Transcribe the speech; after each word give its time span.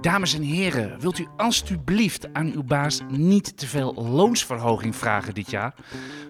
Dames 0.00 0.34
en 0.34 0.42
heren, 0.42 1.00
wilt 1.00 1.18
u 1.18 1.26
alstublieft 1.36 2.32
aan 2.32 2.52
uw 2.52 2.62
baas 2.62 3.00
niet 3.08 3.56
te 3.56 3.66
veel 3.66 3.94
loonsverhoging 3.94 4.96
vragen 4.96 5.34
dit 5.34 5.50
jaar? 5.50 5.74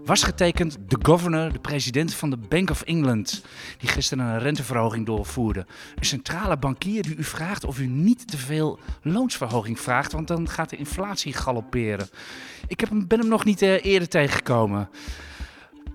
Was 0.05 0.23
getekend 0.23 0.79
de 0.89 0.99
governor, 1.03 1.53
de 1.53 1.59
president 1.59 2.15
van 2.15 2.31
de 2.31 2.37
Bank 2.37 2.71
of 2.71 2.83
England, 2.83 3.45
die 3.79 3.89
gisteren 3.89 4.25
een 4.25 4.39
renteverhoging 4.39 5.07
doorvoerde. 5.07 5.67
Een 5.95 6.05
centrale 6.05 6.57
bankier 6.57 7.03
die 7.03 7.17
u 7.17 7.25
vraagt 7.25 7.65
of 7.65 7.79
u 7.79 7.87
niet 7.87 8.31
te 8.31 8.39
veel 8.39 8.79
loonsverhoging 9.03 9.81
vraagt, 9.81 10.13
want 10.13 10.29
dan 10.29 10.49
gaat 10.49 10.71
de 10.71 10.77
inflatie 10.77 11.33
galopperen. 11.33 12.09
Ik 12.67 12.81
heb 12.81 12.89
hem, 12.89 13.07
ben 13.07 13.19
hem 13.19 13.29
nog 13.29 13.45
niet 13.45 13.63
uh, 13.63 13.85
eerder 13.85 14.09
tegengekomen. 14.09 14.89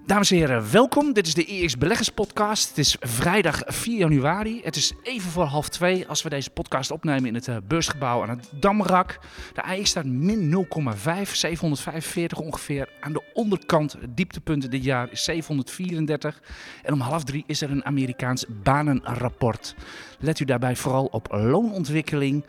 Dames 0.07 0.31
en 0.31 0.37
heren, 0.37 0.71
welkom. 0.71 1.13
Dit 1.13 1.27
is 1.27 1.33
de 1.33 1.45
EX 1.45 1.77
Beleggers 1.77 2.09
Podcast. 2.09 2.69
Het 2.69 2.77
is 2.77 2.95
vrijdag 2.99 3.61
4 3.65 3.97
januari. 3.97 4.61
Het 4.63 4.75
is 4.75 4.93
even 5.03 5.31
voor 5.31 5.43
half 5.43 5.69
twee 5.69 6.07
als 6.07 6.23
we 6.23 6.29
deze 6.29 6.49
podcast 6.49 6.91
opnemen 6.91 7.25
in 7.25 7.35
het 7.35 7.47
uh, 7.47 7.57
beursgebouw 7.67 8.21
aan 8.21 8.29
het 8.29 8.49
Damrak. 8.51 9.19
De 9.53 9.63
AX 9.63 9.89
staat 9.89 10.05
min 10.05 10.67
0,5, 10.67 11.31
745 11.31 12.39
ongeveer. 12.39 12.89
Aan 12.99 13.13
de 13.13 13.23
onderkant, 13.33 13.93
het 13.93 14.17
dieptepunt 14.17 14.71
dit 14.71 14.83
jaar 14.83 15.11
is 15.11 15.23
734. 15.23 16.41
En 16.83 16.93
om 16.93 16.99
half 16.99 17.23
drie 17.23 17.43
is 17.47 17.61
er 17.61 17.71
een 17.71 17.85
Amerikaans 17.85 18.45
banenrapport. 18.63 19.75
Let 20.19 20.39
u 20.39 20.45
daarbij 20.45 20.75
vooral 20.75 21.05
op 21.05 21.27
loonontwikkeling. 21.31 22.45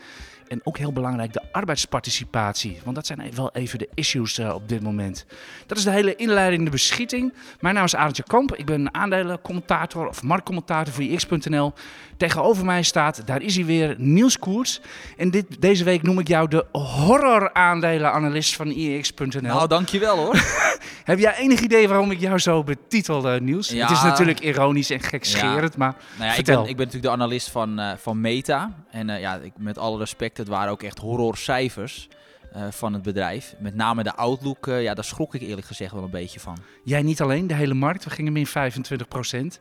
En 0.48 0.60
ook 0.64 0.78
heel 0.78 0.92
belangrijk 0.92 1.32
de 1.32 1.42
arbeidsparticipatie. 1.52 2.78
Want 2.84 2.96
dat 2.96 3.06
zijn 3.06 3.22
wel 3.34 3.50
even 3.52 3.78
de 3.78 3.88
issues 3.94 4.38
uh, 4.38 4.54
op 4.54 4.68
dit 4.68 4.82
moment. 4.82 5.26
Dat 5.66 5.78
is 5.78 5.84
de 5.84 5.90
hele 5.90 6.16
inleidende 6.16 6.70
beschieting. 6.70 7.32
Mijn 7.60 7.74
naam 7.74 7.84
is 7.84 7.94
Arendtje 7.94 8.22
Kamp. 8.22 8.54
Ik 8.54 8.66
ben 8.66 8.94
aandelencommentator 8.94 10.08
of 10.08 10.22
marktcommentator 10.22 10.94
voor 10.94 11.04
ix.nl. 11.04 11.72
Tegenover 12.16 12.64
mij 12.64 12.82
staat, 12.82 13.26
daar 13.26 13.42
is 13.42 13.56
hij 13.56 13.64
weer, 13.64 13.94
Niels 13.98 14.38
Koers. 14.38 14.80
En 15.16 15.30
dit, 15.30 15.60
deze 15.60 15.84
week 15.84 16.02
noem 16.02 16.18
ik 16.18 16.28
jou 16.28 16.48
de 16.48 16.66
horror-aandelenanalist 16.72 18.56
van 18.56 18.70
ix.nl. 18.70 19.40
Nou, 19.40 19.68
dankjewel 19.68 20.16
hoor. 20.16 20.34
Heb 21.04 21.18
jij 21.18 21.36
enig 21.36 21.60
idee 21.60 21.88
waarom 21.88 22.10
ik 22.10 22.20
jou 22.20 22.38
zo 22.38 22.64
betitel, 22.64 23.34
uh, 23.34 23.40
Niels? 23.40 23.68
Ja. 23.68 23.86
Het 23.86 23.96
is 23.96 24.02
natuurlijk 24.02 24.40
ironisch 24.40 24.90
en 24.90 25.00
gekscherend, 25.00 25.72
ja. 25.72 25.78
maar 25.78 25.94
nou 26.16 26.28
ja, 26.28 26.34
vertel. 26.34 26.54
Ik 26.54 26.62
ben, 26.62 26.70
ik 26.70 26.76
ben 26.76 26.86
natuurlijk 26.86 27.14
de 27.14 27.22
analist 27.22 27.50
van, 27.50 27.80
uh, 27.80 27.90
van 27.96 28.20
Meta. 28.20 28.72
En 28.90 29.08
uh, 29.08 29.20
ja, 29.20 29.34
ik, 29.34 29.52
met 29.56 29.78
alle 29.78 29.98
respect, 29.98 30.37
het 30.38 30.48
waren 30.48 30.72
ook 30.72 30.82
echt 30.82 30.98
horrorcijfers. 30.98 32.08
Uh, 32.56 32.66
van 32.70 32.92
het 32.92 33.02
bedrijf. 33.02 33.54
Met 33.58 33.74
name 33.74 34.02
de 34.02 34.14
outlook, 34.14 34.66
uh, 34.66 34.82
ja, 34.82 34.94
daar 34.94 35.04
schrok 35.04 35.34
ik 35.34 35.40
eerlijk 35.40 35.66
gezegd 35.66 35.92
wel 35.92 36.02
een 36.02 36.10
beetje 36.10 36.40
van. 36.40 36.58
Jij 36.84 37.02
niet 37.02 37.20
alleen, 37.20 37.46
de 37.46 37.54
hele 37.54 37.74
markt. 37.74 38.04
We 38.04 38.10
gingen 38.10 38.32
min 38.32 38.46
25 38.46 39.08
procent. 39.08 39.60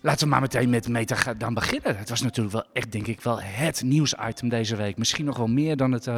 Laten 0.00 0.24
we 0.24 0.30
maar 0.30 0.40
meteen 0.40 0.70
met 0.70 0.88
Meta 0.88 1.34
dan 1.34 1.54
beginnen. 1.54 1.98
Het 1.98 2.08
was 2.08 2.22
natuurlijk 2.22 2.54
wel 2.54 2.64
echt, 2.72 2.92
denk 2.92 3.06
ik, 3.06 3.20
wel 3.20 3.40
het 3.40 3.82
nieuwsitem 3.82 4.48
deze 4.48 4.76
week. 4.76 4.96
Misschien 4.96 5.24
nog 5.24 5.36
wel 5.36 5.46
meer 5.46 5.76
dan 5.76 5.92
het 5.92 6.08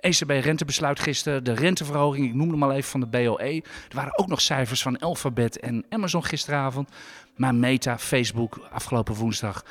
ECB-rentebesluit 0.00 1.00
gisteren. 1.00 1.44
De 1.44 1.52
renteverhoging, 1.52 2.26
ik 2.26 2.34
noemde 2.34 2.52
hem 2.52 2.62
al 2.62 2.72
even 2.72 2.90
van 2.90 3.00
de 3.00 3.06
BOE. 3.06 3.62
Er 3.88 3.94
waren 3.94 4.18
ook 4.18 4.28
nog 4.28 4.40
cijfers 4.40 4.82
van 4.82 4.98
Alphabet 4.98 5.60
en 5.60 5.84
Amazon 5.88 6.24
gisteravond. 6.24 6.88
Maar 7.36 7.54
Meta, 7.54 7.98
Facebook, 7.98 8.68
afgelopen 8.70 9.14
woensdag 9.14 9.64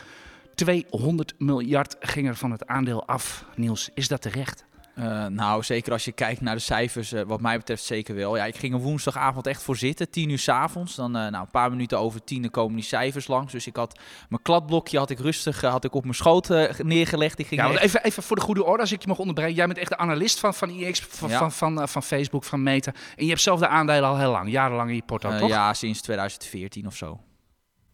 200 0.56 1.34
miljard 1.38 1.96
ging 2.00 2.28
er 2.28 2.36
van 2.36 2.52
het 2.52 2.68
aandeel 2.68 3.08
af. 3.08 3.46
Niels, 3.56 3.90
is 3.94 4.08
dat 4.08 4.22
terecht? 4.22 4.66
Uh, 5.00 5.26
nou, 5.26 5.64
zeker 5.64 5.92
als 5.92 6.06
je 6.06 6.12
kijkt 6.12 6.42
naar 6.42 6.56
de 6.56 6.62
cijfers, 6.62 7.14
uh, 7.14 7.22
wat 7.22 7.42
mij 7.42 7.58
betreft 7.58 7.84
zeker 7.84 8.16
wel. 8.16 8.38
Ja, 8.38 8.46
ik 8.46 8.56
ging 8.56 8.74
een 8.74 8.80
woensdagavond 8.80 9.48
echt 9.48 9.64
voor 9.64 9.78
zitten, 9.78 10.10
10 10.10 10.30
uur 10.30 10.40
s 10.40 10.50
avonds. 10.50 10.96
Dan 10.96 11.16
uh, 11.16 11.22
nou, 11.22 11.36
een 11.36 11.52
paar 11.52 11.70
minuten 11.70 12.00
over 12.00 12.24
tien 12.24 12.52
komen 12.52 12.76
die 12.76 12.84
cijfers 12.84 13.28
langs. 13.28 13.52
Dus 13.52 13.68
ik 13.68 13.76
had 13.76 14.00
mijn 14.30 14.42
kladblokje 14.42 14.98
had 14.98 15.10
ik 15.10 15.20
rustig 15.20 15.62
had 15.62 15.84
ik 15.84 15.94
op 15.94 16.04
mijn 16.04 16.16
schoot 16.16 16.50
neergelegd. 16.78 17.40
Ik 17.40 17.48
ging 17.48 17.62
ja, 17.62 17.80
even, 17.80 18.04
even 18.04 18.24
voor 18.24 18.36
de 18.36 18.42
goede 18.42 18.64
orde, 18.64 18.82
als 18.82 18.92
ik 18.92 19.02
je 19.02 19.08
mag 19.08 19.20
onderbreken. 19.20 19.56
Jij 19.56 19.66
bent 19.66 19.78
echt 19.78 19.90
de 19.90 19.98
analist 19.98 20.40
van, 20.40 20.54
van 20.54 20.70
IX, 20.70 21.00
van, 21.00 21.30
ja. 21.30 21.38
van, 21.38 21.52
van, 21.52 21.90
van, 21.90 22.04
Facebook, 22.04 22.44
van 22.44 22.64
Meta. 22.64 22.94
En 23.16 23.24
je 23.24 23.30
hebt 23.30 23.42
zelf 23.42 23.60
de 23.60 23.68
aandelen 23.68 24.10
al 24.10 24.18
heel 24.18 24.32
lang, 24.32 24.52
jarenlang 24.52 24.90
in 24.90 24.96
je 24.96 25.04
porto, 25.06 25.38
toch? 25.38 25.50
Ja, 25.50 25.74
sinds 25.74 26.02
2014 26.02 26.88
of 26.88 26.96
zo. 26.96 27.20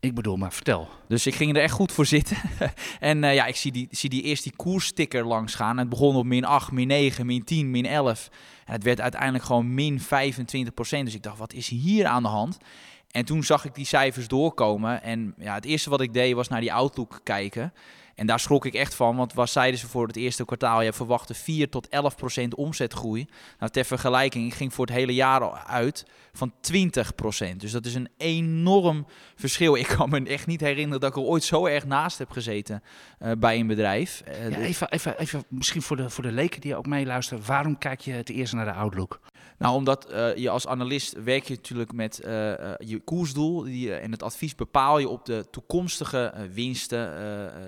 Ik 0.02 0.16
bedoel, 0.16 0.36
maar 0.36 0.54
vertel. 0.54 0.90
Dus 1.08 1.26
ik 1.26 1.36
ging 1.36 1.56
er 1.56 1.62
echt 1.62 1.74
goed 1.74 1.92
voor 1.92 2.06
zitten. 2.06 2.38
en 3.00 3.24
uh, 3.24 3.34
ja, 3.34 3.46
ik 3.46 3.56
zie, 3.56 3.72
die, 3.72 3.88
zie 3.92 4.10
die 4.10 4.22
eerst 4.22 4.44
die 4.44 4.56
koersticker 4.56 5.26
langs 5.26 5.56
gaan. 5.56 5.78
het 5.78 5.90
begon 5.90 6.16
op 6.16 6.26
min 6.26 6.46
8, 6.46 6.72
min 6.72 6.88
9, 6.88 7.26
min 7.26 7.44
10, 7.44 7.72
min 7.72 7.86
11. 7.86 8.30
En 8.66 8.74
het 8.74 8.84
werd 8.84 9.02
uiteindelijk 9.02 9.44
gewoon 9.44 9.74
min 9.74 10.00
25 10.00 10.74
procent. 10.74 11.06
Dus 11.06 11.16
ik 11.16 11.24
dacht, 11.24 11.38
wat 11.38 11.54
is 11.54 11.68
hier 11.68 12.06
aan 12.06 12.24
de 12.24 12.30
hand? 12.30 12.58
En 13.12 13.26
toen 13.26 13.44
zag 13.44 13.66
ik 13.66 13.76
die 13.76 13.86
cijfers 13.86 14.28
doorkomen. 14.28 15.04
En 15.04 15.34
ja, 15.38 15.54
het 15.54 15.66
eerste 15.66 15.90
wat 15.90 16.02
ik 16.02 16.14
deed 16.14 16.34
was 16.34 16.48
naar 16.48 16.62
die 16.62 16.74
Outlook 16.74 17.20
kijken. 17.24 17.74
En 18.16 18.28
daar 18.28 18.40
schrok 18.40 18.66
ik 18.66 18.74
echt 18.74 18.96
van, 18.96 19.16
want 19.16 19.34
wat 19.34 19.50
zeiden 19.50 19.80
ze 19.80 19.88
voor 19.88 20.08
het 20.08 20.16
eerste 20.16 20.46
kwartaal? 20.46 20.82
Je 20.82 20.94
verwachtte 20.94 21.34
4 21.34 21.70
tot 21.70 21.90
11 21.90 22.16
procent 22.16 22.56
omzetgroei. 22.56 23.28
Nou, 23.60 23.72
ter 23.72 23.86
vergelijking, 23.86 24.56
ging 24.56 24.74
voor 24.74 24.86
het 24.86 24.96
hele 24.96 25.14
jaar 25.14 25.52
uit 25.66 26.06
van 26.34 26.54
20 26.62 27.16
procent. 27.16 27.62
Dus 27.62 27.72
dat 27.72 27.86
is 27.86 27.96
een 27.96 28.10
enorm 28.18 29.08
verschil. 29.36 29.76
Ik 29.82 29.88
kan 29.88 30.10
me 30.10 30.24
echt 30.24 30.48
niet 30.48 30.62
herinneren 30.62 31.00
dat 31.00 31.10
ik 31.10 31.16
er 31.16 31.30
ooit 31.30 31.44
zo 31.44 31.66
erg 31.66 31.86
naast 31.86 32.18
heb 32.18 32.30
gezeten 32.30 32.84
uh, 33.20 33.32
bij 33.38 33.60
een 33.60 33.68
bedrijf. 33.68 34.24
Uh, 34.28 34.50
ja, 34.50 34.58
even, 34.58 34.92
even, 34.92 35.20
even, 35.20 35.44
misschien 35.48 35.82
voor 35.82 35.98
de, 35.98 36.10
voor 36.10 36.24
de 36.24 36.32
leken 36.32 36.62
die 36.62 36.76
ook 36.76 36.86
meeluisteren. 36.86 37.46
Waarom 37.46 37.78
kijk 37.78 38.00
je 38.00 38.12
het 38.12 38.30
eerst 38.30 38.54
naar 38.54 38.66
de 38.66 38.74
Outlook? 38.74 39.20
Nou, 39.58 39.76
omdat 39.76 40.12
uh, 40.12 40.36
je 40.36 40.50
als 40.50 40.68
analist 40.68 41.24
werk 41.24 41.48
je 41.48 41.54
natuurlijk 41.54 41.94
met 41.94 42.22
uh, 42.26 42.50
uh, 42.50 42.74
je 42.78 43.00
koersdoel 43.00 43.64
die, 43.64 43.96
en 43.96 44.12
het 44.12 44.24
advies 44.24 44.56
bepaal 44.56 44.98
je 44.98 45.10
op 45.10 45.26
de 45.26 45.46
toekomstige 45.52 46.34
winsten 46.54 47.14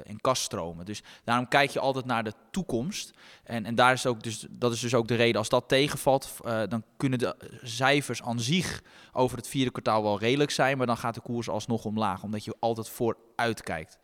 en 0.06 0.22
kaststromen. 0.22 0.86
Dus 0.86 1.04
daarom 1.24 1.48
kijk 1.48 1.70
je 1.70 1.80
altijd 1.80 2.06
naar 2.06 2.24
de 2.24 2.34
toekomst. 2.52 3.12
En, 3.44 3.66
en 3.66 3.76
daar 3.76 3.94
is 3.94 4.06
ook 4.06 4.24
dus, 4.24 4.46
dat 4.50 4.74
is 4.74 4.80
dus 4.80 4.94
ook 4.94 5.08
de 5.08 5.16
reden, 5.16 5.38
als 5.38 5.50
dat 5.50 5.68
tegenvalt, 5.68 6.36
dan 6.44 6.84
kunnen 6.98 7.20
de 7.20 7.36
cijfers 7.64 8.22
aan 8.22 8.40
zich 8.40 8.82
over 9.12 9.38
het 9.38 9.48
vierde 9.48 9.72
kwartaal 9.72 10.04
wel 10.04 10.20
redelijk 10.20 10.52
zijn, 10.52 10.78
maar 10.78 10.88
dan 10.88 10.98
gaat 10.98 11.16
de 11.16 11.22
koers 11.22 11.50
alsnog 11.50 11.86
omlaag, 11.86 12.24
omdat 12.24 12.46
je 12.46 12.56
altijd 12.60 12.90
vooruit 12.90 13.62
kijkt. 13.62 14.00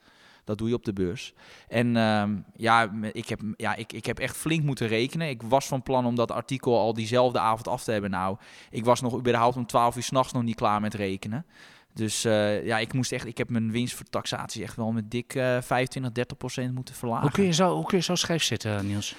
Dat 0.50 0.58
doe 0.58 0.68
je 0.68 0.76
op 0.76 0.86
de 0.86 0.94
beurs. 0.94 1.34
En 1.68 1.96
uh, 1.96 2.24
ja, 2.56 2.92
ik 3.12 3.30
heb, 3.30 3.42
ja 3.56 3.76
ik, 3.76 3.94
ik 3.94 4.06
heb 4.06 4.20
echt 4.20 4.38
flink 4.38 4.64
moeten 4.64 4.88
rekenen. 4.88 5.30
Ik 5.30 5.42
was 5.42 5.66
van 5.66 5.84
plan 5.84 6.06
om 6.06 6.16
dat 6.16 6.32
artikel 6.32 6.80
al 6.80 6.94
diezelfde 6.94 7.40
avond 7.40 7.68
af 7.68 7.84
te 7.84 7.92
hebben. 7.92 8.10
Nou, 8.10 8.38
ik 8.70 8.86
was 8.86 9.02
nog 9.02 9.18
überhaupt 9.18 9.56
om 9.56 9.66
12 9.66 9.96
uur 9.96 10.04
s'nachts 10.04 10.34
nog 10.34 10.44
niet 10.44 10.56
klaar 10.56 10.82
met 10.82 10.94
rekenen. 10.94 11.46
Dus 11.94 12.26
uh, 12.26 12.66
ja, 12.66 12.78
ik 12.78 12.94
moest 12.94 13.12
echt, 13.12 13.26
ik 13.26 13.38
heb 13.38 13.50
mijn 13.50 13.72
winst 13.72 13.96
voor 13.96 14.06
taxatie 14.10 14.64
echt 14.64 14.76
wel 14.76 14.92
met 14.92 15.12
dik 15.12 15.36
uh, 15.36 15.62
25, 15.62 16.12
30 16.12 16.38
procent 16.38 16.74
moeten 16.76 16.96
verlagen. 16.96 17.24
Hoe 17.24 17.32
kun 17.32 17.46
je 17.46 17.54
zo, 17.54 17.76
hoe 17.76 17.86
kun 17.86 17.98
je 17.98 18.04
zo 18.04 18.16
scheef 18.16 18.44
zitten, 18.44 18.88
Niels? 18.88 19.16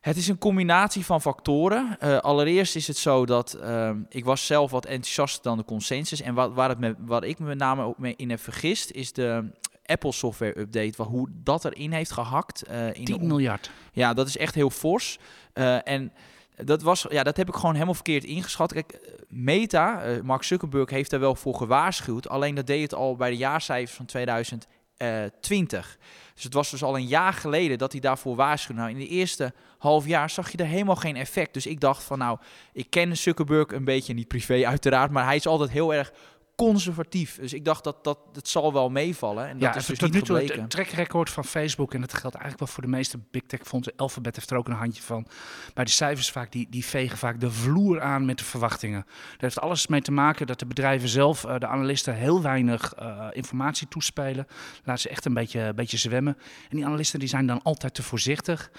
Het 0.00 0.16
is 0.16 0.28
een 0.28 0.38
combinatie 0.38 1.04
van 1.04 1.20
factoren. 1.20 1.96
Uh, 2.02 2.18
allereerst 2.18 2.76
is 2.76 2.86
het 2.86 2.96
zo 2.96 3.26
dat 3.26 3.58
uh, 3.62 3.90
ik 4.08 4.24
was 4.24 4.46
zelf 4.46 4.70
wat 4.70 4.86
enthousiaster 4.86 5.42
dan 5.42 5.56
de 5.56 5.64
consensus. 5.64 6.20
En 6.20 6.34
wat, 6.34 6.52
waar 6.52 6.68
het 6.68 6.78
me, 6.78 6.94
wat 6.98 7.24
ik 7.24 7.38
me 7.38 7.46
met 7.46 7.58
name 7.58 7.82
ook 7.82 7.98
mee 7.98 8.14
in 8.16 8.30
heb 8.30 8.40
vergist, 8.40 8.90
is 8.90 9.12
de 9.12 9.50
Apple 9.86 10.12
software 10.12 10.58
update, 10.58 11.02
hoe 11.02 11.28
dat 11.32 11.64
erin 11.64 11.92
heeft 11.92 12.12
gehakt. 12.12 12.62
Uh, 12.70 12.94
in 12.94 13.04
10 13.04 13.26
miljard. 13.26 13.70
Ja, 13.92 14.14
dat 14.14 14.26
is 14.26 14.36
echt 14.36 14.54
heel 14.54 14.70
fors. 14.70 15.18
Uh, 15.54 15.88
en 15.88 16.12
dat, 16.56 16.82
was, 16.82 17.06
ja, 17.08 17.22
dat 17.22 17.36
heb 17.36 17.48
ik 17.48 17.54
gewoon 17.54 17.72
helemaal 17.72 17.94
verkeerd 17.94 18.24
ingeschat. 18.24 18.72
Kijk, 18.72 18.98
Meta, 19.28 20.06
uh, 20.06 20.20
Mark 20.20 20.42
Zuckerberg 20.42 20.90
heeft 20.90 21.10
daar 21.10 21.20
wel 21.20 21.34
voor 21.34 21.54
gewaarschuwd. 21.54 22.28
Alleen 22.28 22.54
dat 22.54 22.66
deed 22.66 22.82
het 22.82 22.94
al 22.94 23.16
bij 23.16 23.30
de 23.30 23.36
jaarcijfers 23.36 23.96
van 23.96 24.06
2020. 24.06 25.98
Dus 26.34 26.44
het 26.44 26.54
was 26.54 26.70
dus 26.70 26.82
al 26.82 26.96
een 26.96 27.06
jaar 27.06 27.32
geleden 27.32 27.78
dat 27.78 27.92
hij 27.92 28.00
daarvoor 28.00 28.36
waarschuwde. 28.36 28.80
Nou, 28.80 28.92
in 28.92 28.98
de 28.98 29.08
eerste 29.08 29.52
half 29.78 30.06
jaar 30.06 30.30
zag 30.30 30.50
je 30.50 30.58
er 30.58 30.66
helemaal 30.66 30.96
geen 30.96 31.16
effect. 31.16 31.54
Dus 31.54 31.66
ik 31.66 31.80
dacht 31.80 32.02
van 32.02 32.18
nou, 32.18 32.38
ik 32.72 32.90
ken 32.90 33.16
Zuckerberg 33.16 33.72
een 33.72 33.84
beetje, 33.84 34.14
niet 34.14 34.28
privé 34.28 34.66
uiteraard, 34.66 35.10
maar 35.10 35.24
hij 35.24 35.36
is 35.36 35.46
altijd 35.46 35.70
heel 35.70 35.94
erg 35.94 36.12
conservatief. 36.56 37.36
Dus 37.36 37.52
ik 37.52 37.64
dacht 37.64 37.84
dat 37.84 38.04
dat 38.04 38.18
het 38.32 38.48
zal 38.48 38.72
wel 38.72 38.90
meevallen. 38.90 39.48
En 39.48 39.58
ja, 39.58 39.66
dat 39.66 39.76
is 39.76 39.86
dus 39.86 39.98
tot 39.98 40.12
niet 40.12 40.20
nu 40.20 40.26
toe 40.26 40.36
gebleken. 40.36 40.62
het 40.62 40.70
trackrecord 40.70 41.30
van 41.30 41.44
Facebook, 41.44 41.94
en 41.94 42.00
dat 42.00 42.12
geldt 42.12 42.36
eigenlijk 42.36 42.58
wel 42.58 42.68
voor 42.74 42.82
de 42.82 42.96
meeste 42.96 43.18
big 43.30 43.42
tech 43.46 43.60
fondsen. 43.62 43.92
Alphabet 43.96 44.36
heeft 44.36 44.50
er 44.50 44.56
ook 44.56 44.68
een 44.68 44.74
handje 44.74 45.02
van. 45.02 45.26
Bij 45.74 45.84
de 45.84 45.90
cijfers 45.90 46.30
vaak, 46.30 46.52
die, 46.52 46.66
die 46.70 46.84
vegen 46.84 47.18
vaak 47.18 47.40
de 47.40 47.50
vloer 47.50 48.00
aan 48.00 48.24
met 48.24 48.38
de 48.38 48.44
verwachtingen. 48.44 49.04
Dat 49.32 49.40
heeft 49.40 49.60
alles 49.60 49.86
mee 49.86 50.00
te 50.00 50.12
maken 50.12 50.46
dat 50.46 50.58
de 50.58 50.66
bedrijven 50.66 51.08
zelf, 51.08 51.44
uh, 51.44 51.58
de 51.58 51.66
analisten, 51.66 52.14
heel 52.14 52.42
weinig 52.42 52.94
uh, 53.00 53.26
informatie 53.32 53.88
toespelen. 53.88 54.46
Laat 54.84 55.00
ze 55.00 55.08
echt 55.08 55.24
een 55.24 55.34
beetje, 55.34 55.60
een 55.60 55.74
beetje 55.74 55.96
zwemmen. 55.96 56.36
En 56.70 56.76
die 56.76 56.86
analisten 56.86 57.18
die 57.18 57.28
zijn 57.28 57.46
dan 57.46 57.62
altijd 57.62 57.94
te 57.94 58.02
voorzichtig. 58.02 58.70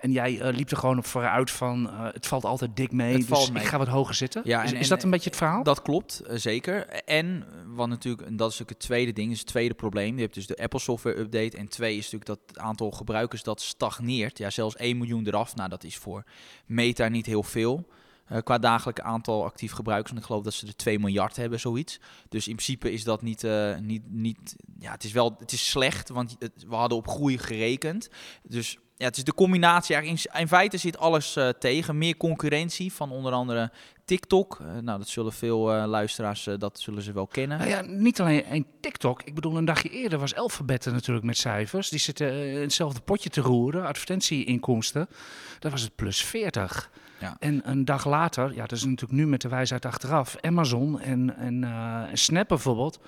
En 0.00 0.12
jij 0.12 0.32
uh, 0.32 0.56
liep 0.56 0.70
er 0.70 0.76
gewoon 0.76 0.98
op 0.98 1.06
vooruit 1.06 1.50
van, 1.50 1.86
uh, 1.86 2.04
het 2.12 2.26
valt 2.26 2.44
altijd 2.44 2.76
dik 2.76 2.92
mee, 2.92 3.12
Het 3.18 3.28
dus 3.28 3.50
mee. 3.50 3.62
ik 3.62 3.68
ga 3.68 3.78
wat 3.78 3.88
hoger 3.88 4.14
zitten. 4.14 4.42
Ja, 4.44 4.62
is, 4.62 4.70
en- 4.72 4.76
is 4.76 4.82
en- 4.82 4.88
dat 4.94 5.02
een 5.04 5.10
beetje 5.10 5.28
het 5.28 5.38
verhaal? 5.38 5.62
Dat 5.62 5.82
klopt, 5.82 6.20
eh, 6.20 6.36
zeker. 6.36 6.86
En 6.88 7.44
wat 7.66 7.88
natuurlijk, 7.88 8.26
en 8.28 8.36
dat 8.36 8.52
is 8.52 8.62
ook 8.62 8.68
het 8.68 8.78
tweede 8.78 9.12
ding, 9.12 9.30
is 9.32 9.38
het 9.38 9.46
tweede 9.48 9.74
probleem. 9.74 10.14
Je 10.14 10.22
hebt 10.22 10.34
dus 10.34 10.46
de 10.46 10.56
Apple 10.56 10.78
software 10.80 11.18
update. 11.18 11.56
En 11.56 11.68
twee 11.68 11.96
is 11.96 12.10
natuurlijk 12.10 12.26
dat 12.26 12.40
het 12.46 12.58
aantal 12.58 12.90
gebruikers 12.90 13.42
dat 13.42 13.60
stagneert. 13.60 14.38
Ja, 14.38 14.50
zelfs 14.50 14.76
1 14.76 14.98
miljoen 14.98 15.26
eraf. 15.26 15.54
Nou, 15.56 15.68
dat 15.68 15.84
is 15.84 15.96
voor 15.96 16.24
Meta 16.66 17.08
niet 17.08 17.26
heel 17.26 17.42
veel. 17.42 17.86
eh, 18.26 18.38
qua 18.44 18.58
dagelijk 18.58 19.00
aantal 19.00 19.44
actief 19.44 19.72
gebruikers. 19.72 20.12
En 20.12 20.18
ik 20.18 20.24
geloof 20.24 20.42
dat 20.42 20.54
ze 20.54 20.66
er 20.66 20.76
2 20.76 20.98
miljard 20.98 21.36
hebben, 21.36 21.60
zoiets. 21.60 22.00
Dus 22.28 22.48
in 22.48 22.54
principe 22.54 22.92
is 22.92 23.04
dat 23.04 23.22
niet, 23.22 23.44
eh, 23.44 23.76
niet, 23.78 24.02
niet 24.10 24.56
ja, 24.78 24.92
het 24.92 25.04
is 25.04 25.12
wel, 25.12 25.36
het 25.38 25.52
is 25.52 25.68
slecht, 25.70 26.08
want 26.08 26.36
het- 26.38 26.64
we 26.68 26.74
hadden 26.74 26.98
op 26.98 27.08
groei 27.08 27.38
gerekend. 27.38 28.08
Dus 28.42 28.78
ja, 29.00 29.06
het 29.06 29.16
is 29.16 29.24
de 29.24 29.34
combinatie. 29.34 29.94
Eigenlijk 29.94 30.26
in, 30.34 30.40
in 30.40 30.48
feite 30.48 30.76
zit 30.76 30.98
alles 30.98 31.36
eh, 31.36 31.48
tegen. 31.48 31.98
Meer 31.98 32.16
concurrentie 32.16 32.92
van 32.92 33.10
onder 33.10 33.32
andere 33.32 33.70
TikTok. 34.04 34.58
Eh, 34.60 34.66
nou, 34.82 34.98
dat 34.98 35.08
zullen 35.08 35.32
veel 35.32 35.74
eh, 35.74 35.84
luisteraars, 35.86 36.48
dat 36.58 36.80
zullen 36.80 37.02
ze 37.02 37.12
wel 37.12 37.26
kennen. 37.26 37.58
Nou 37.58 37.70
ja, 37.70 37.80
niet 37.80 38.20
alleen 38.20 38.44
één 38.44 38.66
TikTok. 38.80 39.22
Ik 39.22 39.34
bedoel, 39.34 39.56
een 39.56 39.64
dagje 39.64 39.88
eerder 39.88 40.18
was 40.18 40.34
Alphabet 40.34 40.84
natuurlijk 40.84 41.26
met 41.26 41.36
cijfers. 41.36 41.88
Die 41.88 41.98
zitten 41.98 42.32
in 42.52 42.60
hetzelfde 42.60 43.00
potje 43.00 43.30
te 43.30 43.40
roeren. 43.40 43.86
Advertentieinkomsten. 43.86 45.08
Daar 45.58 45.70
was 45.70 45.82
het 45.82 45.94
plus 45.94 46.24
40. 46.24 46.90
Ja. 47.20 47.36
En 47.38 47.60
een 47.64 47.84
dag 47.84 48.06
later, 48.06 48.54
ja, 48.54 48.60
dat 48.60 48.72
is 48.72 48.84
natuurlijk 48.84 49.20
nu 49.20 49.26
met 49.26 49.40
de 49.40 49.48
wijsheid 49.48 49.84
achteraf. 49.84 50.36
Amazon 50.40 51.00
en, 51.00 51.36
en, 51.36 51.64
en 52.10 52.18
Snap 52.18 52.48
bijvoorbeeld. 52.48 53.00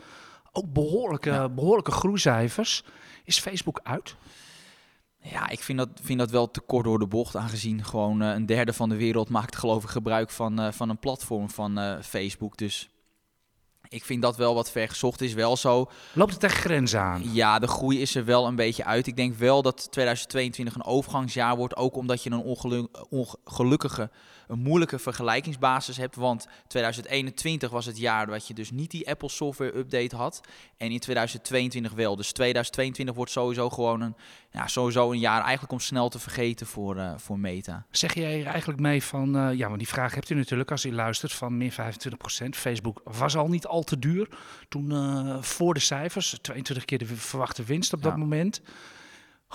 Ook 0.53 0.73
behoorlijke, 0.73 1.31
Ja. 1.31 1.49
behoorlijke 1.49 1.91
groeicijfers. 1.91 2.85
Is 3.25 3.39
Facebook 3.39 3.81
uit? 3.83 4.17
Ja, 5.23 5.49
ik 5.49 5.61
vind 5.61 5.79
dat, 5.79 5.89
vind 6.03 6.19
dat 6.19 6.31
wel 6.31 6.51
te 6.51 6.61
kort 6.61 6.85
door 6.85 6.99
de 6.99 7.07
bocht, 7.07 7.37
aangezien 7.37 7.85
gewoon 7.85 8.23
eh, 8.23 8.29
een 8.35 8.47
derde 8.47 8.73
van 8.73 8.89
de 8.89 8.97
wereld 8.97 9.29
maakt 9.29 9.57
geloof 9.57 9.83
ik 9.83 9.89
gebruik 9.89 10.31
van, 10.31 10.61
eh, 10.61 10.73
van 10.73 10.89
een 10.89 10.99
platform 10.99 11.51
van 11.51 11.79
eh, 11.79 11.95
Facebook. 12.03 12.57
Dus 12.57 12.89
ik 13.89 14.05
vind 14.05 14.23
dat 14.23 14.37
wel 14.37 14.55
wat 14.55 14.71
ver 14.71 14.89
gezocht. 14.89 15.21
Is 15.21 15.35
wel 15.35 15.57
zo, 15.57 15.87
Loopt 16.13 16.31
het 16.31 16.41
tegen 16.41 16.57
grenzen 16.57 17.01
aan? 17.01 17.33
ja, 17.33 17.59
de 17.59 17.67
groei 17.67 18.01
is 18.01 18.15
er 18.15 18.25
wel 18.25 18.47
een 18.47 18.57
beetje 18.57 18.85
uit. 18.85 19.07
Ik 19.07 19.17
denk 19.17 19.35
wel 19.35 19.63
dat 19.63 19.91
2022 19.91 20.75
een 20.75 20.85
overgangsjaar 20.85 21.57
wordt, 21.57 21.77
ook 21.77 21.97
omdat 21.97 22.23
je 22.23 22.31
een 22.31 22.39
ongelu- 22.43 22.89
ongelukkige, 23.11 24.11
een 24.53 24.59
moeilijke 24.59 24.99
vergelijkingsbasis 24.99 25.97
hebt. 25.97 26.17
Want 26.17 26.47
2021 26.67 27.71
was 27.71 27.87
het 27.87 27.99
jaar 27.99 28.27
dat 28.27 28.47
je 28.47 28.55
dus 28.55 28.71
niet 28.71 28.91
die 28.91 29.09
Apple 29.09 29.29
software 29.29 29.77
update 29.77 30.17
had. 30.17 30.41
En 30.77 30.91
in 30.91 30.99
2022 30.99 31.93
wel. 31.93 32.17
Dus 32.17 32.33
2022 32.33 33.15
wordt 33.15 33.31
sowieso 33.31 33.71
gewoon 33.71 34.01
een, 34.01 34.17
ja, 34.51 34.67
sowieso 34.67 35.13
een 35.13 35.19
jaar 35.19 35.43
eigenlijk 35.43 35.73
om 35.73 35.81
snel 35.81 36.09
te 36.09 36.19
vergeten 36.19 36.67
voor, 36.67 36.97
eh, 36.97 37.13
voor 37.17 37.39
Meta. 37.39 37.87
Zeg 37.91 38.15
jij 38.15 38.41
er 38.41 38.47
eigenlijk 38.47 38.81
mee 38.81 39.03
van, 39.03 39.37
eh, 39.37 39.53
ja, 39.55 39.67
want 39.67 39.79
die 39.79 39.89
vraag 39.89 40.15
hebt 40.15 40.31
u 40.31 40.35
natuurlijk 40.35 40.71
als 40.71 40.85
u 40.85 40.93
luistert, 40.93 41.33
van 41.33 41.57
meer 41.57 41.73
25%. 41.73 42.57
Facebook 42.57 43.01
was 43.05 43.37
al 43.37 43.49
niet 43.49 43.67
al 43.67 43.83
te 43.83 43.99
duur 43.99 44.29
toen 44.69 44.93
eh, 44.93 45.43
voor 45.43 45.75
de 45.75 45.81
cijfers, 45.81 46.39
22 46.41 46.85
keer 46.85 46.99
de 46.99 47.07
verwachte 47.07 47.63
winst 47.63 47.93
op 47.93 48.03
dat 48.03 48.17
moment. 48.17 48.63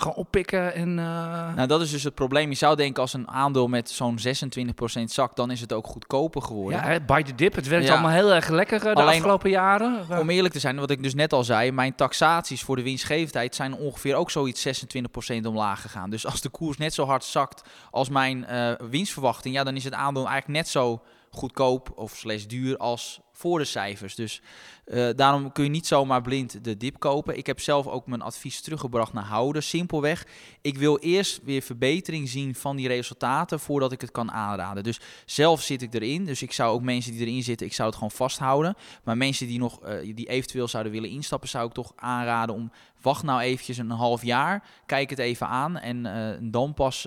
Gewoon 0.00 0.14
oppikken 0.16 0.74
en... 0.74 0.98
eh, 0.98 1.54
Nou, 1.54 1.66
dat 1.66 1.80
is 1.80 1.90
dus 1.90 2.02
het 2.02 2.14
probleem. 2.14 2.48
Je 2.50 2.56
zou 2.56 2.76
denken 2.76 3.02
als 3.02 3.12
een 3.12 3.28
aandeel 3.28 3.68
met 3.68 3.90
zo'n 3.90 4.18
26% 4.18 5.04
zakt, 5.04 5.36
dan 5.36 5.50
is 5.50 5.60
het 5.60 5.72
ook 5.72 5.86
goedkoper 5.86 6.42
geworden. 6.42 6.90
ja, 6.92 7.00
by 7.00 7.22
the 7.22 7.34
dip. 7.34 7.54
Het 7.54 7.66
werkt 7.68 7.86
Ja. 7.86 7.92
allemaal 7.92 8.10
heel 8.10 8.32
erg 8.34 8.48
lekker 8.48 8.76
eh, 8.86 8.94
de 8.94 9.00
Alleen- 9.02 9.14
afgelopen 9.16 9.50
jaren. 9.50 10.18
Om 10.20 10.30
eerlijk 10.30 10.54
te 10.54 10.60
zijn, 10.60 10.76
wat 10.78 10.90
ik 10.90 11.02
dus 11.02 11.14
net 11.14 11.32
al 11.32 11.44
zei, 11.44 11.72
mijn 11.72 11.94
taxaties 11.94 12.62
voor 12.62 12.76
de 12.76 12.82
winstgevendheid 12.82 13.54
zijn 13.54 13.74
ongeveer 13.74 14.14
ook 14.14 14.30
zoiets 14.30 14.62
26% 14.62 15.46
omlaag 15.46 15.80
gegaan. 15.80 16.10
Dus 16.10 16.26
als 16.26 16.40
de 16.40 16.48
koers 16.48 16.76
net 16.76 16.94
zo 16.94 17.04
hard 17.04 17.24
zakt 17.24 17.62
als 17.90 18.08
mijn 18.08 18.44
eh, 18.46 18.72
winstverwachting, 18.90 19.54
ja, 19.54 19.64
dan 19.64 19.76
is 19.76 19.84
het 19.84 19.94
aandeel 19.94 20.26
eigenlijk 20.28 20.58
net 20.58 20.68
zo 20.68 21.02
goedkoop 21.30 21.92
of 21.94 22.16
slash 22.16 22.44
duur 22.44 22.76
als 22.76 23.20
voor 23.38 23.58
de 23.58 23.64
cijfers. 23.64 24.14
Dus 24.14 24.42
eh, 24.84 25.08
daarom 25.16 25.52
kun 25.52 25.64
je 25.64 25.70
niet 25.70 25.86
zomaar 25.86 26.22
blind 26.22 26.64
de 26.64 26.76
dip 26.76 26.98
kopen. 26.98 27.36
Ik 27.36 27.46
heb 27.46 27.60
zelf 27.60 27.86
ook 27.86 28.06
mijn 28.06 28.22
advies 28.22 28.60
teruggebracht 28.60 29.12
naar 29.12 29.24
houden. 29.24 29.62
Simpelweg, 29.62 30.26
ik 30.60 30.78
wil 30.78 30.98
eerst 30.98 31.40
weer 31.44 31.62
verbetering 31.62 32.28
zien 32.28 32.54
van 32.54 32.76
die 32.76 32.88
resultaten 32.88 33.60
voordat 33.60 33.92
ik 33.92 34.00
het 34.00 34.10
kan 34.10 34.30
aanraden. 34.30 34.82
Dus 34.82 35.00
zelf 35.26 35.62
zit 35.62 35.82
ik 35.82 35.94
erin. 35.94 36.24
Dus 36.24 36.42
ik 36.42 36.52
zou 36.52 36.74
ook 36.74 36.82
mensen 36.82 37.12
die 37.12 37.20
erin 37.20 37.42
zitten, 37.42 37.66
ik 37.66 37.74
zou 37.74 37.88
het 37.88 37.96
gewoon 37.96 38.10
vasthouden. 38.10 38.76
Maar 39.04 39.16
mensen 39.16 39.46
die 39.46 39.58
nog 39.58 39.80
eh, 39.82 40.14
die 40.14 40.28
eventueel 40.28 40.68
zouden 40.68 40.92
willen 40.92 41.10
instappen, 41.10 41.48
zou 41.48 41.66
ik 41.66 41.72
toch 41.72 41.92
aanraden 41.96 42.54
om 42.54 42.70
wacht 43.00 43.22
nou 43.22 43.40
eventjes 43.40 43.78
een 43.78 43.90
half 43.90 44.22
jaar, 44.24 44.64
kijk 44.86 45.10
het 45.10 45.18
even 45.18 45.46
aan 45.46 45.78
en 45.78 46.06
eh, 46.06 46.38
dan 46.40 46.74
pas 46.74 47.06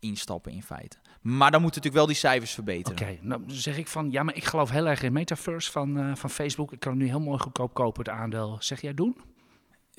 instappen 0.00 0.52
in 0.52 0.62
feite. 0.62 0.96
Maar 1.20 1.50
dan 1.50 1.62
moeten 1.62 1.82
natuurlijk 1.82 1.94
wel 1.94 2.06
die 2.06 2.16
cijfers 2.16 2.52
verbeteren. 2.52 3.00
Oké, 3.00 3.18
nou 3.20 3.42
dan 3.46 3.56
zeg 3.56 3.76
ik 3.76 3.88
van, 3.88 4.10
ja, 4.10 4.22
maar 4.22 4.36
ik 4.36 4.44
geloof 4.44 4.70
heel 4.70 4.86
erg 4.86 5.02
in 5.02 5.12
Metaverse 5.12 5.70
van, 5.70 5.98
eh, 5.98 6.14
van 6.14 6.30
Facebook. 6.30 6.72
Ik 6.72 6.80
kan 6.80 6.92
het 6.92 7.00
nu 7.00 7.08
heel 7.08 7.20
mooi 7.20 7.38
goedkoop 7.38 7.74
kopen, 7.74 8.04
het 8.04 8.12
aandeel. 8.12 8.56
Zeg 8.60 8.80
jij 8.80 8.94
doen? 8.94 9.16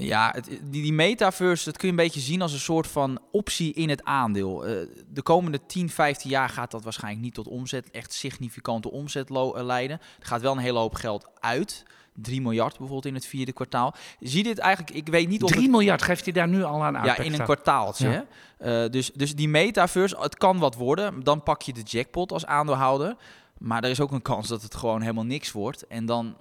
Ja, 0.06 0.32
het, 0.36 0.46
die, 0.46 0.82
die 0.82 0.94
metaverse, 0.94 1.66
dat 1.66 1.78
kun 1.78 1.88
je 1.88 1.94
een 1.94 2.04
beetje 2.04 2.20
zien 2.20 2.42
als 2.42 2.54
een 2.54 2.60
soort 2.60 2.88
van 2.88 3.20
optie 3.32 3.74
in 3.74 3.90
het 3.90 4.04
aandeel. 4.04 4.66
Eh, 4.66 4.88
de 5.08 5.22
komende 5.22 5.66
10, 5.66 5.90
15 5.90 6.30
jaar 6.30 6.50
gaat 6.50 6.72
dat 6.72 6.84
waarschijnlijk 6.84 7.24
niet 7.24 7.34
tot 7.34 7.48
omzet, 7.48 7.92
echt 7.92 8.14
significante 8.14 8.92
omzet 8.92 9.30
eh, 9.30 9.52
leiden. 9.54 10.00
Er 10.20 10.26
gaat 10.26 10.42
wel 10.42 10.52
een 10.52 10.58
hele 10.58 10.80
hoop 10.80 10.96
geld 10.96 11.30
uit. 11.40 11.86
3 12.22 12.42
miljard 12.42 12.70
bijvoorbeeld 12.78 13.06
in 13.06 13.14
het 13.14 13.26
vierde 13.26 13.52
kwartaal. 13.52 13.96
Zie 14.20 14.44
dit 14.44 14.58
eigenlijk, 14.58 14.98
ik 14.98 15.08
weet 15.08 15.28
niet 15.28 15.44
of 15.44 15.50
3 15.50 15.62
het, 15.62 15.72
miljard 15.72 16.02
geeft 16.02 16.24
hij 16.24 16.34
daar 16.34 16.48
nu 16.48 16.64
al 16.64 16.84
aan 16.84 16.98
uit. 16.98 17.18
ja, 17.18 17.24
in 17.24 17.34
een 17.34 17.44
kwartaaltje. 17.44 18.10
Ja. 18.10 18.26
hè. 18.58 18.84
Eh, 18.84 18.92
dus, 18.92 19.12
dus 19.14 19.36
die 19.36 19.50
metaverse, 19.50 20.18
het 20.20 20.38
kan 20.38 20.58
wat 20.58 20.76
worden. 20.76 21.24
Dan 21.24 21.44
pak 21.44 21.62
je 21.62 21.74
de 21.74 21.82
jackpot 21.82 22.32
als 22.32 22.46
aandeelhouder. 22.46 23.16
Maar 23.58 23.84
er 23.84 23.90
is 23.90 24.00
ook 24.00 24.12
een 24.12 24.22
kans 24.22 24.48
dat 24.48 24.62
het 24.62 24.76
gewoon 24.76 25.02
helemaal 25.02 25.26
niks 25.26 25.52
wordt. 25.52 25.88
En 25.88 26.06
dan, 26.06 26.36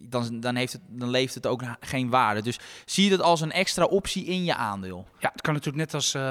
dan, 0.00 0.40
dan, 0.40 0.54
heeft 0.54 0.72
het, 0.72 0.82
dan 0.88 1.10
leeft 1.10 1.34
het 1.34 1.46
ook 1.46 1.62
geen 1.80 2.10
waarde. 2.10 2.42
Dus 2.42 2.58
zie 2.84 3.04
je 3.04 3.10
het 3.10 3.22
als 3.22 3.40
een 3.40 3.52
extra 3.52 3.84
optie 3.84 4.24
in 4.24 4.44
je 4.44 4.54
aandeel. 4.54 5.06
Ja, 5.18 5.30
het 5.32 5.40
kan 5.40 5.54
natuurlijk 5.54 5.84
net 5.84 5.94
als 5.94 6.14
eh, 6.14 6.22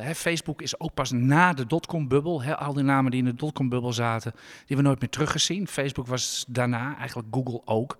hè, 0.00 0.14
Facebook 0.14 0.62
is 0.62 0.80
ook 0.80 0.94
pas 0.94 1.10
na 1.10 1.52
de 1.52 1.66
dotcom-bubbel. 1.66 2.42
Al 2.42 2.72
die 2.72 2.84
namen 2.84 3.10
die 3.10 3.20
in 3.20 3.26
de 3.26 3.34
dotcom-bubbel 3.34 3.92
zaten, 3.92 4.30
die 4.32 4.40
hebben 4.58 4.76
we 4.76 4.82
nooit 4.82 5.00
meer 5.00 5.10
teruggezien. 5.10 5.68
Facebook 5.68 6.06
was 6.06 6.44
daarna, 6.48 6.96
eigenlijk 6.96 7.28
Google 7.30 7.60
ook. 7.64 7.98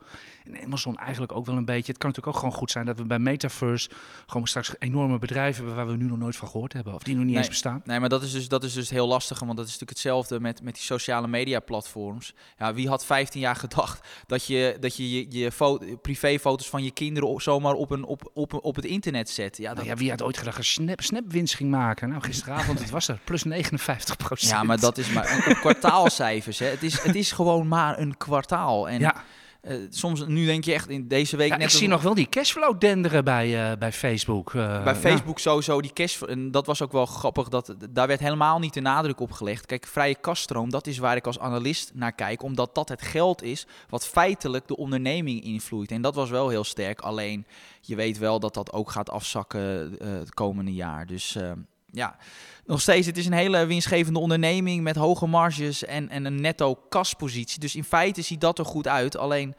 En 0.53 0.65
Amazon 0.65 0.97
eigenlijk 0.97 1.33
ook 1.33 1.47
wel 1.47 1.57
een 1.57 1.65
beetje. 1.65 1.93
Het 1.93 1.99
kan 1.99 2.09
natuurlijk 2.09 2.37
ook 2.37 2.43
gewoon 2.43 2.59
goed 2.59 2.71
zijn 2.71 2.87
dat 2.87 2.97
we 2.99 3.05
bij 3.05 3.19
Metaverse 3.19 3.91
gewoon 4.27 4.47
straks 4.47 4.75
enorme 4.79 5.19
bedrijven 5.19 5.57
hebben 5.65 5.85
waar 5.85 5.87
we 5.97 6.03
nu 6.03 6.09
nog 6.09 6.19
nooit 6.19 6.37
van 6.37 6.49
gehoord 6.49 6.73
hebben. 6.73 6.95
Of 6.95 7.03
die 7.03 7.15
nog 7.15 7.23
niet 7.25 7.31
Nee. 7.33 7.39
eens 7.43 7.49
bestaan. 7.53 7.81
Nee, 7.85 8.01
maar 8.01 8.09
dat 8.09 8.23
is 8.23 8.33
dus, 8.33 8.49
dat 8.49 8.65
is 8.65 8.73
dus 8.73 8.91
heel 8.91 9.07
lastig, 9.07 9.39
want 9.39 9.51
dat 9.57 9.67
is 9.67 9.73
natuurlijk 9.73 9.91
hetzelfde 9.99 10.41
met, 10.41 10.63
met 10.63 10.75
die 10.75 10.83
sociale 10.83 11.29
media 11.29 11.61
platforms. 11.61 12.35
Ja, 12.59 12.75
wie 12.75 12.89
had 12.89 13.05
15 13.05 13.41
jaar 13.41 13.57
gedacht 13.57 14.09
dat 14.27 14.47
je 14.47 14.77
dat 14.81 14.97
je, 14.97 15.11
je, 15.11 15.27
je 15.39 15.53
fo- 15.53 15.79
privéfoto's 16.03 16.69
van 16.69 16.83
je 16.85 16.91
kinderen 16.91 17.41
zomaar 17.41 17.75
op, 17.75 17.91
een, 17.91 18.05
op, 18.05 18.31
op, 18.35 18.65
op 18.65 18.77
het 18.77 18.85
internet 18.85 19.31
zet? 19.31 19.57
Ja, 19.57 19.67
dat, 19.69 19.77
Nou 19.77 19.89
ja, 19.89 19.95
wie 19.97 20.11
had 20.11 20.23
ooit 20.23 20.39
gedacht 20.39 20.57
dat 20.57 20.95
Snap, 21.05 21.25
winst 21.33 21.55
ging 21.55 21.71
maken? 21.71 22.09
Nou, 22.09 22.23
gisteravond, 22.23 22.79
het 22.79 22.91
was 22.91 23.09
er. 23.09 23.19
Plus 23.25 23.43
59 23.45 24.17
procent. 24.17 24.51
ja, 24.53 24.63
maar 24.63 24.81
dat 24.81 24.99
is 24.99 25.09
maar 25.13 25.31
een, 25.31 25.51
een 25.51 25.61
kwartaalcijfers. 25.61 26.59
Hè. 26.59 26.67
Het, 26.67 26.83
is, 26.83 27.03
het 27.03 27.15
is 27.15 27.33
gewoon 27.33 27.69
maar 27.69 27.99
een 27.99 28.17
kwartaal. 28.17 28.89
En 28.89 29.01
Ja, 29.01 29.23
eh, 29.67 29.77
soms, 29.91 30.27
nu 30.27 30.45
denk 30.47 30.65
je 30.65 30.73
echt 30.73 30.89
in 30.89 31.09
deze 31.09 31.37
week 31.37 31.49
ja 31.49 31.57
net 31.57 31.65
ik 31.73 31.79
zie 31.79 31.89
nog 31.89 32.03
wel 32.03 32.15
die 32.15 32.29
cashflow 32.29 32.81
denderen 32.81 33.25
bij, 33.25 33.71
eh, 33.71 33.79
bij 33.79 33.93
Facebook. 33.93 34.55
eh, 34.55 34.85
Bij 34.85 34.93
ja. 34.93 34.99
Facebook 35.01 35.39
sowieso 35.39 35.81
die 35.81 35.93
cash. 35.93 36.23
En 36.23 36.51
dat 36.51 36.67
was 36.67 36.83
ook 36.83 36.93
wel 36.93 37.07
grappig. 37.07 37.49
Dat, 37.49 37.75
daar 37.91 38.07
werd 38.07 38.21
helemaal 38.21 38.59
niet 38.59 38.75
de 38.75 38.81
nadruk 38.81 39.21
op 39.21 39.33
gelegd. 39.33 39.67
Kijk, 39.67 39.87
vrije 39.87 40.15
kaststroom, 40.21 40.71
dat 40.71 40.87
is 40.87 40.99
waar 40.99 41.17
ik 41.17 41.27
als 41.27 41.39
analist 41.39 41.91
naar 41.95 42.13
kijk. 42.13 42.43
Omdat 42.43 42.75
dat 42.75 42.89
het 42.89 43.03
geld 43.03 43.43
is 43.43 43.67
wat 43.89 44.07
feitelijk 44.07 44.69
de 44.69 44.77
onderneming 44.77 45.45
invloeit. 45.45 45.91
En 45.91 46.03
dat 46.03 46.15
was 46.15 46.31
wel 46.31 46.49
heel 46.49 46.65
sterk. 46.65 47.01
Alleen 47.01 47.47
je 47.81 47.97
weet 47.97 48.19
wel 48.19 48.41
dat 48.41 48.55
dat 48.55 48.73
ook 48.73 48.91
gaat 48.91 49.11
afzakken 49.11 49.97
het 49.99 50.35
komende 50.35 50.75
jaar. 50.75 51.07
Dus 51.07 51.37
eh, 51.37 51.53
ja, 51.87 52.17
nog 52.65 52.81
steeds. 52.81 53.07
Het 53.07 53.17
is 53.17 53.27
een 53.27 53.33
hele 53.33 53.67
winstgevende 53.67 54.19
onderneming 54.19 54.83
met 54.83 54.97
hoge 54.97 55.27
marges 55.27 55.85
en, 55.85 56.09
en 56.09 56.25
een 56.25 56.41
netto 56.41 56.75
kaspositie. 56.75 57.61
Dus 57.61 57.77
in 57.77 57.85
feite 57.85 58.23
ziet 58.23 58.41
dat 58.41 58.59
er 58.59 58.65
goed 58.65 58.89
uit. 58.89 59.17
Alleen. 59.17 59.55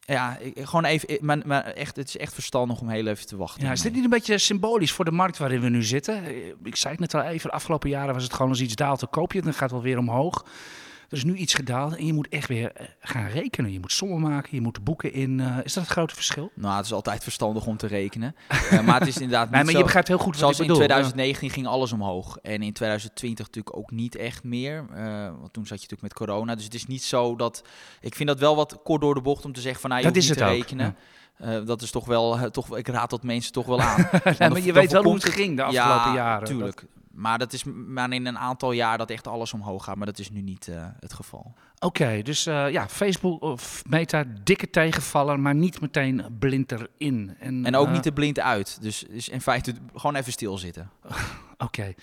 Ja, 0.00 0.38
gewoon 0.54 0.84
even, 0.84 1.18
maar, 1.20 1.38
maar 1.44 1.64
echt, 1.64 1.96
het 1.96 2.08
is 2.08 2.16
echt 2.16 2.34
verstandig 2.34 2.80
om 2.80 2.88
heel 2.88 3.06
even 3.06 3.26
te 3.26 3.36
wachten. 3.36 3.64
Ja, 3.64 3.72
is 3.72 3.80
dit 3.80 3.92
niet 3.92 4.04
een 4.04 4.10
beetje 4.10 4.38
symbolisch 4.38 4.92
voor 4.92 5.04
de 5.04 5.10
markt 5.10 5.38
waarin 5.38 5.60
we 5.60 5.68
nu 5.68 5.82
zitten? 5.82 6.24
Ik 6.64 6.76
zei 6.76 6.92
het 6.92 7.00
net 7.00 7.14
al 7.14 7.30
even, 7.30 7.50
de 7.50 7.56
afgelopen 7.56 7.90
jaren 7.90 8.14
was 8.14 8.22
het 8.22 8.32
gewoon 8.32 8.50
als 8.50 8.60
iets 8.60 8.74
daalt, 8.74 9.00
dan 9.00 9.10
koop 9.10 9.30
je 9.30 9.36
het, 9.36 9.46
dan 9.46 9.54
gaat 9.54 9.62
het 9.62 9.72
wel 9.72 9.82
weer 9.82 9.98
omhoog. 9.98 10.44
Er 11.08 11.16
is 11.16 11.24
nu 11.24 11.34
iets 11.34 11.54
gedaald 11.54 11.96
en 11.96 12.06
je 12.06 12.12
moet 12.12 12.28
echt 12.28 12.48
weer 12.48 12.72
eh, 12.72 12.86
gaan 13.00 13.26
rekenen. 13.28 13.72
Je 13.72 13.80
moet 13.80 13.92
sommen 13.92 14.20
maken, 14.20 14.48
je 14.52 14.60
moet 14.60 14.84
boeken 14.84 15.12
in. 15.12 15.40
eh, 15.40 15.56
is 15.64 15.72
dat 15.72 15.82
het 15.82 15.92
grote 15.92 16.14
verschil? 16.14 16.50
Nou, 16.54 16.76
het 16.76 16.84
is 16.84 16.92
altijd 16.92 17.22
verstandig 17.22 17.66
om 17.66 17.76
te 17.76 17.86
rekenen. 17.86 18.36
Eh, 18.48 18.80
maar 18.80 18.98
het 18.98 19.08
is 19.08 19.16
inderdaad 19.16 19.50
Nee, 19.50 19.56
niet 19.56 19.64
maar 19.64 19.72
zo... 19.72 19.78
je 19.78 19.84
begrijpt 19.84 20.08
heel 20.08 20.18
goed 20.18 20.26
wat 20.26 20.38
Zoals 20.38 20.56
in 20.60 20.66
bedoel. 20.66 20.76
2019 20.76 21.50
ging 21.50 21.66
alles 21.66 21.92
omhoog. 21.92 22.38
En 22.42 22.62
in 22.62 22.72
2020 22.72 23.46
natuurlijk 23.46 23.76
ook 23.76 23.90
niet 23.90 24.16
echt 24.16 24.44
meer. 24.44 24.86
want 25.40 25.52
toen 25.52 25.66
zat 25.66 25.82
je 25.82 25.86
natuurlijk 25.88 26.02
met 26.02 26.14
corona. 26.14 26.54
Dus 26.54 26.64
het 26.64 26.74
is 26.74 26.86
niet 26.86 27.02
zo 27.02 27.36
dat... 27.36 27.62
Ik 28.00 28.14
vind 28.14 28.28
dat 28.28 28.38
wel 28.38 28.56
wat 28.56 28.78
kort 28.82 29.00
door 29.00 29.14
de 29.14 29.20
bocht 29.20 29.44
om 29.44 29.52
te 29.52 29.60
zeggen 29.60 29.80
van... 29.80 29.90
Nou, 29.90 30.02
je 30.02 30.08
Dat 30.08 30.16
is 30.16 30.26
te 30.26 30.32
het 30.32 30.42
ook, 30.42 30.48
rekenen. 30.48 30.96
Dat 31.64 31.82
is 31.82 31.90
toch 31.90 32.06
wel... 32.06 32.50
toch, 32.50 32.76
ik 32.76 32.88
raad 32.88 33.10
dat 33.10 33.22
mensen 33.22 33.52
toch 33.52 33.66
wel 33.66 33.80
aan. 33.80 34.08
Ja, 34.38 34.48
maar 34.48 34.60
je 34.60 34.72
weet 34.72 34.92
wel 34.92 35.02
hoe 35.02 35.14
het 35.14 35.24
ging 35.24 35.56
de 35.56 35.62
afgelopen 35.62 36.12
jaren. 36.12 36.46
tuurlijk. 36.46 36.84
Maar 37.16 37.38
dat 37.38 37.52
is 37.52 37.64
maar 37.64 38.12
in 38.12 38.26
een 38.26 38.38
aantal 38.38 38.72
jaar 38.72 38.98
dat 38.98 39.10
echt 39.10 39.26
alles 39.26 39.52
omhoog 39.52 39.84
gaat. 39.84 39.96
Maar 39.96 40.06
dat 40.06 40.18
is 40.18 40.30
nu 40.30 40.40
niet 40.40 40.68
eh, 40.68 40.86
het 41.00 41.12
geval. 41.12 41.54
Oké, 41.78 42.22
dus 42.22 42.46
eh, 42.46 42.70
ja, 42.70 42.88
Facebook 42.88 43.42
of 43.42 43.82
Meta, 43.88 44.24
dikke 44.44 44.70
tegenvaller, 44.70 45.40
maar 45.40 45.54
niet 45.54 45.80
meteen 45.80 46.24
blind 46.38 46.72
erin. 46.72 47.36
En, 47.38 47.64
En 47.66 47.76
ook 47.76 47.86
eh, 47.86 47.92
niet 47.92 48.02
te 48.02 48.12
blind 48.12 48.40
uit. 48.40 48.78
Dus, 48.80 49.04
dus 49.10 49.28
in 49.28 49.40
feite 49.40 49.74
gewoon 49.94 50.14
even 50.14 50.32
stilzitten. 50.32 50.90
Oké. 51.58 51.94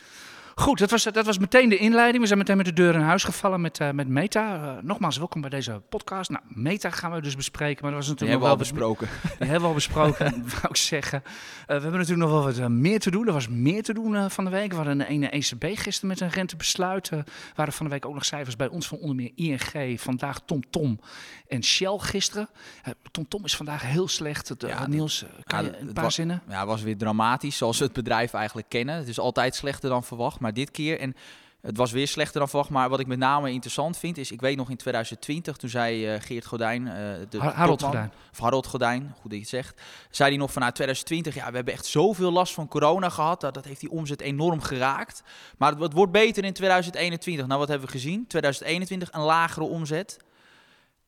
Goed, 0.55 0.79
dat 0.79 0.91
was, 0.91 1.03
dat 1.03 1.25
was 1.25 1.37
meteen 1.37 1.69
de 1.69 1.77
inleiding. 1.77 2.21
We 2.21 2.27
zijn 2.27 2.39
meteen 2.39 2.57
met 2.57 2.65
de 2.65 2.73
deur 2.73 2.93
in 2.93 2.99
huis 2.99 3.23
gevallen 3.23 3.61
met, 3.61 3.79
uh, 3.79 3.91
met 3.91 4.07
Meta. 4.07 4.55
Uh, 4.55 4.71
nogmaals, 4.81 5.17
welkom 5.17 5.41
bij 5.41 5.49
deze 5.49 5.81
podcast. 5.89 6.29
Nou, 6.29 6.43
Meta 6.47 6.89
gaan 6.89 7.11
we 7.11 7.21
dus 7.21 7.35
bespreken, 7.35 7.83
maar 7.83 7.91
dat 7.91 7.99
was 7.99 8.09
natuurlijk 8.09 8.39
nog 8.39 8.47
wel 8.47 8.57
besproken. 8.57 9.07
Die 9.21 9.29
hebben 9.37 9.61
we 9.61 9.67
al 9.67 9.73
besproken, 9.73 10.31
wou 10.61 10.67
ik 10.69 10.75
zeggen. 10.75 11.21
Uh, 11.25 11.31
we 11.65 11.73
hebben 11.73 11.91
natuurlijk 11.91 12.29
nog 12.29 12.31
wel 12.31 12.43
wat 12.43 12.69
meer 12.69 12.99
te 12.99 13.11
doen. 13.11 13.27
Er 13.27 13.33
was 13.33 13.47
meer 13.47 13.83
te 13.83 13.93
doen 13.93 14.29
van 14.29 14.43
de 14.43 14.49
week. 14.49 14.69
We 14.69 14.75
hadden 14.75 14.99
een 14.99 15.07
ene 15.07 15.29
ECB 15.29 15.63
gisteren 15.63 16.09
met 16.09 16.19
een 16.19 16.29
rentebesluit. 16.29 17.09
Er 17.09 17.23
waren 17.55 17.73
van 17.73 17.85
de 17.85 17.91
week 17.91 18.05
ook 18.05 18.13
nog 18.13 18.25
cijfers 18.25 18.55
bij 18.55 18.67
ons 18.67 18.87
van 18.87 18.97
onder 18.97 19.15
meer 19.15 19.31
ING. 19.35 20.01
Vandaag 20.01 20.39
TomTom 20.45 20.69
Tom 20.69 20.99
en 21.47 21.63
Shell 21.63 21.97
gisteren. 21.97 22.49
TomTom 22.83 23.27
Tom 23.27 23.45
is 23.45 23.55
vandaag 23.55 23.81
heel 23.81 24.07
slecht. 24.07 24.53
Ja, 24.57 24.87
Niels, 24.87 25.25
kan 25.43 25.63
je 25.63 25.77
een 25.77 25.93
paar 25.93 26.11
zinnen? 26.11 26.41
Ja, 26.47 26.59
het 26.59 26.67
was 26.67 26.81
weer 26.81 26.97
dramatisch, 26.97 27.57
zoals 27.57 27.77
we 27.77 27.83
het 27.83 27.93
bedrijf 27.93 28.33
eigenlijk 28.33 28.69
kennen. 28.69 28.95
Het 28.95 29.07
is 29.07 29.19
altijd 29.19 29.55
slechter 29.55 29.89
dan 29.89 30.03
verwacht 30.03 30.39
maar 30.43 30.53
dit 30.53 30.71
keer. 30.71 30.99
En 30.99 31.15
het 31.63 31.77
was 31.77 31.91
weer 31.91 32.07
slechter 32.07 32.39
dan 32.39 32.49
verwacht. 32.49 32.69
Maar 32.69 32.89
wat 32.89 32.99
ik 32.99 33.07
met 33.07 33.17
name 33.17 33.51
interessant 33.51 33.97
vind, 33.97 34.17
is... 34.17 34.31
Ik 34.31 34.41
weet 34.41 34.57
nog 34.57 34.69
in 34.69 34.77
2020, 34.77 35.57
toen 35.57 35.69
zei 35.69 36.13
uh, 36.13 36.21
Geert 36.21 36.45
Godijn... 36.45 36.85
Uh, 36.85 36.93
de 37.29 37.39
Harold 37.39 37.83
Godijn. 37.83 38.11
Of 38.31 38.39
Harold 38.39 38.67
Godijn, 38.67 39.01
goed 39.01 39.23
dat 39.23 39.31
je 39.31 39.39
het 39.39 39.47
zegt. 39.47 39.81
Zei 40.09 40.29
hij 40.29 40.37
nog 40.37 40.51
vanuit 40.51 40.75
2020... 40.75 41.35
Ja, 41.35 41.49
we 41.49 41.55
hebben 41.55 41.73
echt 41.73 41.85
zoveel 41.85 42.31
last 42.31 42.53
van 42.53 42.67
corona 42.67 43.09
gehad. 43.09 43.41
Dat, 43.41 43.53
dat 43.53 43.65
heeft 43.65 43.79
die 43.79 43.91
omzet 43.91 44.21
enorm 44.21 44.61
geraakt. 44.61 45.23
Maar 45.57 45.71
het, 45.71 45.79
het 45.79 45.93
wordt 45.93 46.11
beter 46.11 46.43
in 46.43 46.53
2021. 46.53 47.47
Nou, 47.47 47.59
wat 47.59 47.69
hebben 47.69 47.87
we 47.87 47.93
gezien? 47.93 48.27
2021 48.27 49.09
een 49.11 49.21
lagere 49.21 49.65
omzet. 49.65 50.17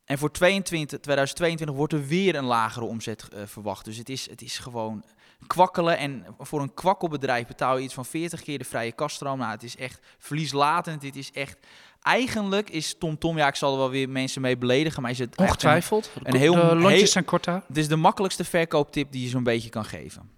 En 0.04 0.18
voor 0.18 0.30
22, 0.30 0.98
2022 0.98 1.76
wordt 1.76 1.92
er 1.92 2.06
weer 2.06 2.34
een 2.34 2.44
lagere 2.44 2.84
omzet 2.84 3.28
uh, 3.34 3.40
verwacht. 3.44 3.84
Dus 3.84 3.96
het 3.96 4.08
is, 4.08 4.30
het 4.30 4.42
is 4.42 4.58
gewoon 4.58 5.04
kwakkelen. 5.46 5.98
En 5.98 6.24
voor 6.38 6.60
een 6.60 6.74
kwakkelbedrijf 6.74 7.46
betaal 7.46 7.76
je 7.76 7.84
iets 7.84 7.94
van 7.94 8.04
40 8.04 8.42
keer 8.42 8.58
de 8.58 8.64
vrije 8.64 8.92
kaststroom. 8.92 9.38
Nou, 9.38 9.50
het 9.50 9.62
is 9.62 9.76
echt 9.76 10.00
verlieslatend. 10.18 11.00
Dit 11.00 11.16
is 11.16 11.32
echt... 11.32 11.58
Eigenlijk 12.02 12.70
is 12.70 12.92
TomTom, 12.92 13.18
Tom, 13.18 13.36
ja, 13.36 13.46
ik 13.46 13.54
zal 13.54 13.72
er 13.72 13.78
wel 13.78 13.90
weer 13.90 14.08
mensen 14.08 14.40
mee 14.40 14.56
beledigen, 14.56 15.02
maar 15.02 15.10
is 15.10 15.18
het 15.18 15.36
ongetwijfeld. 15.36 16.10
Een, 16.14 16.34
een 16.34 16.40
heel, 16.40 16.54
de 16.54 16.74
lontjes 16.74 17.12
zijn 17.12 17.24
kort 17.24 17.44
daar. 17.44 17.62
Het 17.68 17.76
is 17.76 17.88
de 17.88 17.96
makkelijkste 17.96 18.44
verkooptip 18.44 19.12
die 19.12 19.22
je 19.22 19.28
zo'n 19.28 19.42
beetje 19.42 19.68
kan 19.68 19.84
geven. 19.84 20.30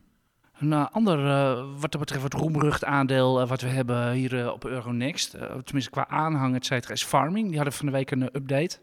Een 0.59 0.71
uh, 0.71 0.87
ander, 0.91 1.19
uh, 1.19 1.65
wat 1.81 1.91
dat 1.91 2.01
betreft, 2.01 2.23
wat 2.23 2.33
roemrucht 2.33 2.85
aandeel 2.85 3.41
uh, 3.41 3.49
wat 3.49 3.61
we 3.61 3.69
hebben 3.69 4.13
hier 4.13 4.53
op 4.53 4.65
Euronext, 4.65 5.31
tenminste 5.65 5.91
qua 5.91 6.09
aanhang, 6.09 6.55
et 6.55 6.67
cetera, 6.67 6.95
is 6.95 7.05
Farming. 7.05 7.47
Die 7.47 7.57
hadden 7.57 7.75
van 7.75 7.87
de 7.87 7.93
week 7.93 8.11
een 8.11 8.23
update 8.23 8.79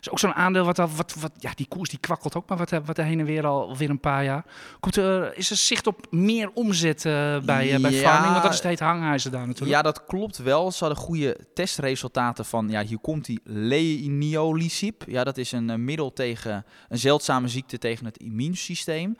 is 0.00 0.10
ook 0.10 0.18
zo'n 0.18 0.34
aandeel 0.34 0.64
wat, 0.64 0.76
wat, 0.76 1.14
wat, 1.18 1.32
ja, 1.38 1.52
die 1.54 1.66
koers 1.68 1.88
die 1.88 1.98
kwakkelt 1.98 2.36
ook 2.36 2.48
maar 2.48 2.58
wat, 2.58 2.70
wat 2.84 2.96
heen 2.96 3.20
en 3.20 3.24
weer 3.26 3.46
al 3.46 3.76
weer 3.76 3.90
een 3.90 4.00
paar 4.00 4.24
jaar. 4.24 4.44
Komt 4.80 4.96
er, 4.96 5.36
is 5.36 5.50
er 5.50 5.56
zicht 5.56 5.86
op 5.86 6.06
meer 6.10 6.50
omzet 6.54 7.04
uh, 7.04 7.38
bij, 7.38 7.72
uh, 7.72 7.80
bij 7.80 7.92
farming? 7.92 8.32
Want 8.32 8.42
dat 8.42 8.52
is 8.52 8.62
het 8.62 8.80
hangijzer 8.80 9.30
daar 9.30 9.46
natuurlijk. 9.46 9.70
Ja, 9.70 9.82
dat 9.82 10.04
klopt 10.04 10.38
wel. 10.38 10.72
Ze 10.72 10.84
hadden 10.84 11.02
goede 11.02 11.36
testresultaten 11.54 12.44
van, 12.44 12.68
ja, 12.68 12.82
hier 12.82 12.98
komt 12.98 13.24
die 13.24 13.40
leniolisib. 13.44 15.02
Ja, 15.06 15.24
dat 15.24 15.36
is 15.36 15.52
een 15.52 15.68
uh, 15.68 15.76
middel 15.76 16.12
tegen 16.12 16.64
een 16.88 16.98
zeldzame 16.98 17.48
ziekte 17.48 17.78
tegen 17.78 18.04
het 18.04 18.16
immuunsysteem. 18.16 19.16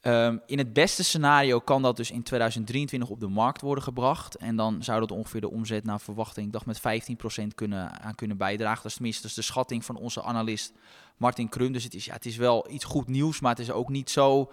Ehm, 0.00 0.36
in 0.46 0.58
het 0.58 0.72
beste 0.72 1.04
scenario 1.04 1.58
kan 1.58 1.82
dat 1.82 1.96
dus 1.96 2.10
in 2.10 2.22
2023 2.22 3.08
op 3.08 3.20
de 3.20 3.28
markt 3.28 3.60
worden 3.60 3.84
gebracht. 3.84 4.34
En 4.34 4.56
dan 4.56 4.82
zou 4.82 5.00
dat 5.00 5.10
ongeveer 5.10 5.40
de 5.40 5.50
omzet 5.50 5.84
naar 5.84 6.00
verwachting, 6.00 6.46
ik 6.46 6.52
dacht 6.52 6.66
met 6.66 6.80
15% 6.80 7.54
kunnen, 7.54 8.00
aan 8.00 8.14
kunnen 8.14 8.36
bijdragen. 8.36 8.82
Dat 8.82 8.90
is 8.90 8.94
tenminste 8.94 9.34
de 9.34 9.42
schatting 9.42 9.84
van 9.84 9.96
onze 9.96 10.22
analist 10.22 10.72
Martin 11.16 11.48
Krum. 11.48 11.72
Dus 11.72 11.84
het 11.84 11.94
is, 11.94 12.04
ja, 12.04 12.12
het 12.12 12.26
is 12.26 12.36
wel 12.36 12.70
iets 12.70 12.84
goed 12.84 13.08
nieuws, 13.08 13.40
maar 13.40 13.50
het 13.50 13.60
is 13.60 13.70
ook 13.70 13.88
niet 13.88 14.10
zo 14.10 14.50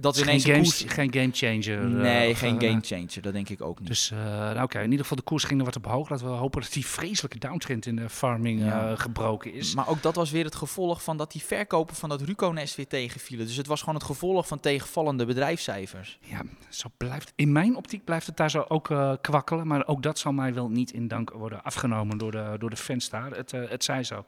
dat 0.00 0.16
is 0.16 0.22
ineens 0.22 0.44
geen, 0.44 0.62
koers... 0.62 0.84
geen 0.86 1.12
game 1.12 1.28
changer. 1.32 1.86
Nee, 1.88 2.30
uh, 2.30 2.36
geen 2.36 2.62
uh, 2.62 2.68
game 2.68 2.80
changer. 2.82 3.22
Dat 3.22 3.32
denk 3.32 3.48
ik 3.48 3.62
ook 3.62 3.78
niet. 3.78 3.88
Dus 3.88 4.10
uh, 4.10 4.18
nou, 4.18 4.62
oké, 4.62 4.78
in 4.78 4.84
ieder 4.84 5.00
geval 5.00 5.16
de 5.16 5.22
koers 5.22 5.44
ging 5.44 5.58
er 5.60 5.66
wat 5.66 5.76
op 5.76 5.86
hoog. 5.86 6.08
Laten 6.08 6.26
we 6.26 6.32
hopen 6.32 6.60
dat 6.60 6.72
die 6.72 6.86
vreselijke 6.86 7.38
downtrend 7.38 7.86
in 7.86 7.96
de 7.96 8.08
farming 8.08 8.60
ja. 8.60 8.96
gebroken 8.96 9.54
is. 9.54 9.74
Maar 9.74 9.88
ook 9.88 10.02
dat 10.02 10.14
was 10.14 10.30
weer 10.30 10.44
het 10.44 10.54
gevolg 10.54 11.02
van 11.02 11.16
dat 11.16 11.32
die 11.32 11.42
verkopen 11.42 11.96
van 11.96 12.08
dat 12.08 12.20
Ruconest 12.20 12.74
weer 12.74 12.86
tegenvielen. 12.86 13.46
Dus 13.46 13.56
het 13.56 13.66
was 13.66 13.80
gewoon 13.80 13.94
het 13.94 14.04
gevolg 14.04 14.46
van 14.46 14.60
tegenvallende 14.60 15.24
bedrijfscijfers. 15.24 16.18
Ja, 16.20 16.42
zo 16.68 16.88
blijft. 16.96 17.32
In 17.36 17.52
mijn 17.52 17.76
optiek 17.76 18.04
blijft 18.04 18.26
het 18.26 18.36
daar 18.36 18.50
zo 18.50 18.64
ook 18.68 18.94
kwakkelen. 19.20 19.66
Maar 19.66 19.86
ook 19.86 20.02
dat 20.02 20.18
zal 20.18 20.32
mij 20.32 20.54
wel 20.54 20.68
niet 20.68 20.92
in 20.92 21.08
dank 21.08 21.30
worden 21.30 21.62
afgenomen 21.62 22.18
door 22.18 22.30
de, 22.30 22.54
door 22.58 22.70
de 22.70 22.76
fans 22.76 23.08
daar. 23.08 23.30
Het, 23.30 23.50
het 23.50 23.84
zij 23.84 24.04
zo. 24.04 24.14
Nou, 24.14 24.24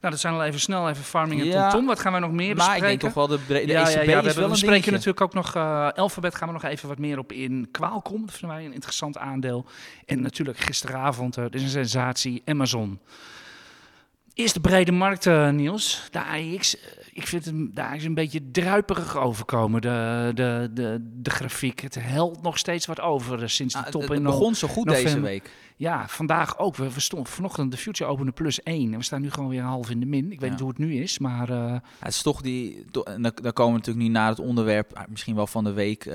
dat 0.00 0.20
zijn 0.20 0.34
al 0.34 0.44
even 0.44 0.60
snel 0.60 0.88
even 0.88 1.04
farming 1.04 1.40
en 1.40 1.46
ja, 1.46 1.70
Tom, 1.70 1.86
Wat 1.86 2.00
gaan 2.00 2.12
wij 2.12 2.20
nog 2.20 2.30
meer 2.30 2.54
bespreken? 2.54 2.82
Maar 2.82 2.90
ik 2.92 3.00
denk 3.00 3.14
toch 3.14 3.28
wel 3.28 3.38
de, 3.38 3.46
de 3.46 3.66
ja, 3.66 3.88
ECB 3.88 4.04
ja, 4.04 4.10
ja, 4.10 4.22
is 4.22 4.34
wel 4.34 4.50
een 4.50 4.56
natuurlijk 5.08 5.36
ook 5.36 5.44
nog 5.44 5.54
uh, 5.54 5.88
Alphabet 5.88 6.34
gaan 6.34 6.48
we 6.48 6.54
nog 6.54 6.64
even 6.64 6.88
wat 6.88 6.98
meer 6.98 7.18
op 7.18 7.32
in. 7.32 7.68
Qualcomm, 7.70 8.26
dat 8.26 8.34
vinden 8.34 8.56
wij 8.56 8.66
een 8.66 8.72
interessant 8.72 9.18
aandeel. 9.18 9.66
En 10.06 10.20
natuurlijk 10.20 10.58
gisteravond, 10.58 11.38
uh, 11.38 11.44
is 11.50 11.62
een 11.62 11.68
sensatie, 11.68 12.42
Amazon. 12.44 12.98
Eerst 14.38 14.54
de 14.54 14.60
brede 14.60 14.92
markt, 14.92 15.26
uh, 15.26 15.50
Niels. 15.50 16.08
De 16.10 16.24
AX, 16.24 16.76
ik 17.12 17.26
vind 17.26 17.44
hem 17.44 17.70
daar 17.74 17.96
is 17.96 18.04
een 18.04 18.14
beetje 18.14 18.50
druiperig 18.50 19.16
overkomen, 19.16 19.80
de, 19.80 20.30
de, 20.34 20.70
de, 20.72 21.10
de 21.14 21.30
grafiek. 21.30 21.80
Het 21.80 21.94
helt 22.00 22.42
nog 22.42 22.58
steeds 22.58 22.86
wat 22.86 23.00
over 23.00 23.50
sinds 23.50 23.74
de 23.74 23.80
ah, 23.80 23.86
top 23.86 24.00
het, 24.00 24.10
het 24.10 24.18
in 24.18 24.24
begon 24.24 24.54
zo 24.54 24.68
goed 24.68 24.88
deze 24.88 25.20
week. 25.20 25.50
Ja, 25.76 26.08
vandaag 26.08 26.58
ook. 26.58 26.76
We, 26.76 26.92
we 26.92 27.00
stonden 27.00 27.32
vanochtend 27.32 27.70
de 27.70 27.76
future 27.76 28.10
opende 28.10 28.32
plus 28.32 28.62
1. 28.62 28.92
En 28.92 28.98
we 28.98 29.04
staan 29.04 29.20
nu 29.20 29.30
gewoon 29.30 29.48
weer 29.48 29.60
een 29.60 29.66
half 29.66 29.90
in 29.90 30.00
de 30.00 30.06
min. 30.06 30.32
Ik 30.32 30.40
weet 30.40 30.50
niet 30.50 30.60
hoe 30.60 30.68
het 30.68 30.78
nu 30.78 31.02
is, 31.02 31.18
maar... 31.18 31.50
Uh... 31.50 31.76
het 31.98 32.12
is 32.12 32.22
toch 32.22 32.40
die... 32.40 32.84
dan, 32.90 33.04
dan 33.22 33.52
komen 33.52 33.72
we 33.72 33.78
natuurlijk 33.78 34.04
niet 34.06 34.12
naar 34.12 34.28
het 34.28 34.40
onderwerp, 34.40 34.94
ah, 34.94 35.08
misschien 35.08 35.34
wel 35.34 35.46
van 35.46 35.64
de 35.64 35.72
week, 35.72 36.04
uh, 36.04 36.14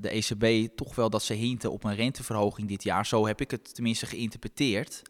de 0.00 0.08
ECB, 0.08 0.74
toch 0.76 0.94
wel 0.94 1.10
dat 1.10 1.22
ze 1.22 1.34
hinten 1.34 1.72
op 1.72 1.84
een 1.84 1.94
renteverhoging 1.94 2.68
dit 2.68 2.82
jaar. 2.82 3.06
Zo 3.06 3.26
heb 3.26 3.40
ik 3.40 3.50
het 3.50 3.74
tenminste 3.74 4.06
geïnterpreteerd. 4.06 5.02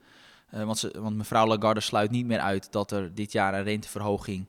Uh, 0.55 0.65
want, 0.65 0.79
ze, 0.79 1.01
want 1.01 1.17
mevrouw 1.17 1.47
Lagarde 1.47 1.81
sluit 1.81 2.11
niet 2.11 2.27
meer 2.27 2.41
uit 2.41 2.73
dat 2.73 2.91
er 2.91 3.15
dit 3.15 3.33
jaar 3.33 3.55
een 3.55 3.63
renteverhoging 3.63 4.47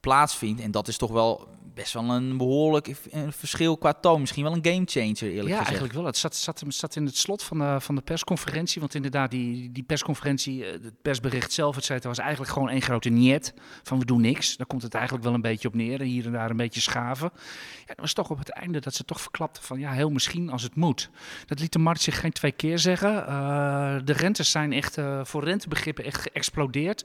plaatsvindt. 0.00 0.60
En 0.60 0.70
dat 0.70 0.88
is 0.88 0.96
toch 0.96 1.10
wel 1.10 1.48
best 1.76 1.92
wel 1.92 2.10
een 2.10 2.36
behoorlijk 2.36 2.96
verschil 3.28 3.76
qua 3.76 3.92
toon. 3.92 4.20
Misschien 4.20 4.42
wel 4.42 4.52
een 4.52 4.64
gamechanger, 4.64 5.22
eerlijk 5.22 5.34
ja, 5.34 5.40
gezegd. 5.40 5.58
Ja, 5.58 5.64
eigenlijk 5.64 5.92
wel. 5.92 6.04
Het 6.04 6.16
zat, 6.16 6.36
zat, 6.36 6.62
zat, 6.68 6.96
in 6.96 7.04
het 7.04 7.16
slot 7.16 7.42
van 7.42 7.58
de, 7.58 7.76
van 7.80 7.94
de 7.94 8.00
persconferentie. 8.00 8.80
Want 8.80 8.94
inderdaad, 8.94 9.30
die, 9.30 9.72
die 9.72 9.82
persconferentie, 9.82 10.64
eh, 10.64 10.72
het 10.72 11.02
persbericht 11.02 11.52
zelf, 11.52 11.74
het 11.74 11.84
zei, 11.84 12.00
was 12.02 12.18
eigenlijk 12.18 12.52
gewoon 12.52 12.68
één 12.68 12.82
grote 12.82 13.08
niet 13.08 13.54
van 13.82 13.98
we 13.98 14.04
doen 14.04 14.20
niks. 14.20 14.56
Daar 14.56 14.66
komt 14.66 14.82
het 14.82 14.94
eigenlijk 14.94 15.24
wel 15.24 15.34
een 15.34 15.40
beetje 15.40 15.68
op 15.68 15.74
neer. 15.74 16.00
Hier 16.00 16.26
en 16.26 16.32
daar 16.32 16.50
een 16.50 16.56
beetje 16.56 16.80
schaven. 16.80 17.30
Ja, 17.78 17.86
dat 17.86 18.00
was 18.00 18.12
toch 18.12 18.30
op 18.30 18.38
het 18.38 18.50
einde 18.50 18.80
dat 18.80 18.94
ze 18.94 19.04
toch 19.04 19.20
verklapte 19.20 19.62
van 19.62 19.78
ja, 19.78 19.92
heel 19.92 20.10
misschien 20.10 20.50
als 20.50 20.62
het 20.62 20.74
moet. 20.74 21.10
Dat 21.46 21.60
liet 21.60 21.72
de 21.72 21.78
markt 21.78 22.00
zich 22.00 22.20
geen 22.20 22.32
twee 22.32 22.52
keer 22.52 22.78
zeggen. 22.78 23.14
Uh, 23.28 23.96
de 24.04 24.12
rentes 24.12 24.50
zijn 24.50 24.72
echt 24.72 24.98
uh, 24.98 25.24
voor 25.24 25.44
rentebegrippen 25.44 26.04
echt 26.04 26.20
geëxplodeerd. 26.20 27.04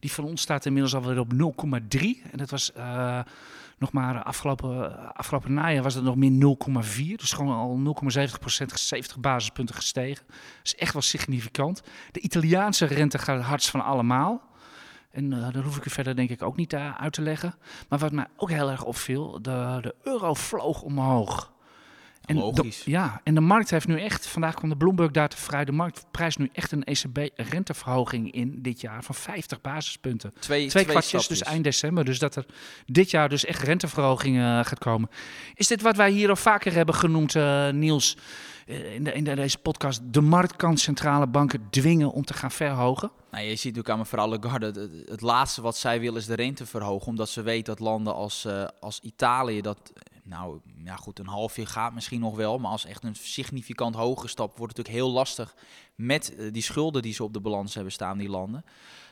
Die 0.00 0.12
van 0.12 0.24
ons 0.24 0.42
staat 0.42 0.66
inmiddels 0.66 0.94
alweer 0.94 1.18
op 1.18 1.32
0,3. 1.32 2.21
En 2.30 2.38
dat 2.38 2.50
was 2.50 2.72
uh, 2.76 3.20
nog 3.78 3.92
maar 3.92 4.22
afgelopen, 4.22 5.14
afgelopen 5.14 5.54
najaar 5.54 5.82
was 5.82 5.94
het 5.94 6.04
nog 6.04 6.16
meer 6.16 6.56
0,4. 6.84 7.14
Dus 7.16 7.32
gewoon 7.32 7.54
al 7.54 7.94
0,70 8.28 8.38
procent, 8.40 8.80
70 8.80 9.18
basispunten 9.20 9.74
gestegen. 9.74 10.24
Dat 10.26 10.36
is 10.62 10.74
echt 10.74 10.92
wel 10.92 11.02
significant. 11.02 11.82
De 12.10 12.20
Italiaanse 12.20 12.86
rente 12.86 13.18
gaat 13.18 13.36
het 13.36 13.46
hardst 13.46 13.70
van 13.70 13.84
allemaal. 13.84 14.50
En 15.10 15.30
daar 15.30 15.62
hoef 15.62 15.76
ik 15.76 15.84
u 15.84 15.90
verder 15.90 16.16
denk 16.16 16.30
ik 16.30 16.42
ook 16.42 16.56
niet 16.56 16.74
uit 16.74 17.12
te 17.12 17.22
leggen. 17.22 17.54
Maar 17.88 17.98
wat 17.98 18.12
mij 18.12 18.26
ook 18.36 18.50
heel 18.50 18.70
erg 18.70 18.84
opviel, 18.84 19.42
de, 19.42 19.78
de 19.80 19.94
euro 20.02 20.34
vloog 20.34 20.82
omhoog. 20.82 21.51
En 22.24 22.36
Logisch. 22.36 22.82
De, 22.82 22.90
ja, 22.90 23.20
en 23.24 23.34
de 23.34 23.40
markt 23.40 23.70
heeft 23.70 23.86
nu 23.86 24.00
echt, 24.00 24.26
vandaag 24.26 24.54
kwam 24.54 24.68
de 24.68 24.76
Bloomberg-data 24.76 25.36
vrij, 25.36 25.64
de 25.64 25.72
markt 25.72 26.06
prijst 26.10 26.38
nu 26.38 26.50
echt 26.52 26.72
een 26.72 26.84
ECB-renteverhoging 26.84 28.32
in 28.32 28.62
dit 28.62 28.80
jaar 28.80 29.04
van 29.04 29.14
50 29.14 29.60
basispunten. 29.60 30.32
Twee, 30.38 30.68
twee, 30.68 30.84
kwartjes, 30.84 31.26
dus 31.26 31.42
eind 31.42 31.64
december. 31.64 32.04
Dus 32.04 32.18
dat 32.18 32.36
er 32.36 32.46
dit 32.86 33.10
jaar 33.10 33.28
dus 33.28 33.44
echt 33.44 33.62
renteverhoging 33.62 34.36
uh, 34.36 34.42
gaat 34.42 34.78
komen. 34.78 35.10
Is 35.54 35.66
dit 35.66 35.82
wat 35.82 35.96
wij 35.96 36.10
hier 36.10 36.28
al 36.28 36.36
vaker 36.36 36.72
hebben 36.72 36.94
genoemd, 36.94 37.34
uh, 37.34 37.68
Niels, 37.68 38.16
uh, 38.66 38.94
in, 38.94 39.04
de, 39.04 39.12
in 39.12 39.24
deze 39.24 39.58
podcast? 39.58 40.00
De 40.04 40.20
markt 40.20 40.56
kan 40.56 40.76
centrale 40.76 41.26
banken 41.26 41.66
dwingen 41.70 42.12
om 42.12 42.24
te 42.24 42.34
gaan 42.34 42.50
verhogen? 42.50 43.10
Nou, 43.30 43.44
je 43.44 43.56
ziet 43.56 43.78
ook 43.78 43.90
aan 43.90 43.98
mevrouw 43.98 44.26
Lagarde, 44.26 44.66
het, 44.66 45.08
het 45.08 45.20
laatste 45.20 45.62
wat 45.62 45.76
zij 45.76 46.00
wil 46.00 46.16
is 46.16 46.26
de 46.26 46.34
rente 46.34 46.66
verhogen. 46.66 47.06
Omdat 47.06 47.28
ze 47.28 47.42
weet 47.42 47.66
dat 47.66 47.78
landen 47.78 48.14
als, 48.14 48.46
als 48.80 49.00
Italië 49.00 49.60
dat 49.60 49.92
nou 50.22 50.60
ja 50.84 50.96
goed, 50.96 51.18
een 51.18 51.26
half 51.26 51.56
jaar 51.56 51.66
gaat 51.66 51.94
misschien 51.94 52.20
nog 52.20 52.36
wel. 52.36 52.58
Maar 52.58 52.70
als 52.70 52.84
echt 52.84 53.04
een 53.04 53.14
significant 53.14 53.94
hoge 53.94 54.28
stap 54.28 54.58
wordt 54.58 54.76
het 54.76 54.86
natuurlijk 54.86 55.04
heel 55.04 55.18
lastig 55.18 55.54
met 55.94 56.34
eh, 56.34 56.52
die 56.52 56.62
schulden 56.62 57.02
die 57.02 57.14
ze 57.14 57.24
op 57.24 57.32
de 57.32 57.40
balans 57.40 57.74
hebben 57.74 57.92
staan, 57.92 58.18
die 58.18 58.28
landen. 58.28 58.64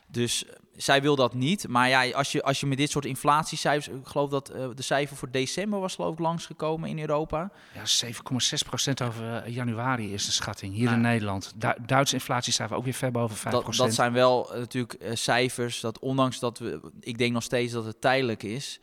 Dus 0.07 0.47
eh, 0.47 0.53
zij 0.77 1.03
wil 1.03 1.17
dat 1.17 1.35
niet. 1.35 1.69
Maar 1.69 1.89
ja, 1.89 2.11
als 2.11 2.33
je, 2.33 2.43
als 2.43 2.61
je 2.61 2.67
met 2.67 2.79
dit 2.79 2.91
soort 2.91 3.05
inflatiecijfers... 3.05 3.97
Ik 3.97 4.07
geloof 4.07 4.31
dat 4.31 4.55
uh, 4.55 4.69
de 4.75 4.83
cijfer 4.83 5.17
voor 5.17 5.31
december 5.31 5.81
was 5.81 5.95
geloof 5.95 6.13
ik 6.13 6.19
langsgekomen 6.19 6.89
in 6.89 6.99
Europa. 6.99 7.51
Ja, 7.75 8.13
7,6% 8.13 9.07
over 9.07 9.49
januari 9.49 10.13
is 10.13 10.25
de 10.25 10.33
schatting 10.33 10.75
hier 10.75 10.93
in 10.93 11.01
Nederland. 11.01 11.53
Du 11.57 11.73
Duitse 11.87 12.15
inflatiecijfer 12.15 12.77
ook 12.77 12.85
weer 12.85 12.93
ver 12.93 13.11
boven 13.11 13.37
5%. 13.37 13.51
Dat, 13.51 13.75
dat 13.75 13.95
zijn 13.95 14.13
wel 14.13 14.51
natuurlijk 14.55 15.11
cijfers 15.13 15.81
dat 15.81 15.99
ondanks 15.99 16.39
dat 16.39 16.59
we... 16.59 16.81
Ik 17.01 17.19
denk 17.19 17.33
nog 17.33 17.43
steeds 17.43 17.73
dat 17.73 17.85
het 17.85 18.01
tijdelijk 18.01 18.43
is 18.43 18.81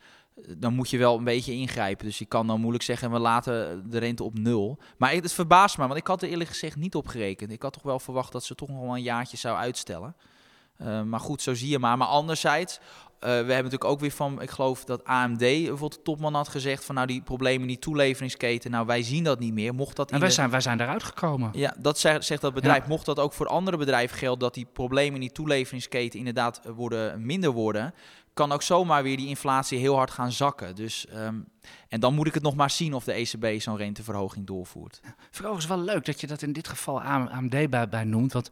dan 0.58 0.74
moet 0.74 0.90
je 0.90 0.98
wel 0.98 1.18
een 1.18 1.24
beetje 1.24 1.52
ingrijpen. 1.52 2.06
Dus 2.06 2.18
je 2.18 2.24
kan 2.24 2.46
dan 2.46 2.60
moeilijk 2.60 2.84
zeggen, 2.84 3.10
we 3.10 3.18
laten 3.18 3.90
de 3.90 3.98
rente 3.98 4.24
op 4.24 4.38
nul. 4.38 4.78
Maar 4.96 5.12
het 5.12 5.32
verbaast 5.32 5.78
me, 5.78 5.86
want 5.86 5.98
ik 5.98 6.06
had 6.06 6.22
er 6.22 6.28
eerlijk 6.28 6.50
gezegd 6.50 6.76
niet 6.76 6.94
op 6.94 7.06
gerekend. 7.06 7.52
Ik 7.52 7.62
had 7.62 7.72
toch 7.72 7.82
wel 7.82 7.98
verwacht 7.98 8.32
dat 8.32 8.44
ze 8.44 8.54
toch 8.54 8.68
nog 8.68 8.80
wel 8.80 8.96
een 8.96 9.02
jaartje 9.02 9.36
zou 9.36 9.56
uitstellen. 9.56 10.16
Uh, 10.82 11.02
maar 11.02 11.20
goed, 11.20 11.42
zo 11.42 11.54
zie 11.54 11.68
je 11.68 11.78
maar. 11.78 11.96
Maar 11.96 12.08
anderzijds, 12.08 12.78
uh, 12.78 13.20
we 13.20 13.26
hebben 13.26 13.56
natuurlijk 13.56 13.84
ook 13.84 14.00
weer 14.00 14.10
van, 14.10 14.42
ik 14.42 14.50
geloof 14.50 14.84
dat 14.84 15.04
AMD, 15.04 15.38
bijvoorbeeld 15.38 15.94
de 15.94 16.02
topman 16.02 16.34
had 16.34 16.48
gezegd 16.48 16.84
van 16.84 16.94
nou 16.94 17.06
die 17.06 17.22
problemen 17.22 17.62
in 17.62 17.68
die 17.68 17.78
toeleveringsketen, 17.78 18.70
nou 18.70 18.86
wij 18.86 19.02
zien 19.02 19.24
dat 19.24 19.38
niet 19.38 19.52
meer. 19.52 19.74
Mocht 19.74 19.96
dat 19.96 20.10
en 20.10 20.20
wij, 20.20 20.30
zijn, 20.30 20.50
wij 20.50 20.60
zijn 20.60 20.80
eruit 20.80 21.02
gekomen. 21.02 21.50
Ja, 21.52 21.74
dat 21.78 21.98
zegt, 21.98 22.24
zegt 22.24 22.40
dat 22.40 22.54
bedrijf. 22.54 22.86
Mocht 22.86 23.06
dat 23.06 23.18
ook 23.18 23.32
voor 23.32 23.46
andere 23.46 23.76
bedrijven 23.76 24.18
gelden, 24.18 24.38
dat 24.38 24.54
die 24.54 24.66
problemen 24.72 25.14
in 25.14 25.20
die 25.20 25.32
toeleveringsketen 25.32 26.18
inderdaad 26.18 26.60
worden, 26.74 27.26
minder 27.26 27.50
worden, 27.50 27.94
kan 28.38 28.52
ook 28.52 28.62
zomaar 28.62 29.02
weer 29.02 29.16
die 29.16 29.28
inflatie 29.28 29.78
heel 29.78 29.96
hard 29.96 30.10
gaan 30.10 30.32
zakken. 30.32 30.74
Dus, 30.74 31.06
um, 31.14 31.48
en 31.88 32.00
dan 32.00 32.14
moet 32.14 32.26
ik 32.26 32.34
het 32.34 32.42
nog 32.42 32.54
maar 32.54 32.70
zien 32.70 32.94
of 32.94 33.04
de 33.04 33.12
ECB 33.12 33.60
zo'n 33.60 33.76
renteverhoging 33.76 34.46
doorvoert. 34.46 35.00
Vooral 35.30 35.56
is 35.56 35.66
wel 35.66 35.80
leuk 35.80 36.04
dat 36.04 36.20
je 36.20 36.26
dat 36.26 36.42
in 36.42 36.52
dit 36.52 36.68
geval 36.68 37.02
AMD 37.02 37.70
bij, 37.70 37.88
bij 37.88 38.04
noemt, 38.04 38.32
want 38.32 38.50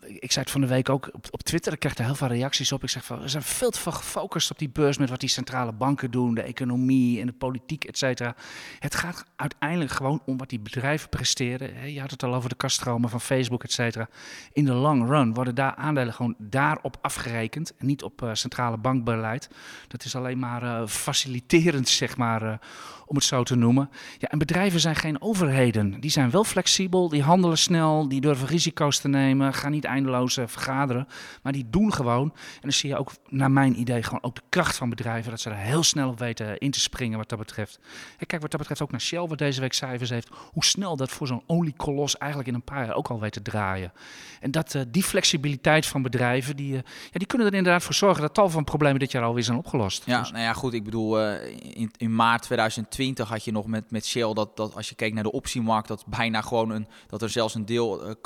ik 0.00 0.32
zei 0.32 0.44
het 0.44 0.50
van 0.50 0.60
de 0.60 0.66
week 0.66 0.88
ook 0.88 1.10
op, 1.12 1.26
op 1.30 1.42
Twitter, 1.42 1.72
ik 1.72 1.78
krijg 1.78 1.98
er 1.98 2.04
heel 2.04 2.14
veel 2.14 2.26
reacties 2.26 2.72
op. 2.72 2.82
Ik 2.82 2.88
zeg 2.88 3.04
van, 3.04 3.20
we 3.20 3.28
zijn 3.28 3.42
veel 3.42 3.70
te 3.70 3.80
veel 3.80 3.92
gefocust 3.92 4.50
op 4.50 4.58
die 4.58 4.68
beurs 4.68 4.98
met 4.98 5.10
wat 5.10 5.20
die 5.20 5.28
centrale 5.28 5.72
banken 5.72 6.10
doen, 6.10 6.34
de 6.34 6.42
economie 6.42 7.20
en 7.20 7.26
de 7.26 7.32
politiek, 7.32 7.84
et 7.84 7.98
cetera. 7.98 8.34
Het 8.78 8.94
gaat 8.94 9.24
uiteindelijk 9.36 9.90
gewoon 9.90 10.22
om 10.26 10.36
wat 10.36 10.48
die 10.48 10.60
bedrijven 10.60 11.08
presteren. 11.08 11.92
Je 11.92 12.00
had 12.00 12.10
het 12.10 12.22
al 12.22 12.34
over 12.34 12.48
de 12.48 12.54
kaststromen 12.54 13.10
van 13.10 13.20
Facebook, 13.20 13.64
et 13.64 13.72
cetera. 13.72 14.08
In 14.52 14.64
de 14.64 14.72
long 14.72 15.08
run 15.08 15.34
worden 15.34 15.54
daar 15.54 15.74
aandelen 15.74 16.14
gewoon 16.14 16.34
daarop 16.38 16.96
afgerekend 17.00 17.76
en 17.76 17.86
niet 17.86 18.02
op 18.02 18.22
uh, 18.22 18.30
centrale 18.32 18.76
bankbeleid. 18.76 19.50
Dat 19.88 20.04
is 20.04 20.16
alleen 20.16 20.38
maar 20.38 20.62
uh, 20.62 20.86
faciliterend, 20.86 21.88
zeg 21.88 22.16
maar, 22.16 22.60
om 23.06 23.16
het 23.16 23.24
zo 23.24 23.42
te 23.42 23.56
noemen. 23.56 23.90
Ja, 24.18 24.28
en 24.28 24.38
bedrijven 24.38 24.80
zijn 24.80 24.96
geen 24.96 25.22
overheden. 25.22 26.00
Die 26.00 26.10
zijn 26.10 26.30
wel 26.30 26.44
flexibel, 26.44 27.08
die 27.08 27.22
handelen 27.22 27.58
snel, 27.58 28.08
die 28.08 28.20
durven 28.20 28.46
risico's 28.46 28.98
te 28.98 29.08
nemen, 29.08 29.35
gaan 29.42 29.70
niet 29.70 29.84
eindeloos 29.84 30.36
uh, 30.36 30.46
vergaderen. 30.46 31.08
Maar 31.42 31.52
die 31.52 31.66
doen 31.70 31.92
gewoon. 31.92 32.32
En 32.34 32.60
dan 32.60 32.72
zie 32.72 32.88
je 32.88 32.96
ook, 32.96 33.10
naar 33.28 33.50
mijn 33.50 33.80
idee, 33.80 34.02
gewoon 34.02 34.22
ook 34.22 34.34
de 34.34 34.42
kracht 34.48 34.76
van 34.76 34.88
bedrijven. 34.88 35.30
Dat 35.30 35.40
ze 35.40 35.50
er 35.50 35.56
heel 35.56 35.82
snel 35.82 36.08
op 36.08 36.18
weten 36.18 36.58
in 36.58 36.70
te 36.70 36.80
springen 36.80 37.18
wat 37.18 37.28
dat 37.28 37.38
betreft. 37.38 37.78
En 38.18 38.26
kijk 38.26 38.42
wat 38.42 38.50
dat 38.50 38.60
betreft 38.60 38.82
ook 38.82 38.90
naar 38.90 39.00
Shell, 39.00 39.26
wat 39.26 39.38
deze 39.38 39.60
week 39.60 39.72
cijfers 39.72 40.10
heeft. 40.10 40.28
Hoe 40.52 40.64
snel 40.64 40.96
dat 40.96 41.10
voor 41.10 41.26
zo'n 41.26 41.42
oliekolos 41.46 42.18
eigenlijk 42.18 42.50
in 42.50 42.54
een 42.54 42.64
paar 42.64 42.86
jaar 42.86 42.94
ook 42.94 43.08
al 43.08 43.20
weet 43.20 43.32
te 43.32 43.42
draaien. 43.42 43.92
En 44.40 44.50
dat, 44.50 44.74
uh, 44.74 44.82
die 44.88 45.02
flexibiliteit 45.02 45.86
van 45.86 46.02
bedrijven, 46.02 46.56
die, 46.56 46.74
ja, 46.74 46.82
die 47.12 47.26
kunnen 47.26 47.46
er 47.46 47.54
inderdaad 47.54 47.82
voor 47.82 47.94
zorgen 47.94 48.22
dat 48.22 48.34
tal 48.34 48.48
van 48.48 48.64
problemen 48.64 48.98
dit 48.98 49.12
jaar 49.12 49.22
alweer 49.22 49.42
zijn 49.42 49.58
opgelost. 49.58 50.02
Ja, 50.06 50.20
nou 50.20 50.38
ja, 50.42 50.52
goed. 50.52 50.72
Ik 50.72 50.84
bedoel, 50.84 51.20
in, 51.20 51.90
in 51.96 52.14
maart 52.14 52.42
2020 52.42 53.28
had 53.28 53.44
je 53.44 53.52
nog 53.52 53.66
met, 53.66 53.90
met 53.90 54.06
Shell 54.06 54.32
dat, 54.32 54.56
dat 54.56 54.74
als 54.74 54.88
je 54.88 54.94
keek 54.94 55.14
naar 55.14 55.22
de 55.22 55.32
optiemarkt, 55.32 55.88
dat 55.88 56.06
bijna 56.06 56.40
gewoon 56.40 56.70
een, 56.70 56.86
dat 57.06 57.22
er 57.22 57.30
zelfs 57.30 57.54
een 57.54 57.66
deel, 57.66 58.16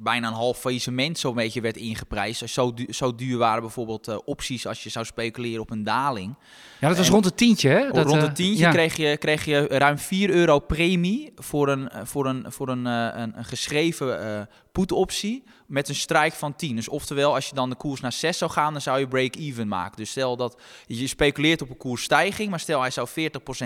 bijna 0.00 0.28
een 0.28 0.34
half 0.34 0.43
faillissement 0.52 1.18
zo'n 1.18 1.34
beetje 1.34 1.60
werd 1.60 1.76
ingeprijsd. 1.76 2.48
Zo, 2.48 2.74
du 2.74 2.86
zo 2.90 3.14
duur 3.14 3.38
waren 3.38 3.62
bijvoorbeeld 3.62 4.08
uh, 4.08 4.18
opties 4.24 4.66
als 4.66 4.82
je 4.82 4.90
zou 4.90 5.04
speculeren 5.04 5.60
op 5.60 5.70
een 5.70 5.84
daling. 5.84 6.34
Ja, 6.80 6.88
dat 6.88 6.96
was 6.96 7.08
rond 7.08 7.24
het 7.24 7.36
tientje, 7.36 7.68
hè? 7.68 7.90
Dat, 7.90 8.06
rond 8.06 8.20
het 8.20 8.30
eh, 8.30 8.34
tientje 8.34 8.64
ja. 8.64 8.70
kreeg, 8.70 8.96
je, 8.96 9.16
kreeg 9.16 9.44
je 9.44 9.66
ruim 9.66 9.98
4 9.98 10.30
euro 10.30 10.58
premie 10.58 11.32
voor 11.36 11.68
een, 11.68 11.88
eh, 11.88 12.00
voor 12.04 12.26
een, 12.26 12.44
voor 12.48 12.68
een, 12.68 12.84
een, 12.84 13.38
een 13.38 13.44
geschreven 13.44 14.48
put-optie 14.72 15.42
met 15.66 15.88
een 15.88 15.94
strijk 15.94 16.32
van 16.32 16.56
10. 16.56 16.76
Dus 16.76 16.88
oftewel, 16.88 17.34
als 17.34 17.48
je 17.48 17.54
dan 17.54 17.70
de 17.70 17.76
koers 17.76 18.00
naar 18.00 18.12
6 18.12 18.38
zou 18.38 18.50
gaan, 18.50 18.72
dan 18.72 18.82
zou 18.82 18.98
je 18.98 19.08
break-even 19.08 19.68
maken. 19.68 19.96
Dus 19.96 20.10
stel 20.10 20.36
dat 20.36 20.60
je 20.86 21.06
speculeert 21.06 21.62
op 21.62 21.70
een 21.70 21.76
koersstijging, 21.76 22.50
maar 22.50 22.60
stel 22.60 22.80
hij 22.80 22.90
zou 22.90 23.08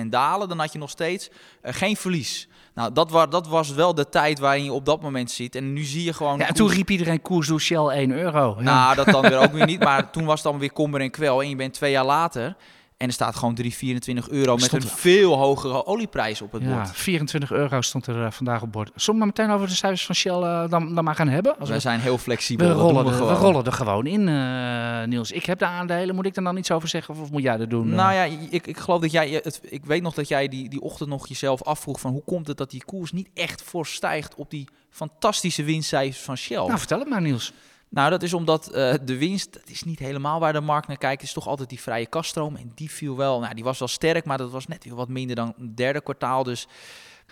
40% 0.05 0.07
dalen, 0.07 0.49
dan 0.49 0.59
had 0.59 0.73
je 0.73 0.79
nog 0.79 0.91
steeds 0.91 1.29
uh, 1.29 1.73
geen 1.73 1.97
verlies. 1.97 2.49
Nou, 2.79 2.93
dat, 2.93 3.11
was, 3.11 3.27
dat 3.31 3.49
was 3.49 3.71
wel 3.71 3.95
de 3.95 4.09
tijd 4.09 4.39
waarin 4.39 4.65
je 4.65 4.73
op 4.73 4.85
dat 4.85 5.01
moment 5.01 5.31
ziet. 5.31 5.55
En 5.55 5.73
nu 5.73 5.83
zie 5.83 6.05
je 6.05 6.13
gewoon... 6.13 6.39
Ja, 6.39 6.47
en 6.47 6.55
toen 6.55 6.71
riep 6.71 6.91
iedereen 6.91 7.23
koers 7.23 7.49
door 7.49 7.61
Shell 7.61 7.87
1 7.87 8.11
euro. 8.11 8.55
Ja. 8.59 8.63
Nou, 8.63 8.95
dat 8.95 9.07
dan 9.07 9.23
weer 9.23 9.39
ook 9.39 9.53
weer 9.53 9.67
niet. 9.73 9.83
Maar 9.83 10.11
toen 10.11 10.25
was 10.25 10.43
het 10.43 10.51
dan 10.53 10.61
weer 10.61 10.73
kommer 10.73 11.01
en 11.01 11.11
kwel. 11.11 11.43
En 11.43 11.49
je 11.49 11.57
bent 11.57 11.75
twee 11.75 11.91
jaar 11.91 12.05
later... 12.05 12.57
En 12.99 13.07
er 13.07 13.13
staat 13.13 13.37
gewoon 13.37 13.55
3, 13.55 13.75
24 13.75 14.29
euro 14.29 14.57
met 14.57 14.73
een 14.73 14.83
veel 14.83 15.37
hogere 15.37 15.87
olieprijs 15.87 16.43
op 16.43 16.53
het 16.53 16.63
ja, 16.63 16.75
bord. 16.75 16.91
24 16.93 17.53
euro 17.53 17.81
stond 17.81 18.07
er 18.07 18.17
uh, 18.17 18.31
vandaag 18.31 18.63
op 18.63 18.73
bord. 18.73 18.91
Zullen 18.95 19.21
we 19.21 19.27
maar 19.27 19.35
meteen 19.37 19.55
over 19.55 19.69
de 19.69 19.75
cijfers 19.75 20.07
van 20.07 20.15
Shell 20.15 20.33
uh, 20.33 20.69
dan, 20.69 20.95
dan 20.95 21.05
maar 21.05 21.15
gaan 21.15 21.29
hebben? 21.29 21.59
Als 21.59 21.69
we, 21.69 21.75
we 21.75 21.81
zijn 21.81 22.01
heel 22.01 22.19
flexibel. 22.19 22.69
We 22.69 22.73
rollen, 22.73 23.05
we, 23.05 23.11
er, 23.11 23.27
we 23.27 23.33
rollen 23.33 23.65
er 23.65 23.73
gewoon 23.73 24.07
in, 24.07 24.29
uh, 24.29 25.05
Niels. 25.05 25.33
Ik 25.33 25.47
heb 25.47 25.59
de 25.59 25.67
aandelen. 25.67 26.15
Moet 26.15 26.27
ik 26.27 26.37
er 26.37 26.43
dan 26.43 26.57
iets 26.57 26.71
over 26.71 26.89
zeggen 26.89 27.15
of, 27.15 27.21
of 27.21 27.31
moet 27.31 27.43
jij 27.43 27.57
dat 27.57 27.71
doen? 27.71 27.89
Nou 27.89 28.13
ja, 28.13 28.23
ik, 28.51 28.67
ik 28.67 28.79
geloof 28.79 29.01
dat 29.01 29.11
jij... 29.11 29.31
Het, 29.31 29.61
ik 29.63 29.85
weet 29.85 30.03
nog 30.03 30.15
dat 30.15 30.29
jij 30.29 30.49
die, 30.49 30.69
die 30.69 30.81
ochtend 30.81 31.09
nog 31.09 31.29
jezelf 31.29 31.63
afvroeg 31.63 32.01
van... 32.01 32.13
hoe 32.13 32.25
komt 32.25 32.47
het 32.47 32.57
dat 32.57 32.71
die 32.71 32.85
koers 32.85 33.13
niet 33.13 33.29
echt 33.35 33.63
fors 33.63 33.95
stijgt 33.95 34.35
op 34.35 34.51
die 34.51 34.69
fantastische 34.91 35.65
winstcijfers 35.65 36.25
van 36.25 36.37
Shell? 36.37 36.57
Nou, 36.67 36.79
vertel 36.79 36.99
het 36.99 37.09
maar 37.09 37.23
Niels. 37.23 37.53
Nou, 37.91 38.11
dat 38.11 38.23
is 38.23 38.33
omdat 38.33 38.69
uh, 38.69 38.95
de 39.03 39.19
winst, 39.19 39.53
dat 39.53 39.69
is 39.69 39.83
niet 39.83 39.99
helemaal 39.99 40.41
waar 40.41 40.53
de 40.53 40.61
markt 40.61 40.89
naar 40.89 40.97
kijkt. 40.97 41.23
Is 41.23 41.33
toch 41.33 41.47
altijd 41.47 41.69
die 41.69 41.81
vrije 41.81 42.07
kaststroom. 42.07 42.57
En 42.57 42.73
die 42.75 42.91
viel 42.91 43.17
wel, 43.17 43.41
nou, 43.41 43.55
die 43.55 43.65
was 43.65 43.79
wel 43.79 43.89
sterk, 43.89 44.25
maar 44.25 44.39
dat 44.39 44.51
was 44.51 44.67
net 44.67 44.85
weer 44.85 44.95
wat 44.95 45.09
minder 45.09 45.37
dan 45.37 45.55
het 45.59 45.77
derde 45.77 46.01
kwartaal. 46.01 46.43
Dus 46.43 46.67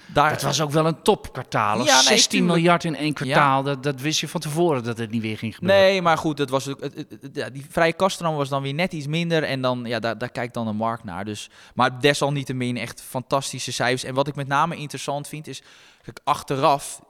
daar, 0.07 0.31
het 0.31 0.43
was 0.43 0.61
ook 0.61 0.71
wel 0.71 0.87
een 0.87 1.03
topkwartaal. 1.03 1.85
Ja, 1.85 2.01
16 2.01 2.39
nee, 2.39 2.49
miljard 2.49 2.85
in 2.85 2.97
één 2.97 3.13
kwartaal. 3.13 3.59
Ja. 3.59 3.63
Dat, 3.63 3.83
dat 3.83 4.01
wist 4.01 4.21
je 4.21 4.29
van 4.29 4.41
tevoren 4.41 4.85
dat 4.85 4.99
het 4.99 5.11
niet 5.11 5.23
weer 5.23 5.39
ging 5.39 5.55
gebeuren. 5.55 5.81
Nee, 5.81 6.03
maar 6.03 6.19
goed, 6.19 6.37
dat 6.37 6.51
was, 6.51 6.65
het, 6.65 6.81
het, 6.81 6.95
het, 6.95 7.31
ja, 7.33 7.51
die 7.51 7.67
vrije 7.69 7.93
kaststroom 7.93 8.37
was 8.37 8.49
dan 8.49 8.63
weer 8.63 8.75
net 8.75 8.93
iets 8.93 9.07
minder. 9.07 9.43
En 9.43 9.61
dan, 9.61 9.83
ja, 9.85 9.99
daar, 9.99 10.19
daar 10.19 10.31
kijkt 10.31 10.55
dan 10.55 10.67
de 10.67 10.73
markt 10.73 11.05
naar. 11.05 11.25
Dus, 11.25 11.51
maar 11.75 12.01
desalniettemin 12.01 12.77
echt 12.77 13.03
fantastische 13.03 13.73
cijfers. 13.73 14.05
En 14.05 14.15
wat 14.15 14.29
ik 14.29 14.35
met 14.35 14.49
name 14.49 14.77
interessant 14.77 15.29
vind 15.29 15.47
is... 15.47 15.63
Kijk, 16.07 16.21
achteraf, 16.25 17.03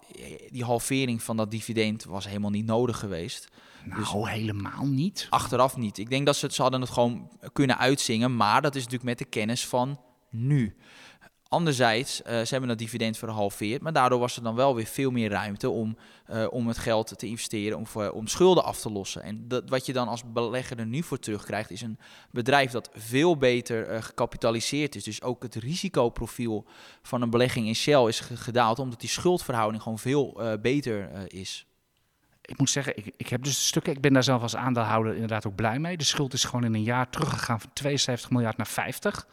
die 0.50 0.64
halvering 0.64 1.22
van 1.22 1.36
dat 1.36 1.50
dividend 1.50 2.04
was 2.04 2.26
helemaal 2.26 2.50
niet 2.50 2.66
nodig 2.66 2.98
geweest. 2.98 3.48
Nou, 3.84 4.00
dus 4.00 4.12
helemaal 4.12 4.86
niet. 4.86 5.26
Achteraf 5.30 5.76
niet. 5.76 5.98
Ik 5.98 6.10
denk 6.10 6.26
dat 6.26 6.36
ze 6.36 6.46
het, 6.46 6.54
ze 6.54 6.62
hadden 6.62 6.80
het 6.80 6.90
gewoon 6.90 7.30
kunnen 7.52 7.78
uitzingen. 7.78 8.36
Maar 8.36 8.62
dat 8.62 8.74
is 8.74 8.82
natuurlijk 8.82 9.08
met 9.08 9.18
de 9.18 9.24
kennis 9.24 9.66
van 9.66 10.00
nu. 10.30 10.76
Anderzijds, 11.48 12.20
uh, 12.20 12.26
ze 12.26 12.48
hebben 12.48 12.68
dat 12.68 12.78
dividend 12.78 13.18
verhalveerd, 13.18 13.82
maar 13.82 13.92
daardoor 13.92 14.18
was 14.18 14.36
er 14.36 14.42
dan 14.42 14.54
wel 14.54 14.74
weer 14.74 14.86
veel 14.86 15.10
meer 15.10 15.30
ruimte 15.30 15.70
om, 15.70 15.96
uh, 16.30 16.46
om 16.50 16.68
het 16.68 16.78
geld 16.78 17.18
te 17.18 17.26
investeren, 17.26 17.78
om, 17.78 17.86
voor, 17.86 18.10
om 18.10 18.26
schulden 18.26 18.64
af 18.64 18.80
te 18.80 18.90
lossen. 18.90 19.22
En 19.22 19.48
dat, 19.48 19.68
wat 19.68 19.86
je 19.86 19.92
dan 19.92 20.08
als 20.08 20.32
belegger 20.32 20.78
er 20.78 20.86
nu 20.86 21.02
voor 21.02 21.18
terugkrijgt, 21.18 21.70
is 21.70 21.82
een 21.82 21.98
bedrijf 22.30 22.70
dat 22.70 22.90
veel 22.94 23.36
beter 23.36 24.02
gecapitaliseerd 24.02 24.94
is. 24.94 25.04
Dus 25.04 25.22
ook 25.22 25.42
het 25.42 25.54
risicoprofiel 25.54 26.64
van 27.02 27.22
een 27.22 27.30
belegging 27.30 27.66
in 27.66 27.74
Shell 27.74 28.06
is 28.06 28.20
gedaald, 28.20 28.78
omdat 28.78 29.00
die 29.00 29.08
schuldverhouding 29.08 29.82
gewoon 29.82 29.98
veel 29.98 30.40
beter 30.60 31.10
is. 31.32 31.66
Ik 32.42 32.58
moet 32.58 32.70
zeggen, 32.70 32.96
ik, 32.96 33.14
ik 33.16 33.28
heb 33.28 33.42
dus 33.42 33.66
stukken, 33.66 33.92
ik 33.92 34.00
ben 34.00 34.12
daar 34.12 34.22
zelf 34.22 34.42
als 34.42 34.56
aandeelhouder 34.56 35.12
inderdaad 35.12 35.46
ook 35.46 35.54
blij 35.54 35.78
mee. 35.78 35.96
De 35.96 36.04
schuld 36.04 36.32
is 36.32 36.44
gewoon 36.44 36.64
in 36.64 36.74
een 36.74 36.82
jaar 36.82 37.10
teruggegaan 37.10 37.60
van 37.60 37.70
72 37.72 38.30
miljard 38.30 38.56
naar 38.56 38.66
50 38.66 39.26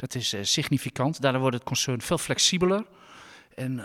dat 0.00 0.14
is 0.14 0.34
uh, 0.34 0.40
significant. 0.42 1.20
Daardoor 1.20 1.40
wordt 1.40 1.56
het 1.56 1.64
concern 1.64 2.00
veel 2.00 2.18
flexibeler. 2.18 2.84
En 3.54 3.72
uh, 3.72 3.84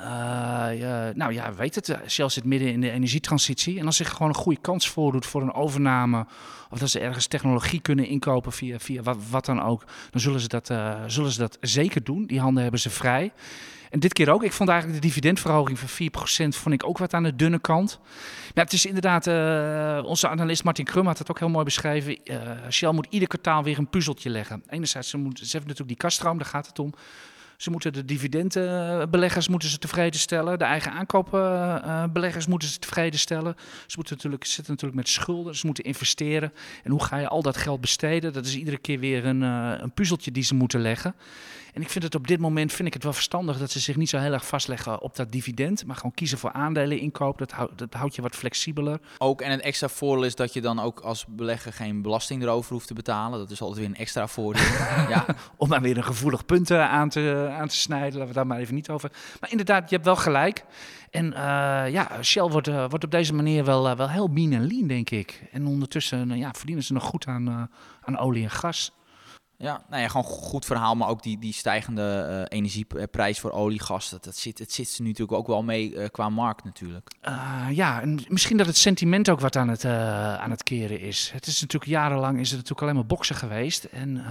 ja, 0.79 1.11
nou 1.15 1.33
ja, 1.33 1.53
weet 1.53 1.75
het, 1.75 1.97
Shell 2.07 2.29
zit 2.29 2.43
midden 2.43 2.71
in 2.71 2.81
de 2.81 2.91
energietransitie. 2.91 3.79
En 3.79 3.85
als 3.85 3.95
zich 3.95 4.09
gewoon 4.09 4.27
een 4.27 4.35
goede 4.35 4.61
kans 4.61 4.89
voordoet 4.89 5.25
voor 5.25 5.41
een 5.41 5.53
overname, 5.53 6.25
of 6.69 6.79
dat 6.79 6.89
ze 6.89 6.99
ergens 6.99 7.27
technologie 7.27 7.81
kunnen 7.81 8.07
inkopen 8.07 8.51
via, 8.51 8.79
via 8.79 9.01
wat, 9.29 9.45
dan 9.45 9.61
ook, 9.61 9.83
dan 10.11 10.21
zullen 10.21 10.39
ze, 10.39 10.47
dat, 10.47 10.67
zullen 11.07 11.31
ze 11.31 11.39
dat 11.39 11.57
zeker 11.61 12.03
doen. 12.03 12.25
Die 12.25 12.39
handen 12.39 12.61
hebben 12.61 12.81
ze 12.81 12.89
vrij. 12.89 13.31
En 13.89 13.99
dit 13.99 14.13
keer 14.13 14.29
ook. 14.31 14.43
Ik 14.43 14.51
vond 14.51 14.69
eigenlijk 14.69 15.01
de 15.01 15.07
dividendverhoging 15.07 15.79
van 15.79 15.89
4% 15.89 16.57
vond 16.57 16.73
ik 16.73 16.85
ook 16.85 16.97
wat 16.97 17.13
aan 17.13 17.23
de 17.23 17.35
dunne 17.35 17.59
kant. 17.59 17.99
Maar 18.53 18.63
het 18.63 18.73
is 18.73 18.85
inderdaad, 18.85 19.27
uh, 19.27 20.05
onze 20.05 20.27
analist 20.27 20.63
Martin 20.63 20.85
Krum 20.85 21.05
had 21.05 21.17
het 21.17 21.29
ook 21.29 21.39
heel 21.39 21.49
mooi 21.49 21.65
beschreven. 21.65 22.17
Uh, 22.23 22.37
Shell 22.69 22.91
moet 22.91 23.07
ieder 23.09 23.27
kwartaal 23.27 23.63
weer 23.63 23.77
een 23.77 23.89
puzzeltje 23.89 24.29
leggen. 24.29 24.63
Enerzijds, 24.67 25.09
ze, 25.09 25.17
moet, 25.17 25.37
ze 25.37 25.43
hebben 25.43 25.61
natuurlijk 25.61 25.87
die 25.87 25.97
kaststroom, 25.97 26.37
daar 26.37 26.47
gaat 26.47 26.67
het 26.67 26.79
om. 26.79 26.93
Ze 27.57 27.69
moeten 27.69 27.93
de 27.93 28.05
dividendbeleggers 28.05 29.47
moeten 29.47 29.69
ze 29.69 29.77
tevreden 29.77 30.19
stellen. 30.19 30.59
De 30.59 30.63
eigen 30.63 30.91
aankoopbeleggers 30.91 32.47
moeten 32.47 32.69
ze 32.69 32.79
tevreden 32.79 33.19
stellen. 33.19 33.55
Ze 33.87 33.95
moeten 33.95 34.15
natuurlijk, 34.15 34.45
zitten 34.45 34.73
natuurlijk 34.73 34.99
met 34.99 35.09
schulden. 35.09 35.55
Ze 35.55 35.65
moeten 35.65 35.83
investeren. 35.83 36.53
En 36.83 36.91
hoe 36.91 37.03
ga 37.03 37.17
je 37.17 37.27
al 37.27 37.41
dat 37.41 37.57
geld 37.57 37.81
besteden? 37.81 38.33
Dat 38.33 38.45
is 38.45 38.55
iedere 38.55 38.77
keer 38.77 38.99
weer 38.99 39.25
een, 39.25 39.41
een 39.41 39.91
puzzeltje 39.93 40.31
die 40.31 40.43
ze 40.43 40.55
moeten 40.55 40.81
leggen. 40.81 41.15
En 41.75 41.81
ik 41.81 41.89
vind 41.89 42.03
het 42.03 42.15
op 42.15 42.27
dit 42.27 42.39
moment 42.39 42.73
vind 42.73 42.87
ik 42.87 42.93
het 42.93 43.03
wel 43.03 43.13
verstandig 43.13 43.57
dat 43.57 43.71
ze 43.71 43.79
zich 43.79 43.95
niet 43.95 44.09
zo 44.09 44.17
heel 44.17 44.33
erg 44.33 44.47
vastleggen 44.47 45.01
op 45.01 45.15
dat 45.15 45.31
dividend, 45.31 45.85
maar 45.85 45.95
gewoon 45.95 46.13
kiezen 46.13 46.37
voor 46.37 46.51
aandelen 46.51 46.99
inkoop. 46.99 47.37
Dat, 47.37 47.51
houdt, 47.51 47.77
dat 47.77 47.93
houdt 47.93 48.15
je 48.15 48.21
wat 48.21 48.35
flexibeler. 48.35 48.99
Ook 49.17 49.41
en 49.41 49.51
een 49.51 49.61
extra 49.61 49.87
voordeel 49.87 50.25
is 50.25 50.35
dat 50.35 50.53
je 50.53 50.61
dan 50.61 50.79
ook 50.79 50.99
als 50.99 51.25
belegger 51.29 51.73
geen 51.73 52.01
belasting 52.01 52.43
erover 52.43 52.73
hoeft 52.73 52.87
te 52.87 52.93
betalen. 52.93 53.39
Dat 53.39 53.51
is 53.51 53.61
altijd 53.61 53.79
weer 53.79 53.87
een 53.87 53.95
extra 53.95 54.27
voordeel. 54.27 54.63
ja. 55.13 55.25
Om 55.57 55.69
maar 55.69 55.81
weer 55.81 55.97
een 55.97 56.03
gevoelig 56.03 56.45
punt 56.45 56.71
eh, 56.71 56.91
aan 56.91 57.09
te, 57.09 57.55
aan 57.59 57.67
te 57.67 57.75
snijden. 57.75 58.13
Laten 58.13 58.27
we 58.27 58.33
daar 58.33 58.47
maar 58.47 58.59
even 58.59 58.75
niet 58.75 58.89
over. 58.89 59.11
Maar 59.39 59.51
inderdaad, 59.51 59.89
je 59.89 59.95
hebt 59.95 60.07
wel 60.07 60.15
gelijk. 60.15 60.65
En 61.11 61.25
uh, 61.25 61.37
ja, 61.91 62.23
Shell 62.23 62.47
wordt, 62.47 62.67
uh, 62.67 62.85
wordt 62.89 63.03
op 63.03 63.11
deze 63.11 63.33
manier 63.33 63.65
wel, 63.65 63.89
uh, 63.89 63.95
wel 63.95 64.09
heel 64.09 64.27
mean 64.27 64.51
en 64.51 64.67
lean, 64.67 64.87
denk 64.87 65.09
ik. 65.09 65.43
En 65.51 65.67
ondertussen 65.67 66.37
ja, 66.37 66.53
verdienen 66.53 66.83
ze 66.83 66.93
nog 66.93 67.03
goed 67.03 67.27
aan, 67.27 67.69
aan 68.01 68.17
olie 68.17 68.43
en 68.43 68.51
gas. 68.51 68.91
Ja, 69.57 69.83
nou 69.89 70.01
ja, 70.01 70.07
gewoon 70.07 70.25
goed 70.25 70.65
verhaal, 70.65 70.95
maar 70.95 71.07
ook 71.07 71.23
die, 71.23 71.39
die 71.39 71.53
stijgende 71.53 72.27
uh, 72.29 72.57
energieprijs 72.57 73.39
voor 73.39 73.51
olie, 73.51 73.81
gas, 73.81 74.09
dat, 74.09 74.23
dat, 74.23 74.37
zit, 74.37 74.59
het 74.59 74.71
zit 74.71 74.95
er 74.97 75.03
natuurlijk 75.03 75.37
ook 75.37 75.47
wel 75.47 75.63
mee 75.63 75.93
uh, 75.93 76.05
qua 76.11 76.29
markt 76.29 76.63
natuurlijk. 76.63 77.09
Uh, 77.27 77.67
ja, 77.71 78.01
en 78.01 78.19
misschien 78.27 78.57
dat 78.57 78.65
het 78.65 78.77
sentiment 78.77 79.29
ook 79.29 79.39
wat 79.39 79.55
aan 79.55 79.67
het, 79.67 79.85
aan 79.85 80.51
het 80.51 80.63
keren 80.63 80.99
is. 80.99 81.29
Het 81.33 81.47
is 81.47 81.61
natuurlijk 81.61 81.91
jarenlang 81.91 82.39
is 82.39 82.47
het 82.47 82.55
natuurlijk 82.55 82.81
alleen 82.81 82.95
maar 82.95 83.05
boksen 83.05 83.35
geweest. 83.35 83.83
En 83.83 84.25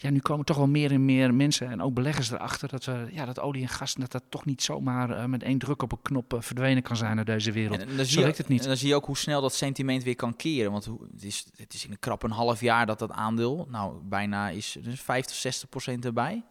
ja, 0.00 0.10
nu 0.10 0.18
komen 0.18 0.44
toch 0.44 0.56
wel 0.56 0.68
meer 0.68 0.90
en 0.90 1.04
meer 1.04 1.34
mensen 1.34 1.70
en 1.70 1.82
ook 1.82 1.94
beleggers 1.94 2.30
erachter 2.30 2.68
dat, 2.68 2.84
we, 2.84 3.08
ja, 3.10 3.24
dat 3.24 3.40
olie 3.40 3.62
en 3.62 3.68
gas 3.68 3.94
dat 3.94 4.12
dat 4.12 4.22
toch 4.28 4.44
niet 4.44 4.62
zomaar 4.62 5.10
uh, 5.10 5.24
met 5.24 5.42
één 5.42 5.58
druk 5.58 5.82
op 5.82 5.92
een 5.92 6.02
knop 6.02 6.34
uh, 6.34 6.40
verdwenen 6.40 6.82
kan 6.82 6.96
zijn 6.96 7.18
uit 7.18 7.26
deze 7.26 7.52
wereld. 7.52 7.78
En, 7.80 7.96
dan 7.96 8.04
Zo 8.04 8.20
werkt 8.20 8.38
het 8.38 8.48
niet. 8.48 8.62
En 8.62 8.68
dan 8.68 8.76
zie 8.76 8.88
je 8.88 8.94
ook 8.94 9.06
hoe 9.06 9.16
snel 9.16 9.40
dat 9.40 9.54
sentiment 9.54 10.02
weer 10.02 10.16
kan 10.16 10.36
keren. 10.36 10.72
Want 10.72 10.84
het 11.12 11.24
is, 11.24 11.46
het 11.56 11.74
is 11.74 11.84
in 11.84 11.90
een 11.90 11.98
krap 11.98 12.22
een 12.22 12.30
half 12.30 12.60
jaar 12.60 12.86
dat 12.86 12.98
dat 12.98 13.10
aandeel, 13.10 13.66
nou 13.70 14.02
bijna 14.02 14.48
is 14.48 14.76
dus 14.82 15.00
50, 15.00 15.36
60 15.36 15.68
procent 15.68 16.04
erbij 16.04 16.42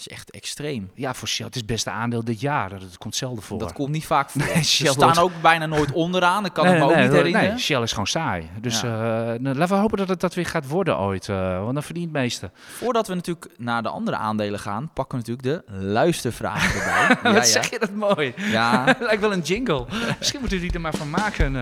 is 0.00 0.08
echt 0.08 0.30
extreem. 0.30 0.90
Ja, 0.94 1.14
voor 1.14 1.28
Shell. 1.28 1.46
Het 1.46 1.54
is 1.54 1.60
het 1.60 1.70
beste 1.70 1.90
aandeel 1.90 2.24
dit 2.24 2.40
jaar. 2.40 2.70
Dat 2.70 2.98
komt 2.98 3.16
zelden 3.16 3.42
voor. 3.42 3.58
Dat 3.58 3.72
komt 3.72 3.90
niet 3.90 4.06
vaak 4.06 4.30
voor. 4.30 4.42
Nee, 4.54 4.64
Shell 4.64 4.92
staan 4.92 5.18
ook 5.18 5.32
bijna 5.42 5.66
nooit 5.66 5.92
onderaan. 5.92 6.42
Dat 6.42 6.52
kan 6.52 6.64
nee, 6.64 6.74
ik 6.74 6.78
me 6.78 6.84
ook 6.84 6.96
niet 6.96 7.10
herinneren. 7.10 7.48
Nee, 7.48 7.58
Shell 7.58 7.82
is 7.82 7.90
gewoon 7.90 8.06
saai. 8.06 8.50
Dus 8.60 8.80
ja. 8.80 9.34
uh, 9.34 9.54
laten 9.54 9.74
we 9.74 9.80
hopen 9.80 9.98
dat 9.98 10.08
het 10.08 10.20
dat 10.20 10.34
weer 10.34 10.46
gaat 10.46 10.68
worden 10.68 10.98
ooit. 10.98 11.28
Uh, 11.28 11.60
want 11.62 11.74
dan 11.74 11.82
verdient 11.82 12.12
het 12.12 12.16
meeste. 12.22 12.50
Voordat 12.54 13.06
we 13.08 13.14
natuurlijk 13.14 13.46
naar 13.56 13.82
de 13.82 13.88
andere 13.88 14.16
aandelen 14.16 14.60
gaan, 14.60 14.90
pakken 14.94 15.18
we 15.18 15.24
natuurlijk 15.28 15.66
de 15.66 15.72
luistervragen 15.84 16.80
erbij. 16.80 17.16
ja, 17.30 17.32
Wat 17.32 17.48
zeg 17.48 17.70
je 17.70 17.78
dat 17.78 17.94
mooi. 17.94 18.34
Ja. 18.36 18.84
Lijkt 19.00 19.20
wel 19.20 19.32
een 19.32 19.40
jingle. 19.40 19.86
Misschien 20.18 20.40
moeten 20.40 20.58
we 20.58 20.64
die 20.64 20.74
er 20.74 20.80
maar 20.80 20.94
van 20.94 21.10
maken. 21.10 21.60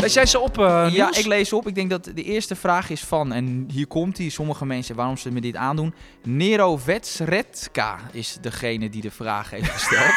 Lees 0.00 0.14
jij 0.14 0.26
ze 0.26 0.38
op, 0.38 0.58
uh, 0.58 0.86
Ja, 0.90 1.14
ik 1.14 1.26
lees 1.26 1.52
op. 1.52 1.68
Ik 1.68 1.74
denk 1.74 1.90
dat 1.90 2.04
de 2.04 2.22
eerste 2.22 2.56
vraag 2.56 2.90
is 2.90 3.00
van, 3.00 3.32
en 3.32 3.68
hier 3.72 3.86
komt 3.86 4.18
hij, 4.18 4.28
sommige 4.28 4.66
mensen, 4.66 4.96
waarom 4.96 5.16
ze 5.16 5.30
me 5.30 5.40
dit 5.40 5.56
aandoen. 5.56 5.94
Nero 6.22 6.76
Vetsredka 6.76 7.98
is 8.12 8.38
degene 8.40 8.88
die 8.88 9.02
de 9.02 9.10
vraag 9.10 9.50
heeft 9.50 9.70
gesteld. 9.70 10.12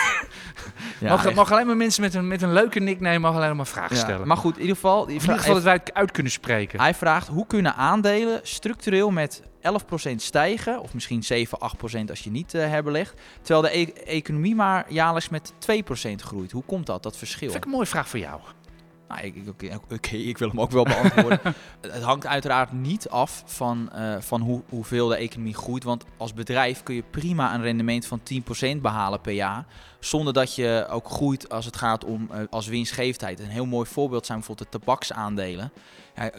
ja, 0.99 1.09
mag, 1.09 1.33
mag, 1.33 1.51
alleen 1.51 1.67
maar 1.67 1.77
mensen 1.77 2.01
met 2.01 2.13
een, 2.13 2.27
met 2.27 2.41
een 2.41 2.53
leuke 2.53 2.79
nickname 2.79 3.19
mogen 3.19 3.41
alleen 3.41 3.55
maar 3.55 3.67
vragen 3.67 3.97
stellen. 3.97 4.27
Maar 4.27 4.37
goed, 4.37 4.55
in 4.55 4.61
ieder 4.61 4.75
geval... 4.75 5.07
In 5.07 5.13
ieder 5.13 5.37
geval 5.37 5.53
dat 5.53 5.63
wij 5.63 5.73
het 5.73 5.93
uit 5.93 6.11
kunnen 6.11 6.31
spreken. 6.31 6.79
Hij 6.79 6.93
vraagt, 6.93 7.27
hoe 7.27 7.47
kunnen 7.47 7.75
aandelen 7.75 8.39
structureel 8.43 9.11
met 9.11 9.41
11% 10.11 10.15
stijgen, 10.15 10.79
of 10.79 10.93
misschien 10.93 11.23
7, 11.23 11.57
8% 11.59 12.09
als 12.09 12.19
je 12.19 12.31
niet 12.31 12.53
uh, 12.53 12.67
herbelegt, 12.67 13.13
terwijl 13.41 13.61
de 13.61 13.77
e 13.77 13.93
economie 14.05 14.55
maar 14.55 14.85
jaarlijks 14.87 15.29
met 15.29 15.53
2% 15.53 15.55
groeit. 16.15 16.51
Hoe 16.51 16.63
komt 16.65 16.85
dat, 16.85 17.03
dat 17.03 17.17
verschil? 17.17 17.47
Dat 17.47 17.51
vind 17.51 17.63
ik 17.65 17.71
een 17.71 17.75
mooie 17.75 17.89
vraag 17.89 18.09
voor 18.09 18.19
jou. 18.19 18.39
Nou, 19.13 19.25
ik, 19.25 19.35
ik, 19.89 20.11
ik, 20.11 20.37
wil 20.37 20.47
hem 20.49 20.61
ook 20.61 20.71
wel 20.71 20.83
beantwoorden. 20.83 21.39
het 21.81 22.03
hangt 22.03 22.25
uiteraard 22.25 22.71
niet 22.71 23.09
af 23.09 23.43
van, 23.45 23.89
uh, 23.95 24.15
van 24.19 24.41
hoe, 24.41 24.61
hoeveel 24.69 25.07
de 25.07 25.15
economie 25.15 25.55
groeit. 25.55 25.83
Want 25.83 26.05
als 26.17 26.33
bedrijf 26.33 26.83
kun 26.83 26.95
je 26.95 27.03
prima 27.09 27.53
een 27.53 27.61
rendement 27.61 28.05
van 28.05 28.21
10% 28.75 28.77
behalen 28.81 29.21
per 29.21 29.33
jaar. 29.33 29.65
Zonder 29.99 30.33
dat 30.33 30.55
je 30.55 30.87
ook 30.89 31.09
groeit 31.09 31.49
als 31.49 31.65
het 31.65 31.77
gaat 31.77 32.05
om 32.05 32.29
uh, 32.31 32.37
als 32.49 32.67
winstgevendheid. 32.67 33.39
Een 33.39 33.47
heel 33.47 33.65
mooi 33.65 33.89
voorbeeld 33.89 34.25
zijn 34.25 34.37
bijvoorbeeld 34.37 34.71
de 34.71 34.79
tabaksaandelen 34.79 35.71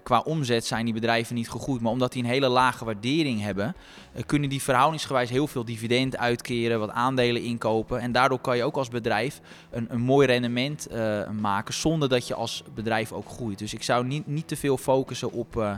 qua 0.03 0.21
omzet 0.21 0.67
zijn 0.67 0.85
die 0.85 0.95
bedrijven 0.95 1.35
niet 1.35 1.51
gegroeid. 1.51 1.81
Maar 1.81 1.93
omdat 1.93 2.13
die 2.13 2.23
een 2.23 2.29
hele 2.29 2.49
lage 2.49 2.85
waardering 2.85 3.41
hebben, 3.41 3.75
eh, 4.13 4.23
kunnen 4.27 4.49
die 4.49 4.63
verhoudingsgewijs 4.63 5.31
heel 5.31 5.47
veel 5.47 5.65
dividend 5.65 6.17
uitkeren, 6.17 6.79
wat 6.79 6.91
aandelen 6.91 7.43
inkopen. 7.43 8.01
En 8.01 8.13
daardoor 8.13 8.39
kan 8.39 8.57
je 8.57 8.65
ook 8.65 8.77
als 8.77 8.89
bedrijf 8.89 9.41
een, 9.71 9.87
een 9.91 10.01
mooi 10.01 10.27
rendement 10.27 10.89
uh, 10.93 11.31
maken, 11.31 11.75
zonder 11.75 12.09
dat 12.09 12.27
je 12.27 12.35
als 12.35 12.63
bedrijf 12.75 13.13
ook 13.13 13.29
groeit. 13.29 13.59
Dus 13.59 13.75
ik 13.75 13.83
zou 13.83 14.07
niet, 14.07 14.27
niet 14.27 14.49
te 14.49 14.57
veel 14.57 14.77
focussen 14.77 15.33
op, 15.33 15.57
uh, 15.57 15.75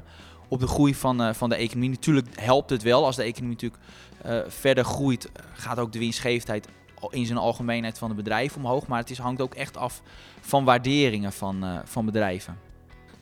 op 0.48 0.61
de 0.61 0.66
groei 0.66 0.94
van, 0.94 1.35
van 1.35 1.48
de 1.48 1.56
economie. 1.56 1.90
Natuurlijk 1.90 2.40
helpt 2.40 2.70
het 2.70 2.82
wel 2.82 3.04
als 3.04 3.16
de 3.16 3.22
economie 3.22 3.56
natuurlijk 3.61 3.82
verder 4.48 4.85
groeit, 4.85 5.30
gaat 5.52 5.78
ook 5.78 5.92
de 5.92 5.98
winstgevendheid 5.98 6.68
in 7.11 7.26
zijn 7.26 7.38
algemeenheid 7.38 7.98
van 7.98 8.09
de 8.09 8.14
bedrijven 8.14 8.56
omhoog. 8.56 8.87
Maar 8.87 8.98
het 8.98 9.11
is, 9.11 9.18
hangt 9.18 9.40
ook 9.40 9.54
echt 9.54 9.76
af 9.76 10.02
van 10.40 10.64
waarderingen 10.64 11.32
van, 11.32 11.80
van 11.85 12.04
bedrijven. 12.04 12.65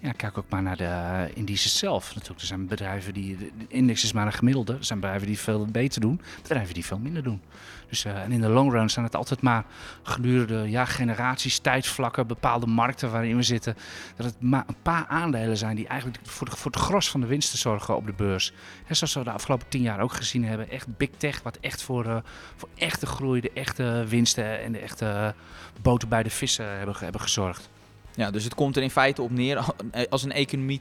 Ja, 0.04 0.12
kijk 0.12 0.38
ook 0.38 0.48
maar 0.48 0.62
naar 0.62 0.76
de 0.76 1.30
indices 1.34 1.78
zelf. 1.78 2.14
Natuurlijk, 2.14 2.40
er 2.40 2.46
zijn 2.46 2.66
bedrijven 2.66 3.14
die. 3.14 3.36
De 3.36 3.50
index 3.68 4.04
is 4.04 4.12
maar 4.12 4.26
een 4.26 4.32
gemiddelde. 4.32 4.72
Er 4.72 4.84
zijn 4.84 5.00
bedrijven 5.00 5.26
die 5.26 5.38
veel 5.38 5.66
beter 5.66 6.00
doen, 6.00 6.20
bedrijven 6.42 6.74
die 6.74 6.84
veel 6.84 6.98
minder 6.98 7.22
doen. 7.22 7.42
Dus, 7.88 8.04
uh, 8.04 8.22
en 8.22 8.32
in 8.32 8.40
de 8.40 8.48
long 8.48 8.72
run 8.72 8.90
zijn 8.90 9.04
het 9.04 9.16
altijd 9.16 9.40
maar 9.40 9.64
gedurende 10.02 10.70
ja, 10.70 10.84
generaties, 10.84 11.58
tijdsvlakken, 11.58 12.26
bepaalde 12.26 12.66
markten 12.66 13.10
waarin 13.10 13.36
we 13.36 13.42
zitten. 13.42 13.76
Dat 14.16 14.26
het 14.26 14.40
maar 14.40 14.64
een 14.66 14.82
paar 14.82 15.06
aandelen 15.06 15.56
zijn 15.56 15.76
die 15.76 15.86
eigenlijk 15.86 16.20
voor, 16.22 16.50
de, 16.50 16.56
voor 16.56 16.70
het 16.70 16.80
gros 16.80 17.10
van 17.10 17.20
de 17.20 17.26
winsten 17.26 17.58
zorgen 17.58 17.96
op 17.96 18.06
de 18.06 18.12
beurs. 18.12 18.52
En 18.86 18.96
zoals 18.96 19.14
we 19.14 19.24
de 19.24 19.30
afgelopen 19.30 19.68
tien 19.68 19.82
jaar 19.82 20.00
ook 20.00 20.12
gezien 20.12 20.44
hebben. 20.44 20.70
Echt 20.70 20.96
big 20.96 21.10
tech, 21.16 21.42
wat 21.42 21.58
echt 21.60 21.82
voor, 21.82 22.06
uh, 22.06 22.16
voor 22.56 22.68
echte 22.74 23.06
groei, 23.06 23.40
de 23.40 23.52
echte 23.54 24.04
winsten 24.08 24.62
en 24.62 24.72
de 24.72 24.78
echte 24.78 25.34
boten 25.82 26.08
bij 26.08 26.22
de 26.22 26.30
vissen 26.30 26.76
hebben, 26.76 26.94
hebben 26.98 27.20
gezorgd. 27.20 27.70
Ja, 28.16 28.30
dus 28.30 28.44
het 28.44 28.54
komt 28.54 28.76
er 28.76 28.82
in 28.82 28.90
feite 28.90 29.22
op 29.22 29.30
neer. 29.30 29.64
Als 30.10 30.22
een 30.22 30.32
economie 30.32 30.80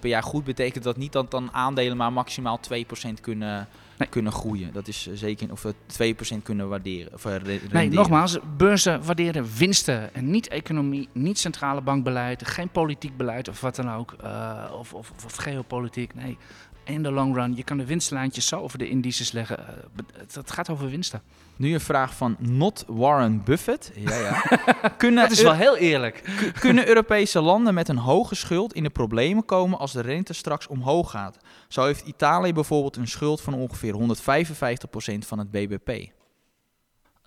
per 0.00 0.08
jaar 0.08 0.22
goed 0.22 0.44
betekent 0.44 0.84
dat 0.84 0.96
niet 0.96 1.12
dat 1.12 1.30
dan 1.30 1.52
aandelen 1.52 1.96
maar 1.96 2.12
maximaal 2.12 2.60
2% 3.08 3.20
kunnen, 3.20 3.68
kunnen 4.08 4.32
groeien. 4.32 4.72
Dat 4.72 4.88
is 4.88 5.06
eh, 5.06 5.16
zeker, 5.16 5.52
of 5.52 5.64
2% 6.36 6.42
kunnen 6.42 6.68
waarderen. 6.68 7.12
Of 7.14 7.24
eh, 7.24 7.34
nee, 7.70 7.90
nogmaals, 7.90 8.38
beurzen 8.56 9.04
waarderen 9.04 9.46
winsten 9.56 10.14
en 10.14 10.30
niet 10.30 10.48
economie, 10.48 11.08
niet 11.12 11.38
centrale 11.38 11.80
bankbeleid, 11.80 12.46
geen 12.48 12.68
politiek 12.68 13.16
beleid 13.16 13.48
of 13.48 13.60
wat 13.60 13.76
dan 13.76 13.92
ook. 13.92 14.16
Uh, 14.24 14.64
of, 14.78 14.94
of, 14.94 15.12
of, 15.24 15.36
geopolitiek. 15.36 16.14
Nee, 16.14 16.38
in 16.84 17.02
de 17.02 17.10
long 17.10 17.34
run, 17.34 17.56
je 17.56 17.64
kan 17.64 17.76
de 17.76 17.86
winstlijntjes 17.86 18.46
zo 18.46 18.60
over 18.60 18.78
de 18.78 18.88
indices 18.88 19.32
leggen. 19.32 19.64
Het 20.32 20.50
gaat 20.50 20.70
over 20.70 20.90
winsten. 20.90 21.22
Nu 21.56 21.74
een 21.74 21.80
vraag 21.80 22.16
van 22.16 22.36
Not 22.38 22.84
Warren 22.86 23.44
Buffett. 23.44 23.92
Ja, 23.94 24.16
ja. 24.16 24.42
kunnen 24.96 25.22
dat 25.22 25.32
is 25.32 25.42
wel 25.42 25.54
heel 25.54 25.76
eerlijk. 25.76 26.22
kunnen 26.60 26.88
Europese 26.88 27.40
landen 27.40 27.74
met 27.74 27.88
een 27.88 27.96
hoge 27.96 28.34
schuld 28.34 28.74
in 28.74 28.82
de 28.82 28.90
problemen 28.90 29.44
komen 29.44 29.78
als 29.78 29.92
de 29.92 30.00
rente 30.00 30.32
straks 30.32 30.66
omhoog 30.66 31.10
gaat? 31.10 31.38
Zo 31.68 31.84
heeft 31.84 32.06
Italië 32.06 32.52
bijvoorbeeld 32.52 32.96
een 32.96 33.08
schuld 33.08 33.40
van 33.40 33.54
ongeveer 33.54 33.94
155% 33.94 35.18
van 35.18 35.38
het 35.38 35.50
BBP. 35.50 36.12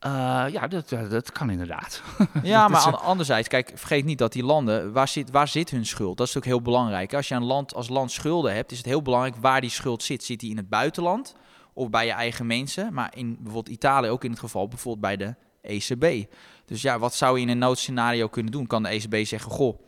Uh, 0.05 0.45
eh, 0.45 0.53
ja, 0.53 0.67
dat, 0.67 0.89
dat 0.89 1.31
kan 1.31 1.49
inderdaad. 1.49 2.01
Ja, 2.43 2.67
maar 2.67 2.97
anderzijds, 2.97 3.47
kijk, 3.47 3.71
vergeet 3.75 4.05
niet 4.05 4.17
dat 4.17 4.33
die 4.33 4.43
landen, 4.43 4.93
waar 4.93 5.07
zit, 5.07 5.31
waar 5.31 5.47
zit 5.47 5.69
hun 5.69 5.85
schuld? 5.85 6.17
Dat 6.17 6.27
is 6.27 6.37
ook 6.37 6.45
heel 6.45 6.61
belangrijk. 6.61 7.13
Als 7.13 7.27
je 7.27 7.35
een 7.35 7.43
land 7.43 7.73
als 7.73 7.89
land 7.89 8.11
schulden 8.11 8.53
hebt, 8.53 8.71
is 8.71 8.77
het 8.77 8.85
heel 8.85 9.01
belangrijk 9.01 9.35
waar 9.35 9.61
die 9.61 9.69
schuld 9.69 10.03
zit. 10.03 10.23
Zit 10.23 10.39
die 10.39 10.49
in 10.49 10.57
het 10.57 10.69
buitenland? 10.69 11.35
of 11.77 11.89
bij 11.89 12.05
je 12.05 12.11
eigen 12.11 12.47
mensen. 12.47 12.93
Maar 12.93 13.11
in 13.15 13.37
bijvoorbeeld 13.39 13.75
Italië 13.75 14.09
ook 14.09 14.23
in 14.23 14.29
het 14.29 14.39
geval 14.39 14.67
bijvoorbeeld 14.67 15.01
bij 15.01 15.17
de 15.17 15.35
ECB. 15.61 16.31
Dus 16.65 16.81
ja, 16.81 16.99
wat 16.99 17.13
zou 17.13 17.35
je 17.37 17.41
in 17.41 17.49
een 17.49 17.57
noodscenario 17.57 18.27
kunnen 18.27 18.51
doen? 18.51 18.67
Kan 18.67 18.83
de 18.83 18.89
ECB 18.89 19.25
zeggen, 19.25 19.51
goh, 19.51 19.79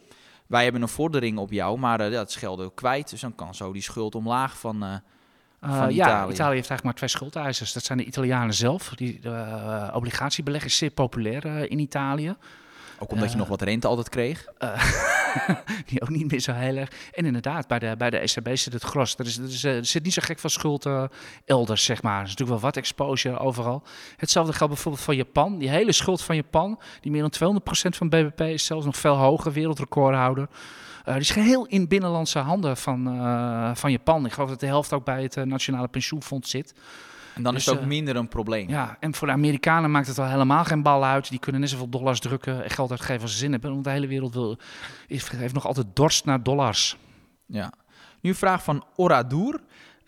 wij 0.48 0.64
hebben 0.64 0.82
een 0.82 0.90
vordering 0.90 1.38
op 1.38 1.52
jou, 1.52 1.80
maar 1.80 2.02
uh, 2.02 2.12
dat 2.12 2.32
schelden 2.32 2.66
ook 2.66 2.76
kwijt. 2.76 3.10
Dus 3.10 3.22
dan 3.22 3.36
kan 3.36 3.56
zo 3.56 3.74
die 3.74 3.82
schuld 3.82 4.16
omlaag 4.16 4.60
van, 4.60 5.02
uh, 5.62 5.78
van 5.78 5.90
Italië. 5.90 5.96
Ja, 5.96 6.22
Italië 6.22 6.56
heeft 6.56 6.70
eigenlijk 6.70 6.84
maar 6.84 6.94
twee 6.94 7.10
schuldeisers. 7.10 7.74
Dat 7.74 7.84
zijn 7.84 7.98
de 7.98 8.04
Italianen 8.04 8.54
zelf. 8.54 8.92
Die, 8.96 9.20
uh, 9.24 9.88
obligatiebeleg 9.94 10.66
is 10.66 10.78
zeer 10.78 10.90
populair 10.90 11.72
in 11.72 11.80
Italië. 11.80 12.36
Ook 13.02 13.12
omdat 13.12 13.32
je 13.32 13.38
nog 13.38 13.48
wat 13.48 13.62
rente 13.62 13.88
altijd 13.88 14.10
kreeg? 14.10 14.46
die 15.88 16.02
ook 16.02 16.10
niet 16.10 16.32
meer 16.32 16.40
zo 16.40 16.54
heel 16.54 16.76
erg. 16.76 16.90
En 17.12 17.26
inderdaad, 17.26 17.68
bij 17.68 17.80
de, 17.80 17.96
bij 17.98 18.10
de 18.10 18.18
ECB 18.18 18.58
zit 18.58 18.74
het 18.74 18.84
gros. 18.84 19.16
Er, 19.18 19.26
is, 19.26 19.38
er, 19.38 19.44
is, 19.44 19.64
er 19.64 19.86
zit 19.86 20.04
niet 20.04 20.14
zo 20.14 20.22
gek 20.26 20.40
van 20.40 20.50
schuld 20.50 20.90
elders, 21.46 21.84
zeg 21.84 22.02
maar. 22.02 22.18
Er 22.18 22.24
is 22.24 22.30
natuurlijk 22.30 22.60
wel 22.60 22.70
wat 22.70 22.78
exposure 22.78 23.40
overal. 23.40 23.84
Hetzelfde 24.18 24.54
geldt 24.54 24.74
bijvoorbeeld 24.74 25.04
voor 25.04 25.16
Japan. 25.16 25.58
Die 25.58 25.70
hele 25.70 25.92
schuld 25.92 26.22
van 26.22 26.36
Japan, 26.36 26.80
die 27.02 27.12
meer 27.12 27.30
dan 27.30 27.62
200% 27.62 27.62
van 27.98 28.10
BBP 28.10 28.42
is, 28.42 28.66
zelfs 28.66 28.86
nog 28.86 28.98
veel 28.98 29.16
hoger, 29.16 29.52
wereldrecordhouder. 29.52 30.48
Uh, 31.10 31.16
die 31.16 31.24
is 31.24 31.32
geheel 31.32 31.66
in 31.66 31.88
binnenlandse 31.88 32.40
handen 32.40 32.78
van, 32.78 33.16
uh, 33.16 33.76
van 33.76 33.92
Japan. 33.92 34.26
Ik 34.26 34.32
geloof 34.32 34.50
dat 34.50 34.60
de 34.60 34.66
helft 34.66 34.94
ook 34.94 35.06
bij 35.06 35.22
het 35.22 35.46
Nationale 35.46 35.88
Pensioenfonds 35.88 36.50
zit. 36.50 36.74
En 37.36 37.44
dan 37.44 37.56
is 37.56 37.66
het 37.66 37.74
dus, 37.74 37.84
ook 37.84 37.90
minder 37.90 38.16
een 38.16 38.28
probleem. 38.28 38.70
Ja, 38.70 38.98
en 39.00 39.14
voor 39.14 39.28
de 39.28 39.34
Amerikanen 39.34 39.92
maakt 39.92 40.08
het 40.08 40.20
al 40.20 40.26
helemaal 40.26 40.64
geen 40.64 40.84
bal 40.84 41.06
uit. 41.06 41.30
Die 41.30 41.40
kunnen 41.40 41.62
net 41.62 41.70
zoveel 41.70 41.90
dollars 41.90 42.20
drukken 42.20 42.64
en 42.64 42.70
geld 42.70 42.92
uitgeven 42.92 43.22
als 43.22 43.32
ze 43.32 43.38
zin 43.38 43.52
hebben. 43.52 43.72
Want 43.72 43.84
de 43.84 43.90
hele 43.90 44.08
wereld 44.08 44.34
wil, 44.34 44.58
heeft 45.08 45.54
nog 45.54 45.66
altijd 45.66 45.88
dorst 45.94 46.26
naar 46.26 46.44
dollars. 46.44 46.98
Ja. 47.46 47.74
Nu 48.22 48.30
een 48.30 48.36
vraag 48.36 48.64
van 48.64 48.84
Oradour. 48.96 49.60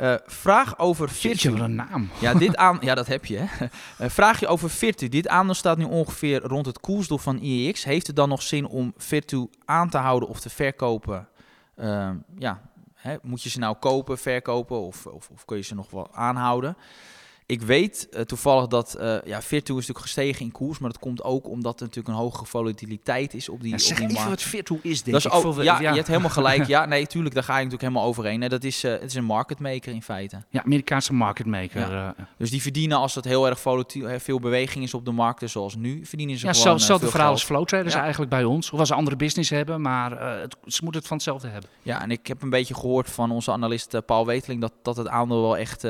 Uh, 0.01 0.15
vraag 0.25 0.79
over 0.79 1.09
Virtu. 1.09 1.51
Wat 1.51 1.59
een 1.59 1.75
naam. 1.75 2.09
Ja, 2.19 2.33
dit 2.33 2.55
aan, 2.55 2.77
ja, 2.81 2.95
dat 2.95 3.07
heb 3.07 3.25
je. 3.25 3.37
Hè. 3.37 3.65
Uh, 4.01 4.09
vraag 4.09 4.39
je 4.39 4.47
over 4.47 4.69
Virtu. 4.69 5.09
Dit 5.09 5.27
aandeel 5.27 5.53
staat 5.53 5.77
nu 5.77 5.83
ongeveer 5.83 6.41
rond 6.41 6.65
het 6.65 6.79
koersdoel 6.79 7.17
van 7.17 7.37
IEX. 7.37 7.83
Heeft 7.83 8.07
het 8.07 8.15
dan 8.15 8.29
nog 8.29 8.41
zin 8.41 8.67
om 8.67 8.93
Virtu 8.97 9.47
aan 9.65 9.89
te 9.89 9.97
houden 9.97 10.29
of 10.29 10.39
te 10.39 10.49
verkopen? 10.49 11.27
Uh, 11.75 12.09
ja, 12.37 12.61
hè, 12.93 13.15
moet 13.21 13.43
je 13.43 13.49
ze 13.49 13.59
nou 13.59 13.75
kopen, 13.79 14.17
verkopen 14.17 14.79
of, 14.79 15.05
of, 15.05 15.29
of 15.29 15.45
kun 15.45 15.57
je 15.57 15.63
ze 15.63 15.75
nog 15.75 15.89
wel 15.89 16.15
aanhouden? 16.15 16.77
Ik 17.51 17.61
weet 17.61 18.07
uh, 18.11 18.21
toevallig 18.21 18.67
dat 18.67 18.97
uh, 18.99 19.15
ja, 19.25 19.41
Virtu 19.41 19.71
is 19.71 19.79
natuurlijk 19.79 19.99
gestegen 19.99 20.45
in 20.45 20.51
koers, 20.51 20.79
maar 20.79 20.89
dat 20.89 20.99
komt 20.99 21.23
ook 21.23 21.47
omdat 21.47 21.79
er 21.79 21.85
natuurlijk 21.85 22.15
een 22.15 22.21
hogere 22.21 22.45
volatiliteit 22.45 23.33
is 23.33 23.49
op 23.49 23.61
die, 23.61 23.69
ja, 23.77 23.89
op 23.91 23.97
die 23.97 24.13
markt. 24.13 24.29
wat 24.29 24.41
Virtu 24.41 24.79
is, 24.81 25.03
denk 25.03 25.21
dat 25.21 25.33
is 25.33 25.43
ook, 25.43 25.55
ja, 25.55 25.79
ja, 25.79 25.89
je 25.89 25.95
hebt 25.95 26.07
helemaal 26.07 26.29
gelijk. 26.29 26.65
Ja, 26.71 26.85
nee, 26.85 27.07
tuurlijk, 27.07 27.35
daar 27.35 27.43
ga 27.43 27.51
je 27.51 27.63
natuurlijk 27.63 27.81
helemaal 27.81 28.07
overheen. 28.07 28.39
dat 28.39 28.63
is, 28.63 28.83
uh, 28.83 28.91
het 28.91 29.03
is 29.03 29.13
een 29.13 29.23
market 29.23 29.59
maker 29.59 29.93
in 29.93 30.01
feite. 30.01 30.43
Ja, 30.49 30.63
Amerikaanse 30.63 31.13
market 31.13 31.45
maker. 31.45 31.91
Ja. 31.91 32.15
dus 32.37 32.49
die 32.49 32.61
verdienen 32.61 32.97
als 32.97 33.15
het 33.15 33.25
heel 33.25 33.47
erg 33.47 33.59
volatiel, 33.59 34.19
veel 34.19 34.39
beweging 34.39 34.83
is 34.83 34.93
op 34.93 35.05
de 35.05 35.11
markten, 35.11 35.49
zoals 35.49 35.75
nu, 35.75 36.05
verdienen 36.05 36.37
ze 36.37 36.45
ja, 36.45 36.53
gewoon 36.53 36.73
hetzelfde 36.73 37.03
veel 37.03 37.13
verhaal 37.13 37.31
als 37.31 37.43
flow 37.43 37.65
traders 37.65 37.93
eigenlijk 37.93 38.31
bij 38.31 38.43
ons. 38.43 38.69
Hoewel 38.69 38.87
ze 38.87 38.93
andere 38.93 39.15
business 39.15 39.49
hebben, 39.49 39.81
maar 39.81 40.39
het, 40.39 40.55
ze 40.65 40.79
moeten 40.83 40.99
het 40.99 41.07
van 41.07 41.17
hetzelfde 41.17 41.47
hebben. 41.47 41.69
Ja, 41.81 42.01
en 42.01 42.11
ik 42.11 42.27
heb 42.27 42.41
een 42.41 42.49
beetje 42.49 42.73
gehoord 42.73 43.09
van 43.09 43.31
onze 43.31 43.51
analist 43.51 44.05
Paul 44.05 44.25
Weteling 44.25 44.61
dat, 44.61 44.73
dat 44.81 44.97
het 44.97 45.07
aandeel 45.07 45.41
wel 45.41 45.57
echt 45.57 45.85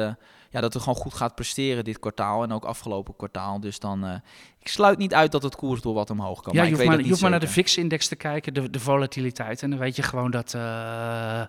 ja, 0.52 0.62
dat 0.62 0.74
het 0.74 0.84
gewoon 0.84 0.98
goed 0.98 1.14
gaat 1.14 1.36
presteren 1.36 1.84
dit 1.84 2.00
kwartaal 2.00 2.44
en 2.44 2.52
ook 2.52 2.66
afgelopen 2.66 3.16
kwartaal. 3.16 3.60
Dus 3.60 3.80
dan, 3.80 4.06
uh, 4.06 4.14
ik 4.60 4.68
sluit 4.68 4.98
niet 4.98 5.14
uit 5.14 5.32
dat 5.32 5.44
het 5.44 5.56
koers 5.56 5.82
door 5.82 5.94
wat 5.94 6.10
omhoog 6.10 6.42
kan. 6.42 6.54
Ja, 6.54 6.60
maar 6.60 6.70
je 6.70 6.76
hoeft, 6.76 6.88
weet 6.88 6.96
maar, 6.96 7.04
je 7.04 7.10
hoeft 7.10 7.22
maar 7.22 7.32
naar 7.32 7.40
de 7.40 7.48
VIX-index 7.48 8.08
te 8.08 8.16
kijken, 8.16 8.54
de, 8.54 8.70
de 8.70 8.80
volatiliteit. 8.80 9.64
En 9.64 9.70
dan 9.70 9.80
weet 9.80 9.96
je 9.96 10.04
gewoon 10.04 10.32
dat... 10.32 10.54
Uh, 10.54 11.42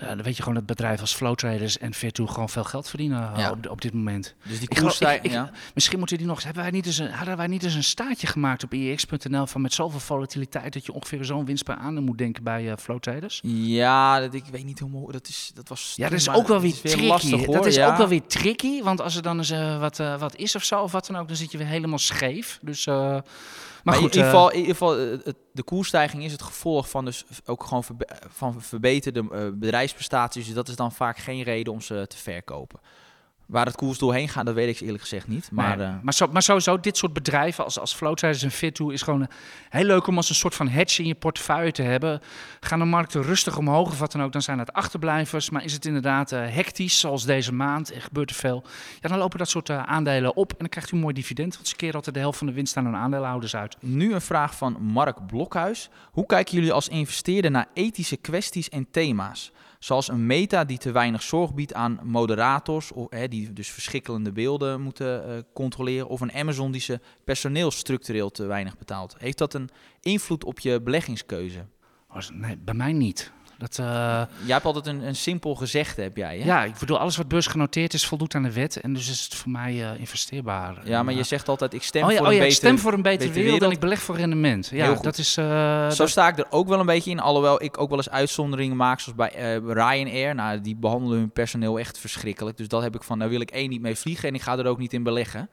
uh, 0.00 0.08
dan 0.08 0.22
weet 0.22 0.36
je 0.36 0.42
gewoon 0.42 0.54
dat 0.58 0.66
bedrijven 0.66 1.00
als 1.00 1.14
Flow 1.14 1.34
Traders 1.34 1.78
en 1.78 1.94
Virtu 1.94 2.26
gewoon 2.26 2.48
veel 2.48 2.64
geld 2.64 2.88
verdienen 2.88 3.30
ja. 3.36 3.50
op, 3.50 3.70
op, 3.70 3.80
dit 3.80 3.92
moment. 3.92 4.34
Dus 4.48 4.58
die 4.58 4.68
koers... 4.68 4.98
ja. 5.22 5.50
Misschien 5.74 5.98
moeten 5.98 6.18
die 6.18 6.26
nog 6.26 6.36
eens. 6.36 6.44
Hebben 6.44 6.62
wij 6.62 6.72
niet 6.72 6.86
eens 6.86 6.98
een, 6.98 7.10
hadden 7.10 7.36
wij 7.36 7.46
niet 7.46 7.62
eens 7.62 7.74
een 7.74 7.84
staatje 7.84 8.26
gemaakt 8.26 8.64
op 8.64 8.74
IEX.nl 8.74 9.46
van 9.46 9.60
met 9.60 9.72
zoveel 9.72 10.00
volatiliteit 10.00 10.72
dat 10.72 10.86
je 10.86 10.92
ongeveer 10.92 11.24
zo'n 11.24 11.44
winst 11.44 11.64
per 11.64 11.74
aandeel 11.74 12.02
moet 12.02 12.18
denken 12.18 12.42
bij 12.42 12.70
eh 12.70 12.76
Flow 12.76 12.98
Traders? 12.98 13.40
ja, 13.42 14.20
dat, 14.20 14.34
ik 14.34 14.44
weet 14.50 14.64
niet 14.64 14.78
hoe 14.78 14.90
mooi... 14.90 15.12
Dat, 15.12 15.28
is, 15.28 15.50
dat 15.54 15.68
was... 15.68 15.92
Ja, 15.96 16.08
dat 16.08 16.18
is 16.18 16.28
ook 16.28 16.48
wel 16.48 16.60
weer 16.60 16.80
tricky. 16.80 17.06
lastig, 17.06 17.44
hoor. 17.44 17.54
dat 17.54 17.66
is 17.66 17.74
ja. 17.74 17.90
ook 17.90 17.96
wel 17.96 18.08
weer 18.08 18.26
tricky, 18.26 18.82
want 18.82 19.00
als 19.00 19.16
er 19.16 19.22
dan 19.22 19.38
eens 19.38 19.50
eh, 19.50 19.80
wat, 19.80 19.98
eh, 19.98 20.18
wat 20.18 20.36
is 20.36 20.54
of 20.54 20.64
zo, 20.64 20.82
of 20.82 20.92
wat 20.92 21.06
dan 21.06 21.16
ook, 21.16 21.28
dan 21.28 21.36
zit 21.36 21.52
je 21.52 21.58
weer 21.58 21.66
helemaal 21.66 21.98
scheef. 21.98 22.58
Dus, 22.62 22.86
eh, 22.86 23.18
maar, 23.84 23.94
Maar 23.94 24.02
goed, 24.02 24.14
in 24.14 24.22
ieder 24.22 24.24
eh, 24.24 24.30
geval, 24.30 24.50
in 24.50 24.58
ieder 24.58 24.72
geval 24.72 24.98
eh, 24.98 25.18
het, 25.24 25.36
de 25.52 25.62
koersstijging 25.62 26.24
is 26.24 26.32
het 26.32 26.42
gevolg 26.42 26.90
van 26.90 27.04
dus 27.04 27.24
ook 27.46 27.64
gewoon 27.64 27.84
verbe- 27.84 28.18
van 28.28 28.62
verbeterde 28.62 29.24
eh, 29.32 29.48
bedrijfsprestaties. 29.54 30.46
Dus 30.46 30.54
dat 30.54 30.68
is 30.68 30.76
dan 30.76 30.92
vaak 30.92 31.18
geen 31.18 31.42
reden 31.42 31.72
om 31.72 31.80
ze 31.80 32.04
te 32.08 32.16
verkopen. 32.16 32.80
Waar 33.50 33.66
het 33.66 33.76
koers 33.76 33.98
doorheen 33.98 34.28
gaat, 34.28 34.46
dat 34.46 34.54
weet 34.54 34.68
ik 34.68 34.80
eerlijk 34.80 35.02
gezegd 35.02 35.28
niet. 35.28 35.50
Maar, 35.52 35.76
nee, 35.76 35.86
eh, 35.86 35.94
maar, 36.02 36.14
zo, 36.14 36.28
maar 36.32 36.42
sowieso, 36.42 36.80
dit 36.80 36.96
soort 36.96 37.12
bedrijven 37.12 37.64
als, 37.64 37.78
als 37.78 37.96
Traders 37.98 38.42
en 38.42 38.52
Fit2 38.52 38.92
is 38.92 39.02
gewoon 39.02 39.22
eh, 39.22 39.28
heel 39.68 39.84
leuk 39.84 40.06
om 40.06 40.16
als 40.16 40.28
een 40.28 40.34
soort 40.34 40.54
van 40.54 40.68
hedge 40.68 41.02
in 41.02 41.08
je 41.08 41.14
portefeuille 41.14 41.72
te 41.72 41.82
hebben. 41.82 42.20
Gaan 42.60 42.78
de 42.78 42.84
markten 42.84 43.22
rustig 43.22 43.56
omhoog 43.56 43.88
of 43.88 43.98
wat 43.98 44.12
dan 44.12 44.22
ook, 44.22 44.32
dan 44.32 44.42
zijn 44.42 44.58
het 44.58 44.72
achterblijvers. 44.72 45.50
Maar 45.50 45.64
is 45.64 45.72
het 45.72 45.86
inderdaad 45.86 46.32
eh, 46.32 46.40
hectisch, 46.48 47.00
zoals 47.00 47.24
deze 47.24 47.52
maand, 47.52 47.92
en 47.92 48.00
gebeurt 48.00 48.30
er 48.30 48.36
veel, 48.36 48.64
ja, 49.00 49.08
dan 49.08 49.18
lopen 49.18 49.38
dat 49.38 49.48
soort 49.48 49.70
aandelen 49.70 50.36
op 50.36 50.50
en 50.50 50.58
dan 50.58 50.68
krijgt 50.68 50.90
u 50.92 50.94
een 50.94 51.02
mooi 51.02 51.14
dividend. 51.14 51.54
Want 51.54 51.68
ze 51.68 51.76
keren 51.76 51.94
altijd 51.94 52.14
de 52.14 52.20
helft 52.20 52.38
van 52.38 52.46
de 52.46 52.52
winst 52.52 52.76
aan 52.76 52.84
hun 52.84 52.96
aandeelhouders 52.96 53.56
uit. 53.56 53.76
Nu 53.80 54.14
een 54.14 54.20
vraag 54.20 54.56
van 54.56 54.82
Mark 54.82 55.26
Blokhuis. 55.26 55.88
Hoe 56.12 56.26
kijken 56.26 56.54
jullie 56.54 56.72
als 56.72 56.88
investeerder 56.88 57.50
naar 57.50 57.68
ethische 57.74 58.16
kwesties 58.16 58.68
en 58.68 58.86
thema's? 58.90 59.52
Zoals 59.80 60.08
een 60.08 60.26
meta 60.26 60.64
die 60.64 60.78
te 60.78 60.92
weinig 60.92 61.22
zorg 61.22 61.54
biedt 61.54 61.74
aan 61.74 62.00
moderators, 62.02 62.92
of, 62.92 63.06
hè, 63.10 63.28
die 63.28 63.52
dus 63.52 63.70
verschikkelende 63.70 64.32
beelden 64.32 64.80
moeten 64.80 65.28
eh, 65.28 65.38
controleren. 65.52 66.08
Of 66.08 66.20
een 66.20 66.32
Amazon 66.32 66.70
die 66.70 66.80
zijn 66.80 67.02
personeel 67.24 67.70
structureel 67.70 68.30
te 68.30 68.44
weinig 68.44 68.78
betaalt. 68.78 69.14
Heeft 69.18 69.38
dat 69.38 69.54
een 69.54 69.70
invloed 70.00 70.44
op 70.44 70.58
je 70.58 70.80
beleggingskeuze? 70.80 71.66
Nee, 72.32 72.56
bij 72.56 72.74
mij 72.74 72.92
niet. 72.92 73.32
Dat, 73.60 73.78
eh, 73.78 73.86
Jij 74.44 74.52
hebt 74.52 74.64
altijd 74.64 74.86
een, 74.86 75.06
een 75.06 75.16
simpel 75.16 75.54
gezegde, 75.54 76.02
heb 76.02 76.16
jij. 76.16 76.38
Hè? 76.38 76.44
ja, 76.44 76.64
ik 76.64 76.78
bedoel, 76.78 76.98
alles 76.98 77.16
wat 77.16 77.28
beursgenoteerd 77.28 77.94
is, 77.94 78.06
voldoet 78.06 78.34
aan 78.34 78.42
de 78.42 78.52
wet. 78.52 78.76
En 78.80 78.92
dus 78.94 79.08
is 79.10 79.24
het 79.24 79.34
voor 79.34 79.50
mij 79.50 79.90
eh, 79.92 79.98
investeerbaar. 80.00 80.80
Ja, 80.84 81.02
maar 81.02 81.14
je 81.14 81.22
zegt 81.22 81.48
altijd, 81.48 81.74
ik 81.74 81.82
stem 81.82 82.04
oh 82.04 82.10
ja, 82.10 82.16
voor 82.16 82.26
oh 82.26 82.32
een 82.32 82.38
ja, 82.38 82.44
betere... 82.44 82.66
stem 82.66 82.78
voor 82.78 82.92
een 82.92 83.02
betere, 83.02 83.18
betere 83.18 83.34
wereld, 83.44 83.52
wereld. 83.60 83.70
en 83.70 83.76
ik 83.76 83.80
beleg 83.80 84.00
voor 84.02 84.16
rendement. 84.16 84.68
Ja, 84.72 84.94
dat 84.94 85.18
is... 85.18 85.36
eh, 85.36 85.90
Zo 85.90 86.06
sta 86.06 86.28
ik 86.28 86.38
er 86.38 86.46
ook 86.50 86.68
wel 86.68 86.80
een 86.80 86.86
beetje 86.86 87.10
in, 87.10 87.20
alhoewel 87.20 87.62
ik 87.62 87.80
ook 87.80 87.88
wel 87.88 87.98
eens 87.98 88.10
uitzonderingen 88.10 88.76
maak, 88.76 89.00
zoals 89.00 89.18
bij 89.18 89.58
Ryanair. 89.66 90.34
Nou, 90.34 90.60
die 90.60 90.76
behandelen 90.76 91.18
hun 91.18 91.30
personeel 91.30 91.78
echt 91.78 91.98
verschrikkelijk. 91.98 92.56
Dus 92.56 92.68
dat 92.68 92.82
heb 92.82 92.94
ik 92.94 93.02
van, 93.02 93.18
daar 93.18 93.28
wil 93.28 93.40
ik 93.40 93.50
één 93.50 93.68
niet 93.70 93.80
mee 93.80 93.96
vliegen 93.96 94.28
en 94.28 94.34
ik 94.34 94.42
ga 94.42 94.58
er 94.58 94.66
ook 94.66 94.78
niet 94.78 94.92
in 94.92 95.02
beleggen. 95.02 95.50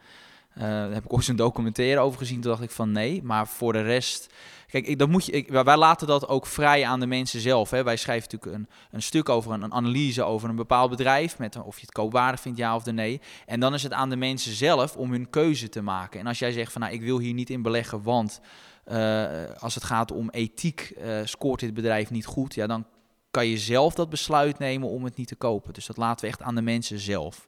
Daar 0.56 0.92
heb 0.92 1.06
ik 1.06 1.14
ooit 1.14 1.28
een 1.28 1.36
documentaire 1.36 2.00
over 2.00 2.20
gezien, 2.20 2.42
toen 2.42 2.52
dacht 2.52 2.64
ik 2.64 2.72
van 2.72 2.92
nee. 2.92 3.22
Maar 3.24 3.48
voor 3.48 3.74
de 3.74 3.82
rest, 3.82 4.30
kijk, 4.68 5.00
dat 5.00 5.10
moet 5.10 5.26
je, 5.26 5.64
wij 5.64 5.78
laten 5.78 6.08
dat 6.08 6.28
ook 6.28 6.46
vrij 6.46 6.86
aan 6.86 7.00
de 7.00 7.08
mensen 7.08 7.40
zelf. 7.40 7.70
Hè. 7.70 7.84
Wij 7.84 7.96
schrijven 7.96 8.30
natuurlijk 8.32 8.62
een, 8.62 8.76
een 8.92 9.02
stuk 9.02 9.30
over, 9.30 9.52
een, 9.52 9.62
een 9.62 9.74
analyse 9.74 10.24
over 10.24 10.50
een 10.50 10.56
bepaald 10.56 10.90
bedrijf, 10.90 11.38
met 11.38 11.64
of 11.64 11.76
je 11.76 11.82
het 11.82 11.92
koopwaardig 11.92 12.40
vindt, 12.40 12.58
ja 12.58 12.76
of 12.76 12.84
de 12.84 12.92
nee. 12.92 13.22
En 13.46 13.60
dan 13.60 13.74
is 13.74 13.84
het 13.84 13.94
aan 13.94 14.10
de 14.10 14.16
mensen 14.16 14.54
zelf 14.54 14.96
om 14.96 15.12
hun 15.12 15.30
keuze 15.30 15.70
te 15.70 15.82
maken. 15.82 16.20
En 16.20 16.28
als 16.28 16.40
jij 16.40 16.52
zegt 16.52 16.72
van, 16.72 16.82
nou, 16.82 16.94
ik 16.94 17.02
wil 17.02 17.20
hier 17.20 17.34
niet 17.34 17.50
in 17.50 17.62
beleggen, 17.62 18.04
want 18.04 18.42
eh, 18.84 19.44
als 19.60 19.76
het 19.76 19.84
gaat 19.84 20.12
om 20.12 20.30
ethiek, 20.30 20.80
eh, 20.82 21.20
scoort 21.24 21.60
dit 21.60 21.74
bedrijf 21.74 22.10
niet 22.10 22.26
goed, 22.26 22.54
ja, 22.54 22.68
dan 22.68 22.86
kan 23.32 23.48
je 23.48 23.58
zelf 23.58 23.94
dat 23.94 24.10
besluit 24.10 24.60
nemen 24.60 24.90
om 24.90 25.04
het 25.04 25.16
niet 25.16 25.28
te 25.28 25.36
kopen. 25.36 25.74
Dus 25.74 25.86
dat 25.86 25.98
laten 25.98 26.26
we 26.26 26.32
echt 26.32 26.42
aan 26.42 26.56
de 26.56 26.62
mensen 26.62 27.00
zelf. 27.00 27.48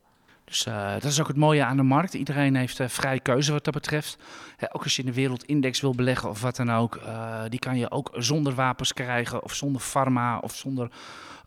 Dus 0.50 0.66
eh, 0.66 0.92
dat 0.94 1.04
is 1.04 1.20
ook 1.20 1.28
het 1.28 1.38
mooie 1.38 1.64
aan 1.64 1.78
de 1.78 1.84
markt. 1.84 2.14
Iedereen 2.14 2.56
heeft 2.56 2.80
eh, 2.80 2.88
vrije 2.88 3.20
keuze 3.20 3.52
wat 3.52 3.64
dat 3.64 3.74
betreft. 3.74 4.18
Hè, 4.58 4.76
ook 4.76 4.84
als 4.84 4.96
je 4.96 5.02
in 5.02 5.08
de 5.08 5.14
wereldindex 5.14 5.82
wil 5.82 5.96
beleggen 5.96 6.30
of 6.30 6.42
wat 6.42 6.56
dan 6.56 6.72
ook, 6.72 6.96
eh, 6.96 7.42
die 7.50 7.60
kan 7.60 7.78
je 7.78 7.92
ook 7.92 8.12
zonder 8.14 8.54
wapens 8.54 8.94
krijgen 8.94 9.44
of 9.44 9.54
zonder 9.54 9.82
pharma 9.82 10.38
of 10.38 10.56
zonder 10.56 10.90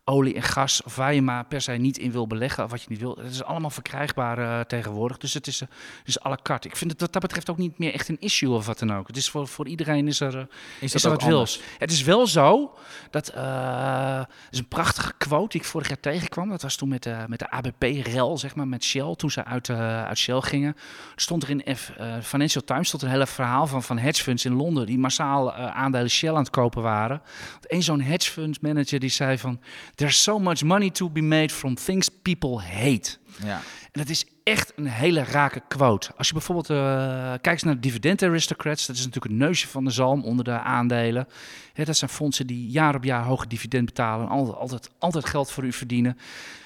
olie 0.05 0.35
en 0.35 0.43
gas 0.43 0.83
of 0.83 0.97
waar 0.97 1.15
je 1.15 1.23
maar 1.23 1.45
per 1.45 1.61
se 1.61 1.73
niet 1.73 1.99
in 1.99 2.13
wil 2.13 2.27
beleggen 2.27 2.65
of 2.65 2.71
wat 2.71 2.83
je 2.83 2.87
niet 2.89 2.99
wil. 2.99 3.17
Het 3.21 3.31
is 3.31 3.43
allemaal 3.43 3.71
verkrijgbaar 3.71 4.39
eh, 4.39 4.61
tegenwoordig. 4.61 5.19
Dus 5.19 5.35
het 5.35 5.47
is, 5.47 5.61
eh, 5.61 5.69
het 5.99 6.09
is 6.09 6.25
à 6.25 6.29
la 6.29 6.39
carte. 6.43 6.69
Ik 6.69 6.77
vind 6.77 6.91
het 6.91 7.01
wat 7.01 7.13
dat 7.13 7.23
betreft 7.23 7.51
ook 7.51 7.59
niet 7.59 7.79
meer 7.79 7.93
echt 7.93 8.09
een 8.09 8.21
issue 8.21 8.51
of 8.51 8.67
wat 8.67 8.79
dan 8.79 8.95
ook. 8.95 9.07
Het 9.07 9.17
is 9.17 9.31
voor, 9.31 9.49
voor 9.49 9.69
iedereen 9.69 10.07
is 10.07 10.21
er, 10.21 10.39
eh, 10.39 10.45
Is 10.81 10.95
is 10.95 11.05
er 11.05 11.11
wat 11.11 11.23
wils. 11.23 11.61
Het 11.79 11.91
is 11.91 12.03
wel 12.03 12.27
zo 12.27 12.75
dat 13.11 13.27
het 13.27 14.27
is 14.51 14.59
een 14.59 14.69
prachtige 14.69 15.13
quote 15.19 15.49
die 15.49 15.61
ik 15.61 15.67
vorig 15.67 15.89
jaar 15.89 16.01
tegenkwam. 16.01 16.49
Dat 16.49 16.63
was 16.63 16.77
toen 16.77 16.89
met, 16.89 17.03
de 17.03 17.25
met 17.27 17.39
de 17.39 17.51
ABP-rel, 17.51 18.39
zeg 18.39 18.55
maar, 18.55 18.69
met 18.69 18.85
Shell. 18.85 19.15
Toen 19.17 19.31
ze 19.31 19.45
uit, 19.45 19.71
uit 19.71 20.19
Shell 20.19 20.41
gingen. 20.41 20.77
Stond 21.17 21.43
er 21.43 21.51
in 21.51 21.77
F, 21.77 21.93
Financial 22.23 22.65
Times 22.65 22.89
stond 22.89 23.03
een 23.03 23.09
hele 23.09 23.27
verhaal 23.27 23.67
van, 23.67 23.83
van 23.83 23.99
hedge 23.99 24.23
funds 24.23 24.45
in 24.45 24.53
Londen 24.53 24.87
die 24.87 24.99
massaal 24.99 25.53
aandelen 25.53 26.11
Shell 26.11 26.31
aan 26.31 26.37
het 26.37 26.51
kopen 26.51 26.83
waren. 26.83 27.23
Eén 27.61 27.83
zo'n 27.83 28.01
hedge 28.01 28.31
fund 28.31 28.61
manager 28.61 29.01
die 29.01 29.11
zei 29.11 29.39
van, 29.39 29.61
there's 29.95 30.23
so 30.23 30.39
much 30.39 30.65
money 30.65 30.91
to 30.91 31.11
be 31.11 31.23
made 31.23 31.53
from 31.53 31.77
things 31.77 32.09
people 32.23 32.61
hate. 32.61 33.19
Ja. 33.45 33.63
En 33.93 34.01
dat 34.01 34.09
is 34.09 34.25
echt 34.45 34.73
een 34.77 34.87
hele 34.87 35.25
rake 35.25 35.63
quote. 35.69 36.11
Als 36.17 36.27
je 36.27 36.33
bijvoorbeeld 36.33 36.71
eh, 36.71 37.33
kijkt 37.41 37.65
naar 37.65 37.75
de 37.75 37.81
dividend 37.81 38.23
aristocrats, 38.23 38.87
dat 38.87 38.97
is 38.97 39.05
natuurlijk 39.05 39.33
het 39.33 39.43
neusje 39.43 39.69
van 39.69 39.85
de 39.85 39.91
zalm 39.91 40.25
onder 40.25 40.45
de 40.45 40.59
aandelen. 40.59 41.29
Dat 41.75 41.97
zijn 41.97 42.11
fondsen 42.11 42.47
die 42.47 42.69
jaar 42.71 42.95
op 42.95 43.05
jaar 43.05 43.25
hoge 43.25 43.47
dividend 43.47 43.85
betalen 43.85 44.27
en 44.27 44.33
altijd, 44.33 44.57
altijd, 44.57 44.91
altijd 44.99 45.25
geld 45.27 45.51
voor 45.51 45.65
u 45.65 45.73
verdienen. 45.73 46.19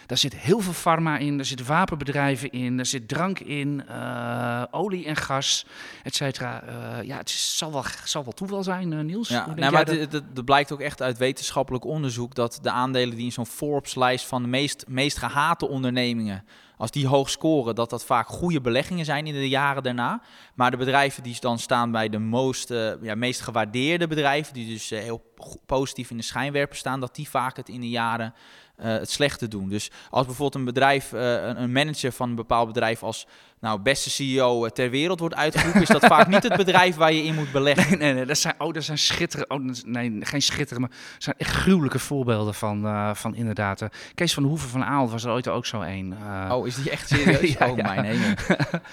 Daar 0.06 0.18
zit 0.18 0.36
heel 0.36 0.60
veel 0.60 0.72
pharma 0.72 1.18
in, 1.18 1.36
daar 1.36 1.46
zitten 1.46 1.66
wapenbedrijven 1.66 2.50
in, 2.50 2.76
daar 2.76 2.86
zit 2.86 3.08
drank 3.08 3.38
in, 3.38 3.82
eh, 3.88 4.62
olie 4.70 5.06
en 5.06 5.16
gas, 5.16 5.66
et 6.02 6.14
cetera. 6.14 6.62
Eh, 6.62 7.02
ja, 7.06 7.16
het 7.16 7.28
is- 7.28 7.56
zal, 7.58 7.72
wel, 7.72 7.84
zal 8.04 8.24
wel 8.24 8.32
toeval 8.32 8.62
zijn, 8.62 9.06
Niels. 9.06 9.28
Ja, 9.28 9.46
nou, 9.56 9.72
maar 9.72 9.84
dat? 9.84 10.12
het 10.12 10.44
blijkt 10.44 10.72
ook 10.72 10.80
echt 10.80 11.02
uit 11.02 11.18
wetenschappelijk 11.18 11.84
onderzoek 11.84 12.34
dat 12.34 12.58
de 12.62 12.70
aandelen 12.70 13.16
die 13.16 13.24
in 13.24 13.32
zo'n 13.32 13.46
Forbes-lijst 13.46 14.26
van 14.26 14.42
de 14.42 14.48
meest, 14.48 14.84
meest 14.88 15.18
gehate 15.18 15.68
ondernemingen, 15.68 16.44
als 16.76 16.90
die 16.90 17.06
hoog 17.06 17.30
scoren, 17.30 17.74
dat 17.74 17.90
dat 17.90 18.04
vaak 18.04 18.26
goede 18.26 18.60
beleggingen 18.60 19.04
zijn 19.04 19.26
in 19.26 19.34
de 19.34 19.48
jaren 19.48 19.82
daarna. 19.82 20.22
Maar 20.54 20.70
de 20.70 20.76
bedrijven 20.76 21.22
die 21.22 21.36
dan 21.40 21.58
staan 21.58 21.90
bij 21.90 22.08
de 22.08 22.18
most, 22.18 22.70
eh, 22.70 23.02
ja, 23.02 23.14
meest 23.14 23.40
gewaardeerde 23.40 24.06
bedrijven, 24.06 24.54
die 24.54 24.68
dus 24.68 24.90
eh, 24.90 25.00
heel 25.00 25.22
positief 25.66 26.10
in 26.10 26.16
de 26.16 26.22
schijnwerper 26.22 26.76
staan, 26.76 27.00
dat 27.00 27.14
die 27.14 27.28
vaak 27.28 27.56
het 27.56 27.68
in 27.68 27.80
de 27.80 27.88
jaren 27.88 28.34
het 28.76 29.10
slechte 29.10 29.48
doen. 29.48 29.68
Dus 29.68 29.90
als 30.10 30.26
bijvoorbeeld 30.26 30.54
een 30.54 30.64
bedrijf, 30.74 31.12
eh, 31.12 31.32
een, 31.46 31.72
manager 31.72 32.12
van 32.12 32.28
een 32.28 32.34
bepaald 32.34 32.66
bedrijf 32.66 33.02
als 33.02 33.26
nou, 33.60 33.80
beste 33.80 34.10
CEO 34.10 34.68
ter 34.68 34.90
wereld 34.90 35.20
wordt 35.20 35.34
uitgeroepen, 35.34 35.82
is 35.82 35.88
dat 35.88 36.06
vaak 36.14 36.26
niet 36.26 36.42
het 36.42 36.56
bedrijf 36.56 36.96
waar 36.96 37.12
je 37.12 37.22
in 37.22 37.34
moet 37.34 37.52
beleggen. 37.52 37.88
Nee, 37.88 37.98
nee, 37.98 38.14
nee, 38.14 38.26
dat 38.26 38.38
zijn, 38.38 38.54
oh, 38.58 38.72
dat 38.72 38.84
zijn 38.84 38.98
schitterende, 38.98 39.54
oh, 39.54 39.84
nee, 39.92 40.16
geen 40.20 40.42
schitterende, 40.42 40.88
maar 40.88 40.98
dat 41.12 41.22
zijn 41.22 41.36
echt 41.38 41.50
gruwelijke 41.54 41.98
voorbeelden 41.98 42.54
van, 42.54 42.86
eh, 42.86 43.14
van 43.14 43.34
inderdaad. 43.34 43.82
eh, 43.82 43.88
Kees 44.14 44.34
van 44.34 44.42
de 44.42 44.48
Hoeven 44.48 44.68
van 44.68 44.84
Aal 44.84 45.10
was 45.10 45.24
er 45.24 45.30
ooit 45.30 45.48
ook 45.48 45.66
zo 45.66 45.80
een. 45.80 46.14
eh, 46.26 46.50
Oh, 46.52 46.66
is 46.66 46.74
die 46.74 46.90
echt 46.90 47.08
serieus? 47.08 47.52
Ja, 47.58 47.70
oh, 47.70 47.76
ja. 47.76 47.82
mijn 47.82 48.04
hemel. 48.04 48.34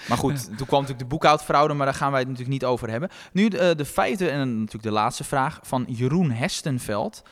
Maar 0.08 0.18
goed, 0.18 0.44
toen 0.56 0.66
kwam 0.66 0.80
natuurlijk 0.80 0.98
de 0.98 1.04
boekhoudfraude, 1.16 1.74
maar 1.74 1.86
daar 1.86 1.94
gaan 1.94 2.10
wij 2.10 2.20
het 2.20 2.28
natuurlijk 2.28 2.54
niet 2.62 2.64
over 2.70 2.90
hebben. 2.90 3.08
Nu 3.32 3.48
de, 3.48 3.74
de 3.76 3.84
vijfde 3.84 4.28
en 4.28 4.54
natuurlijk 4.54 4.84
de 4.84 4.90
laatste 4.90 5.24
vraag 5.24 5.58
van 5.62 5.84
Jeroen 5.88 6.30
Hestenveld. 6.30 7.22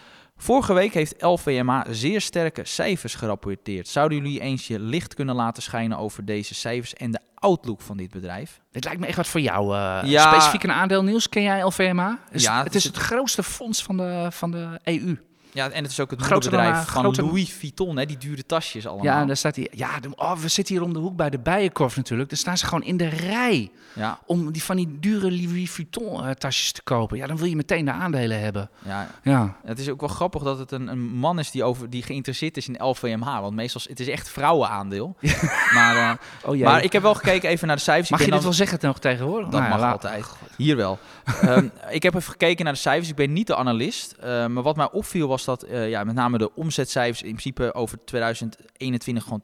Vorige 0.43 0.73
week 0.73 0.95
heeft 0.95 1.15
LVMA 1.23 1.85
zeer 1.91 2.21
sterke 2.21 2.61
cijfers 2.65 3.15
gerapporteerd. 3.15 3.89
Zouden 3.89 4.19
jullie 4.19 4.41
eens 4.41 4.67
je 4.67 4.79
licht 4.81 5.15
kunnen 5.15 5.35
laten 5.35 5.63
schijnen 5.63 5.99
over 5.99 6.25
deze 6.25 6.55
cijfers 6.55 6.95
en 6.95 7.11
de 7.11 7.19
outlook 7.35 7.81
van 7.81 7.97
dit 7.97 8.11
bedrijf? 8.11 8.61
Dit 8.71 8.85
lijkt 8.85 9.01
me 9.01 9.07
echt 9.07 9.17
wat 9.17 9.27
voor 9.29 9.41
jou. 9.41 9.75
eh, 9.77 10.01
Ja. 10.05 10.31
Specifiek 10.33 10.63
een 10.63 10.73
aandeel, 10.73 11.03
Niels. 11.03 11.29
Ken 11.29 11.43
jij 11.43 11.63
LVMA? 11.63 12.19
Het 12.25 12.35
is, 12.35 12.43
Ja, 12.43 12.57
het 12.57 12.65
het 12.65 12.75
is 12.75 12.85
is 12.85 12.91
het 12.91 12.97
grootste 13.03 13.43
fonds 13.43 13.83
van 13.83 13.97
de, 13.97 14.27
van 14.31 14.51
de 14.51 14.81
EU. 14.85 15.17
Ja, 15.55 15.71
en 15.71 15.83
het 15.83 15.93
is 15.93 16.01
ook 16.01 16.11
het 16.11 16.19
dan, 16.19 16.29
moederbedrijf 16.29 16.75
eh, 16.77 16.83
van 16.93 17.03
groter- 17.03 17.25
Louis 17.25 17.53
Vuitton, 17.53 17.97
hè, 17.97 18.07
die 18.07 18.19
dure 18.19 18.47
tasjes 18.47 18.87
allemaal. 18.87 19.05
Ja, 19.05 19.21
en 19.21 19.27
daar 19.27 19.37
staat 19.37 19.57
hij. 19.57 19.69
Ja, 19.73 19.91
oh, 20.17 20.37
we 20.37 20.49
zitten 20.49 20.75
hier 20.75 20.85
om 20.85 20.93
de 20.93 20.99
hoek 20.99 21.17
bij 21.17 21.31
de 21.31 21.39
Bijenkorf 21.39 21.97
natuurlijk. 21.97 22.29
Daar 22.29 22.39
staan 22.39 22.59
ze 22.59 22.65
gewoon 22.67 22.83
in 22.85 22.97
de 22.97 23.09
rij 23.09 23.71
ja, 23.95 24.19
om 24.27 24.53
die 24.53 24.63
van 24.63 24.77
die 24.77 24.97
dure 25.01 25.31
Louis 25.33 25.71
Vuitton 25.71 26.25
eh, 26.25 26.31
tasjes 26.31 26.73
te 26.73 26.83
kopen. 26.83 27.17
Ja, 27.17 27.27
dan 27.27 27.37
wil 27.37 27.47
je 27.47 27.57
meteen 27.57 27.85
de 27.85 27.91
aandelen 27.93 28.41
hebben. 28.41 28.71
ja, 28.85 29.09
Ja. 29.23 29.57
Het 29.65 29.79
is 29.79 29.89
ook 29.89 30.01
wel 30.01 30.09
grappig 30.09 30.43
dat 30.43 30.59
het 30.59 30.71
een, 30.73 30.89
een 30.89 31.01
man 31.03 31.39
is 31.39 31.51
die, 31.51 31.65
over, 31.65 31.91
die 31.91 32.03
geïnteresseerd 32.03 32.57
is 32.57 32.69
in 32.69 32.85
LVMH. 32.85 33.41
Want 33.41 33.55
meestal 33.55 33.81
is 33.81 33.89
het 33.89 34.01
is 34.01 34.09
echt 34.09 34.29
vrouwenaandeel. 34.29 35.17
maar, 35.75 35.97
eh, 35.97 36.13
Oh 36.51 36.61
maar 36.61 36.83
ik 36.85 36.93
heb 36.93 37.03
wel 37.03 37.15
gekeken 37.15 37.49
even 37.49 37.67
naar 37.67 37.77
de 37.77 37.83
cijfers. 37.83 38.11
Mag 38.11 38.21
ik 38.21 38.27
je 38.27 38.33
dit 38.33 38.43
wel 38.43 38.53
zeggen 38.53 38.79
nog 38.83 38.99
tegenwoordig? 38.99 39.49
Dat 39.49 39.61
Nou 39.61 39.73
mag 39.73 39.81
laat- 39.81 39.93
altijd. 39.93 40.27
Hier 40.57 40.77
wel. 40.77 40.99
Ehm, 41.41 41.69
ik 41.91 42.03
heb 42.03 42.15
even 42.15 42.31
gekeken 42.31 42.65
naar 42.65 42.75
de 42.75 42.79
cijfers. 42.81 43.09
Ik 43.09 43.17
ben 43.17 43.33
niet 43.33 43.47
de 43.47 43.57
analist. 43.57 44.13
eh, 44.13 44.47
maar 44.47 44.63
wat 44.63 44.77
mij 44.77 44.91
opviel 44.91 45.29
was 45.29 45.42
dat 45.45 45.63
eh, 45.63 45.89
ja, 45.89 46.05
met 46.05 46.15
name 46.15 46.39
de 46.39 46.55
omzetcijfers 46.55 47.23
in 47.23 47.29
principe 47.29 47.75
over 47.75 48.05
2021 48.05 49.23
gewoon 49.23 49.43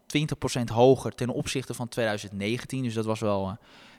20% 0.69 0.73
hoger 0.73 1.15
ten 1.15 1.29
opzichte 1.29 1.75
van 1.75 1.89
2019. 1.89 2.83
Dus 2.83 2.95
dat 2.95 3.05
was 3.05 3.21
wel, 3.21 3.47
eh, 3.47 3.53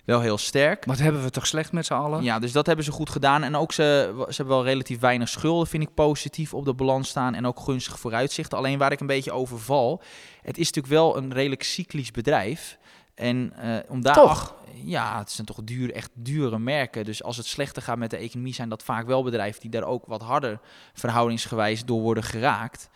wel 0.06 0.22
heel 0.22 0.38
sterk. 0.38 0.86
Wat 0.86 0.98
hebben 0.98 1.24
we 1.24 1.30
toch 1.30 1.48
slecht 1.48 1.72
met 1.72 1.86
z'n 1.86 1.94
allen? 1.94 2.24
Ja, 2.24 2.40
dus 2.40 2.52
dat 2.52 2.66
hebben 2.66 2.86
ze 2.86 2.92
goed 2.92 3.10
gedaan. 3.10 3.44
En 3.44 3.56
ook 3.56 3.72
ze, 3.72 4.14
ze 4.18 4.36
hebben 4.36 4.56
wel 4.56 4.64
relatief 4.64 5.00
weinig 5.00 5.30
schulden, 5.30 5.68
vind 5.68 5.84
ik 5.84 5.94
positief 5.94 6.54
op 6.54 6.66
de 6.66 6.74
balans 6.74 7.10
staan. 7.10 7.36
En 7.36 7.46
ook 7.46 7.60
gunstig 7.60 8.00
vooruitzichten. 8.00 8.58
Alleen 8.58 8.78
waar 8.78 8.92
ik 8.92 9.00
een 9.00 9.08
beetje 9.08 9.32
over 9.32 9.60
val. 9.60 10.02
Het 10.42 10.58
is 10.58 10.66
natuurlijk 10.66 10.94
wel 10.94 11.18
een 11.18 11.34
redelijk 11.34 11.64
cyclisch 11.64 12.12
bedrijf. 12.12 12.78
En 13.20 13.54
eh, 13.56 13.78
om 13.88 14.02
daar. 14.02 14.14
Toch? 14.14 14.56
Ja, 14.84 15.18
het 15.18 15.32
zijn 15.32 15.48
toch 15.48 15.60
duur, 15.64 15.94
echt 15.94 16.12
dure 16.14 16.60
merken. 16.60 17.06
Dus 17.06 17.24
als 17.24 17.38
het 17.38 17.46
slechter 17.46 17.82
gaat 17.82 17.98
met 17.98 18.10
de 18.10 18.18
economie, 18.18 18.54
zijn 18.54 18.70
dat 18.70 18.84
vaak 18.84 19.08
wel 19.08 19.24
bedrijven 19.24 19.62
die 19.62 19.70
daar 19.70 19.84
ook 19.84 20.06
wat 20.06 20.22
harder 20.22 20.60
verhoudingsgewijs 20.94 21.86
door 21.86 22.02
worden 22.02 22.24
geraakt. 22.24 22.90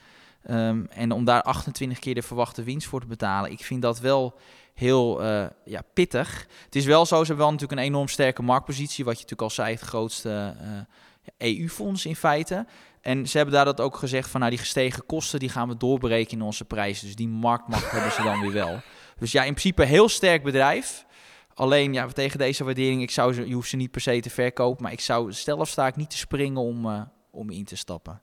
Ehm, 0.43 0.86
en 0.89 1.12
om 1.12 1.25
daar 1.25 1.41
28 1.41 1.99
keer 1.99 2.15
de 2.15 2.21
verwachte 2.21 2.63
winst 2.63 2.88
voor 2.88 3.01
te 3.01 3.07
betalen, 3.07 3.51
ik 3.51 3.63
vind 3.63 3.81
dat 3.81 3.99
wel 3.99 4.39
heel 4.73 5.23
eh, 5.23 5.45
ja, 5.65 5.81
pittig. 5.93 6.47
Het 6.65 6.75
is 6.75 6.86
wel 6.86 7.05
zo, 7.05 7.19
ze 7.19 7.25
hebben 7.25 7.45
wel 7.45 7.51
natuurlijk 7.51 7.79
een 7.79 7.88
enorm 7.88 8.07
sterke 8.07 8.41
marktpositie, 8.41 9.05
wat 9.05 9.19
je 9.19 9.21
natuurlijk 9.21 9.49
al 9.49 9.63
zei, 9.63 9.73
het 9.73 9.83
grootste 9.83 10.55
eh, 11.38 11.59
EU-fonds 11.59 12.05
in 12.05 12.15
feite. 12.15 12.65
En 13.01 13.27
ze 13.27 13.38
hebben 13.38 13.55
daar 13.55 13.65
dat 13.65 13.81
ook 13.81 13.97
gezegd 13.97 14.29
van, 14.29 14.39
nou 14.39 14.51
die 14.51 14.62
gestegen 14.62 15.05
kosten, 15.05 15.39
die 15.39 15.49
gaan 15.49 15.67
we 15.67 15.77
doorberekenen 15.77 16.39
in 16.39 16.45
onze 16.45 16.65
prijzen. 16.65 17.05
Dus 17.05 17.15
die 17.15 17.27
marktmacht 17.27 17.91
hebben 17.91 18.12
ze 18.12 18.23
dan 18.23 18.39
weer 18.39 18.51
wel. 18.51 18.79
Dus 19.23 19.31
ja, 19.31 19.43
in 19.43 19.53
principe 19.53 19.83
heel 19.83 20.09
sterk 20.09 20.43
bedrijf. 20.43 21.05
Alleen 21.53 21.93
ja, 21.93 22.07
tegen 22.07 22.38
deze 22.38 22.63
waardering, 22.63 23.01
ik 23.01 23.12
zou 23.12 23.33
ze, 23.33 23.47
je 23.47 23.53
hoeft 23.53 23.69
ze 23.69 23.75
niet 23.75 23.91
per 23.91 24.01
se 24.01 24.19
te 24.19 24.29
verkopen, 24.29 24.83
maar 24.83 24.91
ik 24.91 24.99
zou 25.01 25.31
zelf 25.31 25.69
sta 25.69 25.88
ik 25.88 25.95
niet 25.95 26.09
te 26.09 26.17
springen 26.17 26.62
om, 26.62 26.86
eh, 26.86 27.01
om 27.31 27.49
in 27.49 27.63
te 27.65 27.75
stappen. 27.75 28.21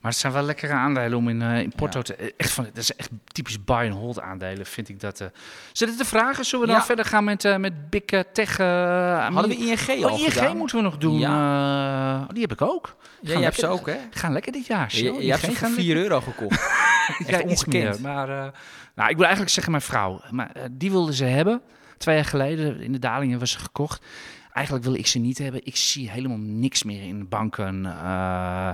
Maar 0.00 0.10
het 0.10 0.20
zijn 0.20 0.32
wel 0.32 0.42
lekkere 0.42 0.72
aandelen 0.72 1.18
om 1.18 1.28
in, 1.28 1.42
eh, 1.42 1.58
in 1.60 1.72
Porto 1.76 1.98
Ja. 1.98 2.04
te... 2.04 2.14
eh, 2.14 2.30
Echt 2.36 2.50
van, 2.52 2.64
dat 2.64 2.76
is 2.76 2.94
echt 2.96 3.10
typisch 3.24 3.64
buy 3.64 3.86
and 3.90 3.94
hold 3.94 4.20
aandelen, 4.20 4.66
vind 4.66 4.88
ik 4.88 5.00
dat. 5.00 5.20
eh. 5.20 5.26
Zitten 5.72 5.98
de 5.98 6.04
vragen? 6.04 6.44
Zullen 6.44 6.66
we 6.66 6.72
dan 6.72 6.82
verder 6.84 7.04
gaan 7.04 7.24
met, 7.24 7.44
eh, 7.44 7.56
met 7.56 7.90
Big 7.90 8.02
Tech? 8.32 8.56
Hadden 8.56 9.48
we 9.48 9.56
ING 9.56 10.04
al 10.04 10.10
Oh, 10.12 10.18
ING 10.20 10.32
gedaan? 10.32 10.56
moeten 10.56 10.76
we 10.76 10.82
nog 10.82 10.98
doen. 10.98 11.18
Ja. 11.18 12.20
eh, 12.22 12.28
die 12.32 12.42
heb 12.42 12.52
ik 12.52 12.62
ook. 12.62 12.96
Ja, 13.20 13.38
je 13.38 13.44
hebt 13.44 13.58
ze 13.58 13.66
ook, 13.66 13.86
hè? 13.86 13.96
Gaan 14.10 14.32
lekker 14.32 14.52
dit 14.52 14.66
jaar. 14.66 14.96
Je, 14.96 15.12
hebt 15.30 15.40
ze 15.40 15.46
voor 15.46 15.56
gaan 15.56 15.72
4 15.72 15.96
euro 15.96 16.20
gekocht. 16.20 16.60
Ja, 17.26 17.40
ongekend. 17.40 18.00
Maar 18.00 18.28
eh, 18.28 18.52
nou, 18.94 19.10
ik 19.10 19.16
wil 19.16 19.24
eigenlijk 19.24 19.50
zeggen 19.50 19.72
mijn 19.72 19.84
vrouw. 19.84 20.20
Maar 20.30 20.50
eh, 20.52 20.62
die 20.70 20.90
wilde 20.90 21.14
ze 21.14 21.24
hebben. 21.24 21.62
Twee 21.98 22.14
jaar 22.14 22.24
geleden 22.24 22.80
in 22.80 22.92
de 22.92 22.98
daling 22.98 23.30
hebben 23.30 23.48
we 23.48 23.54
ze 23.54 23.58
gekocht. 23.58 24.04
Eigenlijk 24.56 24.84
wil 24.86 24.94
ik 24.94 25.06
ze 25.06 25.18
niet 25.18 25.38
hebben. 25.38 25.60
Ik 25.64 25.76
zie 25.76 26.10
helemaal 26.10 26.38
niks 26.38 26.82
meer 26.82 27.02
in 27.02 27.28
banken. 27.28 27.86
eh, 27.86 28.70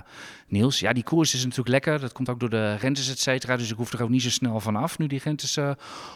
Niels, 0.49 0.79
ja, 0.79 0.92
die 0.92 1.03
koers 1.03 1.35
is 1.35 1.42
natuurlijk 1.42 1.68
lekker. 1.68 2.01
Dat 2.01 2.12
komt 2.12 2.29
ook 2.29 2.40
door 2.40 2.51
de 2.51 2.75
rentes, 2.75 3.11
et 3.11 3.18
cetera. 3.18 3.57
Dus 3.57 3.71
ik 3.71 3.77
hoef 3.77 3.92
er 3.92 4.03
ook 4.03 4.09
niet 4.09 4.23
zo 4.23 4.31
snel 4.31 4.61
vanaf 4.61 4.99
nu 4.99 5.07
die 5.07 5.21
rentes 5.25 5.57
eh, 5.57 5.71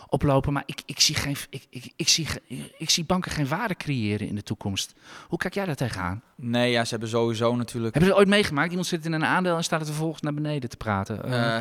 oplopen. 0.09 0.52
Maar 0.52 0.62
ik, 0.66 0.83
ik, 0.87 1.00
zie 1.00 1.14
geen, 1.14 1.37
ik, 1.50 1.66
ik, 1.70 1.92
ik, 1.96 2.09
zie, 2.09 2.26
ik 2.79 2.90
zie 2.90 3.05
banken 3.05 3.31
geen 3.31 3.48
waarde 3.48 3.76
creëren 3.76 4.29
in 4.29 4.35
de 4.35 4.42
toekomst. 4.42 4.94
Hoe 5.29 5.38
kijk 5.38 5.55
jij 5.55 5.64
daar 5.64 5.74
tegenaan? 5.74 6.22
Nee, 6.37 6.70
ja, 6.70 6.85
ze 6.85 6.90
hebben 6.90 7.09
sowieso 7.09 7.57
natuurlijk... 7.57 7.94
Heb 7.94 8.02
je 8.02 8.09
het 8.09 8.18
ooit 8.18 8.29
meegemaakt? 8.29 8.68
Iemand 8.68 8.87
zit 8.87 9.05
in 9.05 9.12
een 9.12 9.24
aandeel 9.24 9.57
en 9.57 9.64
staat 9.64 9.81
er 9.81 9.87
vervolgens 9.87 10.22
naar 10.22 10.35
beneden 10.35 10.70
te 10.70 10.76
praten. 10.76 11.24
Eh, 11.24 11.55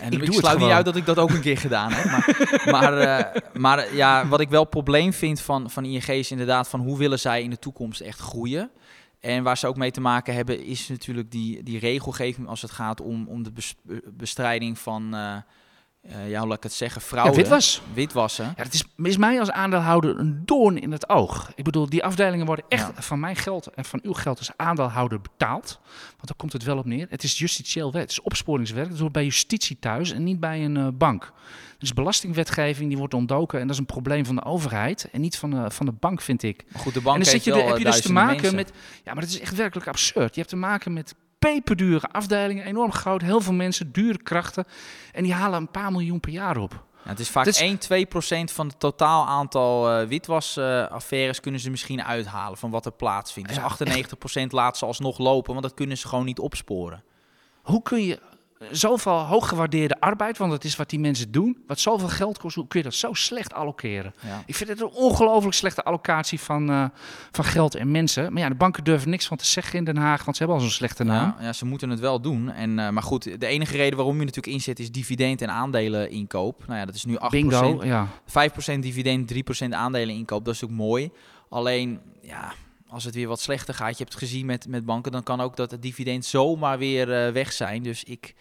en 0.00 0.10
ik 0.10 0.20
het 0.24 0.34
sluit 0.34 0.58
niet 0.58 0.70
uit 0.70 0.84
dat 0.84 0.96
ik 0.96 1.06
dat 1.06 1.18
ook 1.18 1.30
een 1.30 1.40
keer 1.40 1.58
gedaan 1.58 1.92
heb. 1.92 2.04
Maar, 2.04 2.70
maar, 2.74 3.42
maar 3.54 3.94
ja, 3.94 4.28
wat 4.28 4.40
ik 4.40 4.48
wel 4.48 4.64
probleem 4.64 5.12
vind 5.12 5.40
van, 5.40 5.70
van 5.70 5.84
ING 5.84 6.06
is 6.06 6.30
inderdaad 6.30 6.68
van 6.68 6.80
hoe 6.80 6.98
willen 6.98 7.18
zij 7.28 7.42
in 7.42 7.50
de 7.50 7.58
toekomst 7.58 8.00
echt 8.00 8.18
groeien. 8.20 8.70
En 9.20 9.42
waar 9.42 9.58
ze 9.58 9.66
ook 9.66 9.76
mee 9.76 9.90
te 9.90 10.00
maken 10.00 10.34
hebben 10.34 10.64
is 10.64 10.88
natuurlijk 10.88 11.30
die, 11.30 11.62
die 11.62 11.78
regelgeving 11.78 12.48
als 12.48 12.62
het 12.62 12.70
gaat 12.70 13.00
om, 13.00 13.26
om 13.28 13.42
de 13.42 13.50
bes- 13.52 13.74
bestrijding 14.16 14.78
van, 14.78 15.14
ja, 16.26 16.38
hoe 16.38 16.48
laat 16.48 16.56
ik 16.56 16.62
het 16.62 16.72
zeggen, 16.72 17.02
ja, 17.16 17.30
witwas. 17.30 17.82
Witwassen. 17.94 18.44
Ja, 18.56 18.62
het 18.62 18.74
is, 18.74 18.84
is 19.02 19.16
mij 19.16 19.40
als 19.40 19.50
aandeelhouder 19.50 20.18
een 20.18 20.42
doorn 20.44 20.78
in 20.78 20.92
het 20.92 21.08
oog. 21.08 21.52
Ik 21.54 21.64
bedoel, 21.64 21.88
die 21.88 22.04
afdelingen 22.04 22.46
worden 22.46 22.64
echt 22.68 22.86
Ja. 22.96 23.02
van 23.02 23.20
mijn 23.20 23.36
geld 23.36 23.66
en 23.66 23.84
van 23.84 24.00
uw 24.02 24.12
geld 24.12 24.38
als 24.38 24.50
aandeelhouder 24.56 25.20
betaald. 25.20 25.80
Want 26.16 26.26
daar 26.26 26.36
komt 26.36 26.52
het 26.52 26.62
wel 26.62 26.78
op 26.78 26.84
neer. 26.84 27.06
Het 27.10 27.22
is 27.22 27.38
justitieel 27.38 27.92
wet, 27.92 28.02
het 28.02 28.10
is 28.10 28.20
opsporingswerk. 28.20 28.88
Het 28.88 28.98
hoort 28.98 29.12
bij 29.12 29.24
justitie 29.24 29.78
thuis 29.78 30.12
en 30.12 30.24
niet 30.24 30.40
bij 30.40 30.64
een 30.64 30.76
eh, 30.76 30.88
bank. 30.94 31.32
Dus 31.78 31.92
belastingwetgeving 31.94 32.88
die 32.88 32.98
wordt 32.98 33.14
ontdoken 33.14 33.56
en 33.60 33.64
dat 33.66 33.74
is 33.74 33.80
een 33.80 33.86
probleem 33.86 34.24
van 34.26 34.34
de 34.36 34.44
overheid 34.44 35.08
en 35.12 35.20
niet 35.20 35.36
van 35.38 35.50
de, 35.50 35.70
van 35.70 35.86
de 35.86 35.92
bank, 35.92 36.20
vind 36.20 36.42
ik. 36.42 36.64
Maar 36.72 36.82
goed, 36.82 36.94
de 36.94 37.00
bank 37.00 37.16
en 37.16 37.22
dan 37.22 37.30
zit 37.32 37.44
je, 37.44 37.52
er- 37.52 37.66
heb 37.66 37.78
je 37.78 37.84
eh, 37.84 37.92
dus 37.92 38.00
te 38.02 38.12
maken 38.12 38.36
mensen. 38.36 38.54
met... 38.54 38.72
Ja, 39.04 39.14
maar 39.14 39.22
het 39.22 39.32
is 39.32 39.40
echt 39.40 39.54
werkelijk 39.56 39.88
absurd. 39.88 40.34
Je 40.34 40.40
hebt 40.40 40.52
te 40.52 40.56
maken 40.58 40.92
met 40.92 41.14
peperdure 41.38 42.08
afdelingen, 42.08 42.64
enorm 42.64 42.92
groot, 42.92 43.22
heel 43.22 43.40
veel 43.40 43.52
mensen, 43.52 43.92
dure 43.92 44.22
krachten. 44.22 44.64
En 45.12 45.22
die 45.22 45.32
halen 45.32 45.60
een 45.60 45.70
paar 45.70 45.90
miljoen 45.92 46.20
per 46.20 46.32
jaar 46.32 46.56
op. 46.56 46.84
Ja, 47.04 47.10
het 47.10 47.18
is 47.20 47.28
vaak 47.28 47.44
Het 47.44 47.54
is- 47.54 47.60
1, 47.60 47.78
2 47.78 48.06
procent 48.06 48.52
van 48.52 48.66
het 48.66 48.80
totaal 48.80 49.26
aantal 49.26 49.90
eh 50.00 50.06
witwasaffaires 50.08 51.40
kunnen 51.40 51.60
ze 51.60 51.70
misschien 51.70 52.02
uithalen 52.04 52.58
van 52.58 52.70
wat 52.70 52.86
er 52.86 52.92
plaatsvindt. 52.92 53.48
Dus 53.48 53.58
Ja, 53.58 53.64
98 53.64 54.18
procent 54.18 54.52
laten 54.52 54.78
ze 54.78 54.84
alsnog 54.86 55.18
lopen, 55.18 55.50
want 55.52 55.64
dat 55.64 55.74
kunnen 55.74 55.98
ze 55.98 56.08
gewoon 56.08 56.24
niet 56.24 56.38
opsporen. 56.38 57.02
Hoe 57.62 57.82
kun 57.82 58.04
je 58.04 58.18
zoveel 58.70 59.12
hooggewaardeerde 59.12 60.00
arbeid, 60.00 60.38
want 60.38 60.50
dat 60.50 60.64
is 60.64 60.76
wat 60.76 60.90
die 60.90 60.98
mensen 60.98 61.30
doen, 61.30 61.58
wat 61.66 61.80
zoveel 61.80 62.08
geld 62.08 62.38
kost, 62.38 62.54
hoe 62.54 62.66
kun 62.66 62.78
je 62.78 62.84
dat 62.84 62.94
zo 62.94 63.12
slecht 63.12 63.54
allokeren? 63.54 64.14
Ja. 64.20 64.42
Ik 64.46 64.54
vind 64.54 64.70
het 64.70 64.80
een 64.80 64.90
ongelooflijk 64.90 65.54
slechte 65.54 65.82
allocatie 65.82 66.40
van, 66.40 66.70
eh, 66.70 66.84
van 67.30 67.44
geld 67.44 67.74
en 67.74 67.90
mensen. 67.90 68.32
Maar 68.32 68.42
ja, 68.42 68.48
de 68.48 68.54
banken 68.54 68.84
durven 68.84 69.10
niks 69.10 69.26
van 69.26 69.36
te 69.36 69.46
zeggen 69.46 69.78
in 69.78 69.84
Den 69.84 69.96
Haag, 69.96 70.24
want 70.24 70.36
ze 70.36 70.42
hebben 70.42 70.60
al 70.60 70.68
zo'n 70.68 70.76
slechte 70.76 71.04
naam. 71.04 71.34
Ja, 71.38 71.44
ja, 71.44 71.52
ze 71.52 71.64
moeten 71.64 71.90
het 71.90 72.00
wel 72.00 72.20
doen. 72.20 72.50
En, 72.50 72.78
eh, 72.78 72.88
maar 72.88 73.02
goed, 73.02 73.40
de 73.40 73.46
enige 73.46 73.76
reden 73.76 73.96
waarom 73.96 74.18
je 74.18 74.24
natuurlijk 74.24 74.54
inzet 74.54 74.78
is 74.78 74.90
dividend 74.90 75.42
en 75.42 75.50
aandelen 75.50 76.10
inkoop. 76.10 76.64
Nou 76.66 76.78
ja, 76.78 76.84
dat 76.84 76.94
is 76.94 77.04
nu 77.04 77.16
8%. 77.16 77.30
Bingo, 77.30 77.84
ja. 77.84 78.08
5% 78.24 78.82
dividend, 78.82 79.28
3% 79.28 79.72
aandelen 79.72 80.14
inkoop, 80.14 80.44
dat 80.44 80.54
is 80.54 80.64
ook 80.64 80.70
mooi. 80.70 81.10
Alleen, 81.48 82.00
ja, 82.22 82.52
als 82.88 83.04
het 83.04 83.14
weer 83.14 83.28
wat 83.28 83.40
slechter 83.40 83.74
gaat, 83.74 83.90
je 83.90 84.04
hebt 84.04 84.12
het 84.12 84.22
gezien 84.22 84.46
met, 84.46 84.68
met 84.68 84.84
banken, 84.84 85.12
dan 85.12 85.22
kan 85.22 85.40
ook 85.40 85.56
dat 85.56 85.70
het 85.70 85.82
dividend 85.82 86.24
zomaar 86.24 86.78
weer 86.78 87.12
eh, 87.12 87.32
weg 87.32 87.52
zijn. 87.52 87.82
Dus 87.82 88.04
ik, 88.04 88.34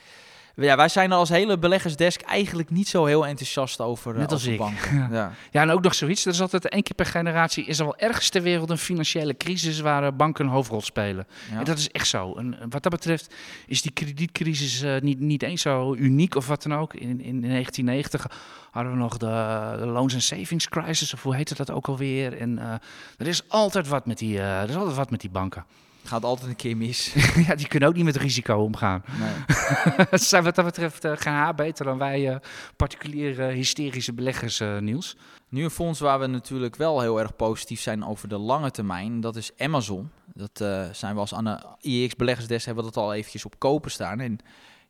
ja, 0.66 0.76
wij 0.76 0.90
zijn 0.90 1.12
er 1.12 1.18
als 1.18 1.30
hele 1.30 1.58
beleggersdesk 1.58 2.22
eigenlijk 2.22 2.70
niet 2.70 2.88
zo 2.88 3.06
heel 3.06 3.26
enthousiast 3.26 3.82
over, 3.82 4.14
eh, 4.14 4.20
Net 4.20 4.32
als 4.32 4.42
over 4.42 4.54
ik. 4.54 4.60
banken. 4.60 5.08
Ja. 5.18 5.32
Ja, 5.52 5.62
en 5.62 5.70
ook 5.70 5.82
nog 5.84 5.96
zoiets. 5.96 6.26
Er 6.26 6.32
is 6.32 6.42
altijd 6.42 6.70
één 6.70 6.84
keer 6.84 6.96
per 6.96 7.06
generatie 7.06 7.66
is 7.66 7.80
er 7.80 7.86
wel 7.86 7.98
ergens 7.98 8.30
ter 8.30 8.42
wereld 8.42 8.70
een 8.70 8.78
financiële 8.78 9.38
crisis 9.38 9.80
waar 9.80 10.04
eh, 10.04 10.12
banken 10.18 10.46
een 10.46 10.52
hoofdrol 10.52 10.82
spelen. 10.82 11.28
Ja. 11.52 11.58
En 11.58 11.64
dat 11.64 11.78
is 11.78 11.92
echt 11.92 12.08
zo. 12.08 12.34
En 12.36 12.58
wat 12.70 12.84
dat 12.84 12.92
betreft 12.92 13.34
is 13.68 13.82
die 13.82 13.92
kredietcrisis 13.92 14.82
eh, 14.82 15.02
niet, 15.02 15.20
niet 15.20 15.44
eens 15.44 15.62
zo 15.62 15.94
uniek 15.96 16.36
of 16.36 16.48
wat 16.48 16.64
dan 16.64 16.74
ook. 16.76 16.94
In, 16.94 17.10
in, 17.10 17.44
in 17.44 17.50
1990 17.50 18.28
hadden 18.72 18.92
we 18.92 18.98
nog 18.98 19.18
de, 19.18 19.76
de 19.80 19.86
loans 19.86 20.14
and 20.14 20.24
savings 20.24 20.70
crisis, 20.70 21.14
of 21.14 21.24
hoe 21.24 21.36
heette 21.36 21.56
dat 21.56 21.72
ook 21.72 21.88
alweer. 21.88 22.38
En 22.38 22.60
eh, 22.60 22.74
er 23.18 23.28
is 23.28 23.50
altijd 23.50 23.88
wat 23.88 24.06
met 24.06 24.18
die, 24.18 24.38
eh, 24.40 24.62
er 24.62 24.70
is 24.70 24.76
altijd 24.76 24.96
wat 24.96 25.10
met 25.12 25.22
die 25.22 25.30
banken. 25.30 25.66
Gaat 26.08 26.24
altijd 26.24 26.50
een 26.50 26.56
keer 26.56 26.78
mis. 26.78 27.14
ja, 27.48 27.56
die 27.56 27.68
kunnen 27.68 27.90
ook 27.90 27.96
niet 27.96 28.04
met 28.04 28.16
risico 28.16 28.58
omgaan. 28.58 29.04
Nee. 29.20 30.08
Ze 30.20 30.26
zijn 30.26 30.44
wat 30.44 30.56
dat 30.56 30.66
betreft 30.66 31.06
eh, 31.06 31.12
geen 31.16 31.34
haar 31.34 31.56
beter 31.56 31.86
dan 31.86 31.98
wij 31.98 32.30
eh, 32.30 32.36
particuliere 32.76 33.46
hysterische 33.46 34.14
beleggers, 34.14 34.60
eh, 34.60 34.78
Niels. 34.78 35.18
Nu 35.50 35.64
een 35.64 35.70
fonds 35.70 36.00
waar 36.00 36.20
we 36.20 36.28
natuurlijk 36.28 36.76
wel 36.76 37.02
heel 37.02 37.20
erg 37.20 37.36
positief 37.36 37.82
zijn 37.82 38.06
over 38.06 38.28
de 38.28 38.38
lange 38.38 38.72
termijn, 38.72 39.22
dat 39.22 39.36
is 39.36 39.52
Amazon. 39.58 40.12
Dat 40.34 40.62
eh, 40.62 40.84
zijn 40.92 41.14
we 41.14 41.20
als 41.20 41.34
aan 41.34 41.44
de 41.44 41.60
IEX 41.82 42.16
beleggersdesk 42.16 42.66
hebben 42.66 42.84
we 42.84 42.92
dat 42.92 43.04
al 43.04 43.14
eventjes 43.14 43.46
op 43.46 43.60
kopen 43.60 43.92
staan. 43.92 44.20
En 44.20 44.40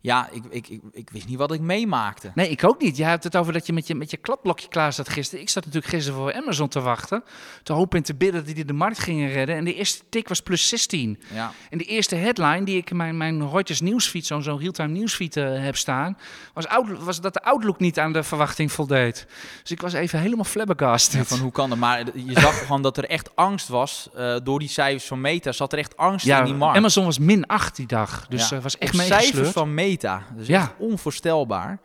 Ja, 0.01 0.29
ik, 0.31 0.43
ik, 0.49 0.67
ik, 0.67 0.81
ik 0.91 1.09
wist 1.09 1.27
niet 1.27 1.37
wat 1.37 1.51
ik 1.51 1.59
meemaakte. 1.61 2.31
Nee, 2.35 2.49
ik 2.49 2.63
ook 2.63 2.81
niet. 2.81 2.97
Jij 2.97 3.09
hebt 3.09 3.23
het 3.23 3.35
over 3.35 3.53
dat 3.53 3.65
je 3.67 3.73
met 3.73 3.87
je, 3.87 3.95
met 3.95 4.11
je 4.11 4.17
kladblokje 4.17 4.67
klaar 4.67 4.93
zat 4.93 5.09
gisteren. 5.09 5.41
Ik 5.43 5.49
zat 5.49 5.65
natuurlijk 5.65 5.93
gisteren 5.93 6.19
voor 6.19 6.33
Amazon 6.33 6.67
te 6.67 6.79
wachten. 6.81 7.23
Te 7.63 7.73
hopen 7.73 7.97
en 7.97 8.03
te 8.03 8.15
bidden 8.15 8.45
dat 8.45 8.55
die 8.55 8.65
de 8.65 8.73
markt 8.73 8.99
gingen 8.99 9.31
redden. 9.31 9.55
En 9.55 9.63
de 9.63 9.73
eerste 9.73 10.03
tik 10.09 10.27
was 10.27 10.41
plus 10.41 10.67
16. 10.67 11.19
Ja. 11.33 11.51
En 11.69 11.77
de 11.77 11.83
eerste 11.83 12.15
headline 12.15 12.63
die 12.63 12.77
ik 12.77 12.89
in 12.89 12.95
mijn, 12.97 13.17
mijn 13.17 13.49
Reuters 13.49 13.81
nieuwsfeed, 13.81 14.25
zo'n 14.25 14.43
zo'n 14.43 14.59
real-time 14.59 14.93
nieuwsfeed 14.93 15.37
eh, 15.37 15.63
heb 15.63 15.77
staan, 15.77 16.17
was, 16.53 16.67
Outlook, 16.67 17.01
was 17.01 17.21
dat 17.21 17.33
de 17.33 17.43
Outlook 17.43 17.79
niet 17.79 17.99
aan 17.99 18.13
de 18.13 18.23
verwachting 18.23 18.71
voldeed. 18.71 19.25
Dus 19.61 19.71
ik 19.71 19.81
was 19.81 19.93
even 19.93 20.19
helemaal 20.19 20.45
flabbergasted. 20.45 21.13
Ja, 21.19 21.23
van 21.25 21.39
hoe 21.39 21.51
kan 21.51 21.69
dat? 21.69 21.77
Maar 21.77 22.03
je 22.13 22.39
zag 22.39 22.59
gewoon 22.65 22.81
dat 22.81 22.97
er 22.97 23.05
echt 23.05 23.35
angst 23.35 23.67
was. 23.67 24.09
eh, 24.15 24.35
door 24.43 24.59
die 24.59 24.69
cijfers 24.69 25.05
van 25.05 25.21
Meta 25.21 25.51
zat 25.51 25.73
er 25.73 25.79
echt 25.79 25.97
angst 25.97 26.25
in 26.27 26.43
die 26.43 26.53
markt. 26.53 26.77
Amazon 26.77 27.05
was 27.05 27.19
min 27.19 27.47
8 27.47 27.75
die 27.75 27.87
dag. 27.87 28.25
Dus 28.29 28.49
Ja. 28.49 28.57
eh, 28.57 28.63
was 28.63 28.77
echt 28.77 28.93
Op 28.93 28.99
cijfers 28.99 29.19
meegesleurd. 29.21 29.53
van 29.53 29.73
Meta. 29.73 29.86
Dus 30.35 30.47
Ja. 30.47 30.61
echt 30.61 30.73
onvoorstelbaar. 30.77 31.79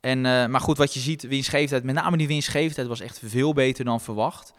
En, 0.00 0.26
eh, 0.26 0.46
maar 0.46 0.60
goed, 0.60 0.78
wat 0.78 0.94
je 0.94 1.00
ziet, 1.00 1.22
winstgevendheid, 1.22 1.84
met 1.84 1.94
name 1.94 2.16
die 2.16 2.26
winstgevendheid 2.26 2.86
was 2.88 3.00
echt 3.00 3.20
veel 3.24 3.52
beter 3.52 3.84
dan 3.84 4.00
verwacht. 4.00 4.52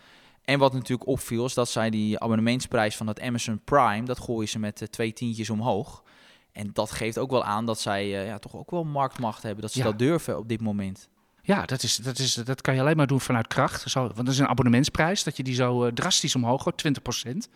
En 0.46 0.60
wat 0.60 0.74
natuurlijk 0.74 1.10
opviel, 1.10 1.46
is 1.46 1.54
dat 1.54 1.70
zij 1.70 1.90
die 1.90 2.20
abonnementsprijs 2.20 2.96
van 2.98 3.06
dat 3.06 3.22
Amazon 3.22 3.62
Prime, 3.64 4.06
dat 4.06 4.20
gooien 4.20 4.50
ze 4.50 4.60
met 4.60 4.82
eh, 4.82 4.88
twee 4.88 5.14
tientjes 5.14 5.50
omhoog. 5.50 6.04
En 6.52 6.70
dat 6.74 6.92
geeft 6.92 7.18
ook 7.18 7.32
wel 7.32 7.44
aan 7.44 7.66
dat 7.66 7.80
zij 7.80 8.04
eh, 8.20 8.26
ja, 8.28 8.40
toch 8.40 8.56
ook 8.56 8.72
wel 8.72 8.84
marktmacht 8.84 9.44
hebben, 9.44 9.62
dat 9.62 9.72
ze 9.72 9.78
Ja. 9.80 9.84
dat 9.84 10.00
durven 10.00 10.38
op 10.38 10.50
dit 10.50 10.62
moment. 10.62 11.10
Ja, 11.42 11.66
dat, 11.66 11.84
is, 11.84 11.96
dat, 11.96 12.20
is, 12.20 12.34
dat 12.34 12.62
kan 12.62 12.74
je 12.76 12.82
alleen 12.82 12.98
maar 12.98 13.08
doen 13.08 13.22
vanuit 13.22 13.48
kracht. 13.48 13.90
Zo, 13.90 14.00
want 14.00 14.16
dat 14.16 14.28
is 14.28 14.40
een 14.40 14.48
abonnementsprijs, 14.48 15.24
dat 15.24 15.38
je 15.38 15.44
die 15.44 15.54
zo 15.56 15.94
drastisch 15.94 16.36
omhoog 16.36 16.64
gooit, 16.64 16.78
20%. 17.26 17.50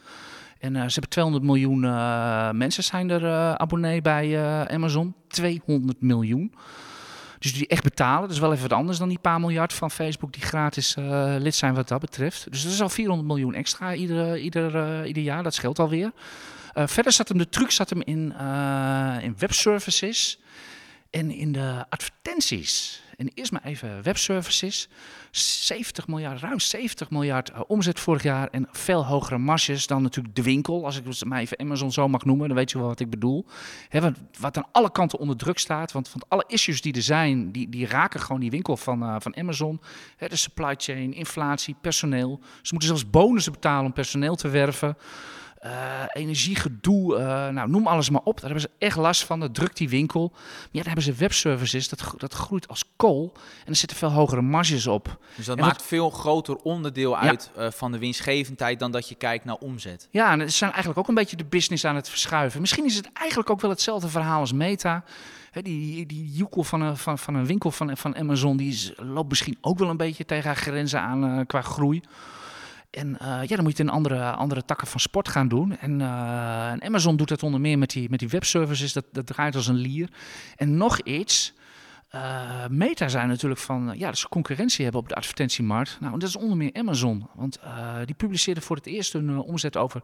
En 0.64 0.76
eh, 0.76 0.82
ze 0.82 0.92
hebben 0.92 1.10
200 1.10 1.44
miljoen 1.44 1.84
eh, 1.84 2.52
mensen 2.52 2.84
zijn 2.84 3.10
er 3.10 3.26
eh, 3.26 3.54
abonnee 3.54 4.02
bij 4.02 4.40
Amazon. 4.68 5.14
200 5.28 6.02
miljoen. 6.02 6.54
Dus 7.40 7.54
die 7.54 7.68
echt 7.68 7.84
betalen. 7.84 8.22
Dat 8.22 8.32
is 8.32 8.40
wel 8.40 8.52
even 8.52 8.70
wat 8.70 8.78
anders 8.78 8.98
dan 8.98 9.10
die 9.10 9.20
paar 9.20 9.40
miljard 9.40 9.74
van 9.74 9.92
Facebook 9.92 10.34
die 10.34 10.42
gratis 10.42 10.96
lid 11.38 11.56
zijn 11.56 11.74
wat 11.74 11.88
dat 11.88 12.00
betreft. 12.00 12.52
Dus 12.52 12.64
dat 12.64 12.72
is 12.72 12.82
al 12.82 12.90
400 12.90 13.28
miljoen 13.28 13.54
extra 13.54 13.94
ieder, 13.94 14.38
ieder, 14.38 15.06
ieder 15.06 15.24
jaar. 15.24 15.44
Dat 15.44 15.54
scheelt 15.54 15.80
alweer. 15.80 16.12
Verder 16.74 17.12
zat 17.12 17.28
hem 17.28 17.38
de 17.38 17.50
truc 17.50 17.72
zat 17.72 17.90
hem 17.90 18.02
in, 18.02 18.34
in 19.22 19.36
webservices 19.38 20.40
en 21.10 21.32
in 21.32 21.52
de 21.52 21.86
advertenties. 21.90 23.03
En 23.18 23.32
eerst 23.34 23.52
maar 23.52 23.64
even 23.64 24.04
webservices. 24.04 24.90
70 25.32 26.08
miljard, 26.08 26.40
ruim 26.40 26.60
70 26.60 27.10
miljard 27.10 27.50
eh, 27.50 27.62
omzet 27.68 28.00
vorig 28.00 28.24
jaar 28.24 28.48
en 28.48 28.68
veel 28.72 29.06
hogere 29.06 29.38
marges 29.38 29.88
dan 29.88 30.02
natuurlijk 30.02 30.36
de 30.36 30.44
winkel. 30.44 30.86
Als 30.86 30.98
ik 30.98 31.06
het 31.06 31.26
maar 31.26 31.40
even 31.40 31.60
Amazon 31.60 31.92
zo 31.92 32.08
mag 32.08 32.26
noemen, 32.26 32.48
dan 32.48 32.58
weet 32.58 32.72
je 32.72 32.78
wel 32.78 32.88
wat 32.88 33.00
ik 33.00 33.10
bedoel. 33.10 33.46
Hè, 33.90 34.02
wat, 34.02 34.14
wat 34.40 34.58
aan 34.58 34.68
alle 34.72 34.92
kanten 34.92 35.20
onder 35.20 35.38
druk 35.38 35.60
staat. 35.60 35.92
Want, 35.92 36.12
want 36.12 36.30
alle 36.30 36.44
issues 36.48 36.82
die 36.82 36.94
er 36.94 37.02
zijn, 37.02 37.52
die, 37.52 37.70
die 37.70 37.88
raken 37.88 38.20
gewoon 38.20 38.42
die 38.42 38.52
winkel 38.52 38.78
van, 38.78 39.04
eh, 39.04 39.16
van 39.20 39.36
Amazon. 39.38 39.82
De 40.18 40.36
supply 40.36 40.74
chain, 40.78 41.14
inflatie, 41.14 41.76
personeel. 41.82 42.40
Ze 42.62 42.70
moeten 42.70 42.90
zelfs 42.90 43.10
bonussen 43.10 43.52
betalen 43.52 43.86
om 43.86 43.94
personeel 43.94 44.36
te 44.36 44.50
werven. 44.50 44.98
Eh, 45.64 46.04
energiegedoe, 46.14 47.18
eh, 47.18 47.48
nou, 47.48 47.70
noem 47.70 47.88
alles 47.88 48.10
maar 48.10 48.22
op. 48.24 48.34
Daar 48.42 48.50
hebben 48.52 48.62
ze 48.62 48.86
echt 48.86 48.98
last 48.98 49.24
van. 49.24 49.40
Dat 49.40 49.54
drukt 49.54 49.78
die 49.78 49.90
winkel. 49.90 50.30
Maar 50.32 50.42
ja, 50.72 50.78
dan 50.80 50.86
hebben 50.86 51.04
ze 51.04 51.14
webservices. 51.14 51.90
Dat, 51.90 52.14
dat 52.18 52.34
groeit 52.34 52.68
als 52.68 52.84
kool. 52.96 53.32
En 53.36 53.70
er 53.70 53.76
zitten 53.76 53.98
veel 53.98 54.12
hogere 54.12 54.42
marges 54.42 54.88
op. 54.88 55.18
Dus 55.36 55.46
dat 55.46 55.58
En 55.58 55.64
maakt 55.66 55.82
veel 55.82 56.10
groter 56.10 56.56
onderdeel 56.56 57.12
Ja. 57.12 57.20
uit 57.20 57.52
eh, 57.56 57.72
van 57.72 57.92
de 57.92 57.98
winstgevendheid 57.98 58.80
dan 58.80 58.92
dat 58.92 59.10
je 59.10 59.16
kijkt 59.16 59.46
naar 59.46 59.56
omzet. 59.56 60.08
Ja, 60.12 60.32
en 60.32 60.40
ze 60.40 60.58
zijn 60.58 60.70
eigenlijk 60.72 61.00
ook 61.00 61.08
een 61.08 61.16
beetje 61.16 61.36
de 61.36 61.46
business 61.46 61.86
aan 61.86 61.96
het 61.96 62.10
verschuiven. 62.10 62.62
Misschien 62.62 62.86
is 62.86 62.96
het 62.96 63.10
eigenlijk 63.14 63.50
ook 63.50 63.62
wel 63.62 63.72
hetzelfde 63.72 64.08
verhaal 64.08 64.40
als 64.40 64.54
Meta. 64.54 65.04
Die, 65.52 66.06
die 66.06 66.32
joekel 66.32 66.64
van 66.64 66.82
een, 66.82 66.98
van, 66.98 67.20
van 67.20 67.36
een 67.36 67.46
winkel 67.46 67.72
van, 67.72 67.98
van 67.98 68.16
Amazon, 68.16 68.58
die 68.58 68.72
is, 68.72 68.94
loopt 68.98 69.30
misschien 69.30 69.58
ook 69.62 69.80
wel 69.80 69.90
een 69.90 69.98
beetje 69.98 70.26
tegen 70.26 70.46
haar 70.46 70.56
grenzen 70.56 71.00
aan 71.00 71.46
qua 71.46 71.62
groei. 71.62 72.02
En 72.94 73.20
eh, 73.20 73.40
ja, 73.48 73.56
dan 73.56 73.64
moet 73.64 73.78
je 73.78 73.84
in 73.84 73.90
andere, 73.90 74.32
andere 74.32 74.66
takken 74.66 74.88
van 74.88 75.00
sport 75.00 75.28
gaan 75.28 75.48
doen. 75.48 75.78
En, 75.78 76.02
eh, 76.02 76.72
en 76.72 76.84
Amazon 76.84 77.16
doet 77.16 77.28
dat 77.28 77.44
onder 77.44 77.62
meer 77.62 77.78
met 77.78 77.90
die, 77.90 78.10
met 78.10 78.20
die 78.20 78.30
webservices. 78.30 78.94
Dat, 78.94 79.06
dat 79.12 79.26
draait 79.26 79.56
als 79.56 79.68
een 79.68 79.76
lier. 79.76 80.10
En 80.56 80.78
nog 80.78 81.00
iets. 81.00 81.54
eh, 82.10 82.68
Meta 82.70 83.08
zijn 83.08 83.28
natuurlijk 83.28 83.62
van 83.62 83.94
ja, 83.98 84.08
dat 84.08 84.18
ze 84.18 84.30
concurrentie 84.30 84.84
hebben 84.84 85.02
op 85.02 85.10
de 85.10 85.16
advertentiemarkt. 85.16 85.98
Nou, 86.00 86.20
dat 86.20 86.30
is 86.30 86.36
onder 86.36 86.58
meer 86.58 86.74
Amazon. 86.74 87.30
Want 87.36 87.60
die 88.06 88.16
publiceerde 88.16 88.62
voor 88.62 88.76
het 88.76 88.86
eerst 88.86 89.14
hun 89.14 89.38
omzet 89.38 89.78
over 89.78 90.02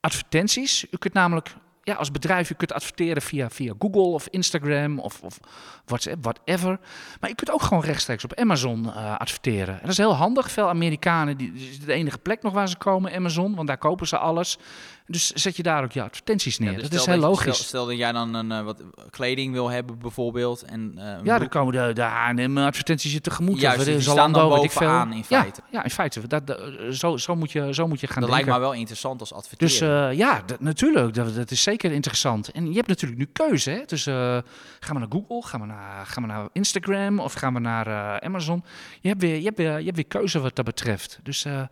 advertenties. 0.00 0.86
U 0.90 0.96
kunt 0.96 1.14
namelijk 1.14 1.54
ja, 1.88 1.94
als 1.94 2.10
bedrijf, 2.10 2.50
u 2.50 2.54
kunt 2.54 2.72
adverteren 2.72 3.22
via, 3.22 3.50
via 3.50 3.74
Google 3.78 4.02
of 4.02 4.28
Instagram 4.30 4.98
of, 4.98 5.22
of 5.22 5.38
WhatsApp, 5.84 6.24
whatever. 6.24 6.78
Maar 7.20 7.30
je 7.30 7.36
kunt 7.36 7.50
ook 7.50 7.62
gewoon 7.62 7.82
rechtstreeks 7.82 8.24
op 8.24 8.34
Amazon 8.34 8.92
eh, 8.92 9.16
adverteren. 9.18 9.74
En 9.74 9.80
dat 9.80 9.90
is 9.90 9.96
heel 9.96 10.14
handig. 10.14 10.50
Veel 10.50 10.68
Amerikanen, 10.68 11.36
die, 11.36 11.52
dit 11.52 11.62
is 11.62 11.80
de 11.80 11.92
enige 11.92 12.18
plek 12.18 12.42
nog 12.42 12.52
waar 12.52 12.68
ze 12.68 12.76
komen, 12.76 13.14
Amazon, 13.14 13.54
want 13.54 13.68
daar 13.68 13.78
kopen 13.78 14.06
ze 14.06 14.18
alles. 14.18 14.58
Dus 15.10 15.30
zet 15.30 15.56
je 15.56 15.62
daar 15.62 15.82
ook 15.82 15.92
je 15.92 16.02
advertenties 16.02 16.58
neer. 16.58 16.70
Ja, 16.70 16.78
dus 16.78 16.88
dat 16.88 17.00
is 17.00 17.06
heel 17.06 17.16
logisch. 17.16 17.54
Stel, 17.54 17.64
stel 17.66 17.86
dat 17.86 17.96
jij 17.96 18.12
dan 18.12 18.34
een, 18.34 18.52
eh, 18.52 18.62
wat 18.62 18.82
kleding 19.10 19.52
wil 19.52 19.68
hebben 19.70 19.98
bijvoorbeeld. 19.98 20.62
En, 20.62 20.92
eh, 20.96 21.24
ja, 21.24 21.38
dan 21.38 21.48
komen 21.48 21.72
de, 21.86 21.92
de 21.94 22.02
H&M-advertenties 22.02 23.12
je 23.12 23.20
tegemoet. 23.20 23.60
Juist, 23.60 23.88
of 23.88 24.02
staan 24.02 24.32
dan 24.32 24.62
ik 24.62 24.70
veel. 24.70 24.80
bovenaan 24.80 25.12
in 25.12 25.24
Ja, 25.28 25.40
feite. 25.40 25.60
Ja, 25.70 25.84
in 25.84 25.90
feite. 25.90 26.26
Dat, 26.26 26.46
dat- 26.46 26.60
zo, 26.90 27.16
zo, 27.16 27.36
moet 27.36 27.52
je, 27.52 27.74
zo 27.74 27.88
moet 27.88 28.00
je 28.00 28.06
gaan 28.06 28.20
dat 28.20 28.30
denken. 28.30 28.46
lijkt 28.46 28.48
mij 28.48 28.58
wel 28.70 28.72
interessant 28.72 29.20
als 29.20 29.32
adverteren. 29.32 29.68
Dus 29.68 29.80
eh, 29.80 30.18
ja, 30.18 30.42
dat, 30.46 30.60
natuurlijk, 30.60 31.14
dat, 31.14 31.34
dat 31.34 31.50
is 31.50 31.62
zeker 31.62 31.92
interessant. 31.92 32.50
En 32.50 32.68
je 32.68 32.74
hebt 32.76 32.88
natuurlijk 32.88 33.20
nu 33.20 33.28
keuze. 33.32 33.70
Hè? 33.70 33.82
Dus 33.86 34.06
eh, 34.06 34.14
gaan 34.80 34.94
we 34.94 34.98
naar 34.98 35.08
Google, 35.10 35.42
gaan 35.48 35.60
we 35.60 35.66
naar, 35.66 36.06
gaan 36.06 36.22
we 36.22 36.28
naar 36.28 36.48
Instagram 36.52 37.18
of 37.18 37.32
gaan 37.32 37.54
we 37.54 37.60
naar 37.60 37.86
eh, 37.86 38.26
Amazon? 38.26 38.64
Je 39.00 39.08
hebt, 39.08 39.20
weer, 39.20 39.36
je, 39.36 39.44
hebt 39.44 39.56
weer, 39.58 39.78
je 39.78 39.84
hebt 39.84 39.96
weer 39.96 40.06
keuze 40.06 40.40
wat 40.40 40.56
dat 40.56 40.64
betreft. 40.64 41.18
Dus, 41.22 41.44
eh, 41.44 41.62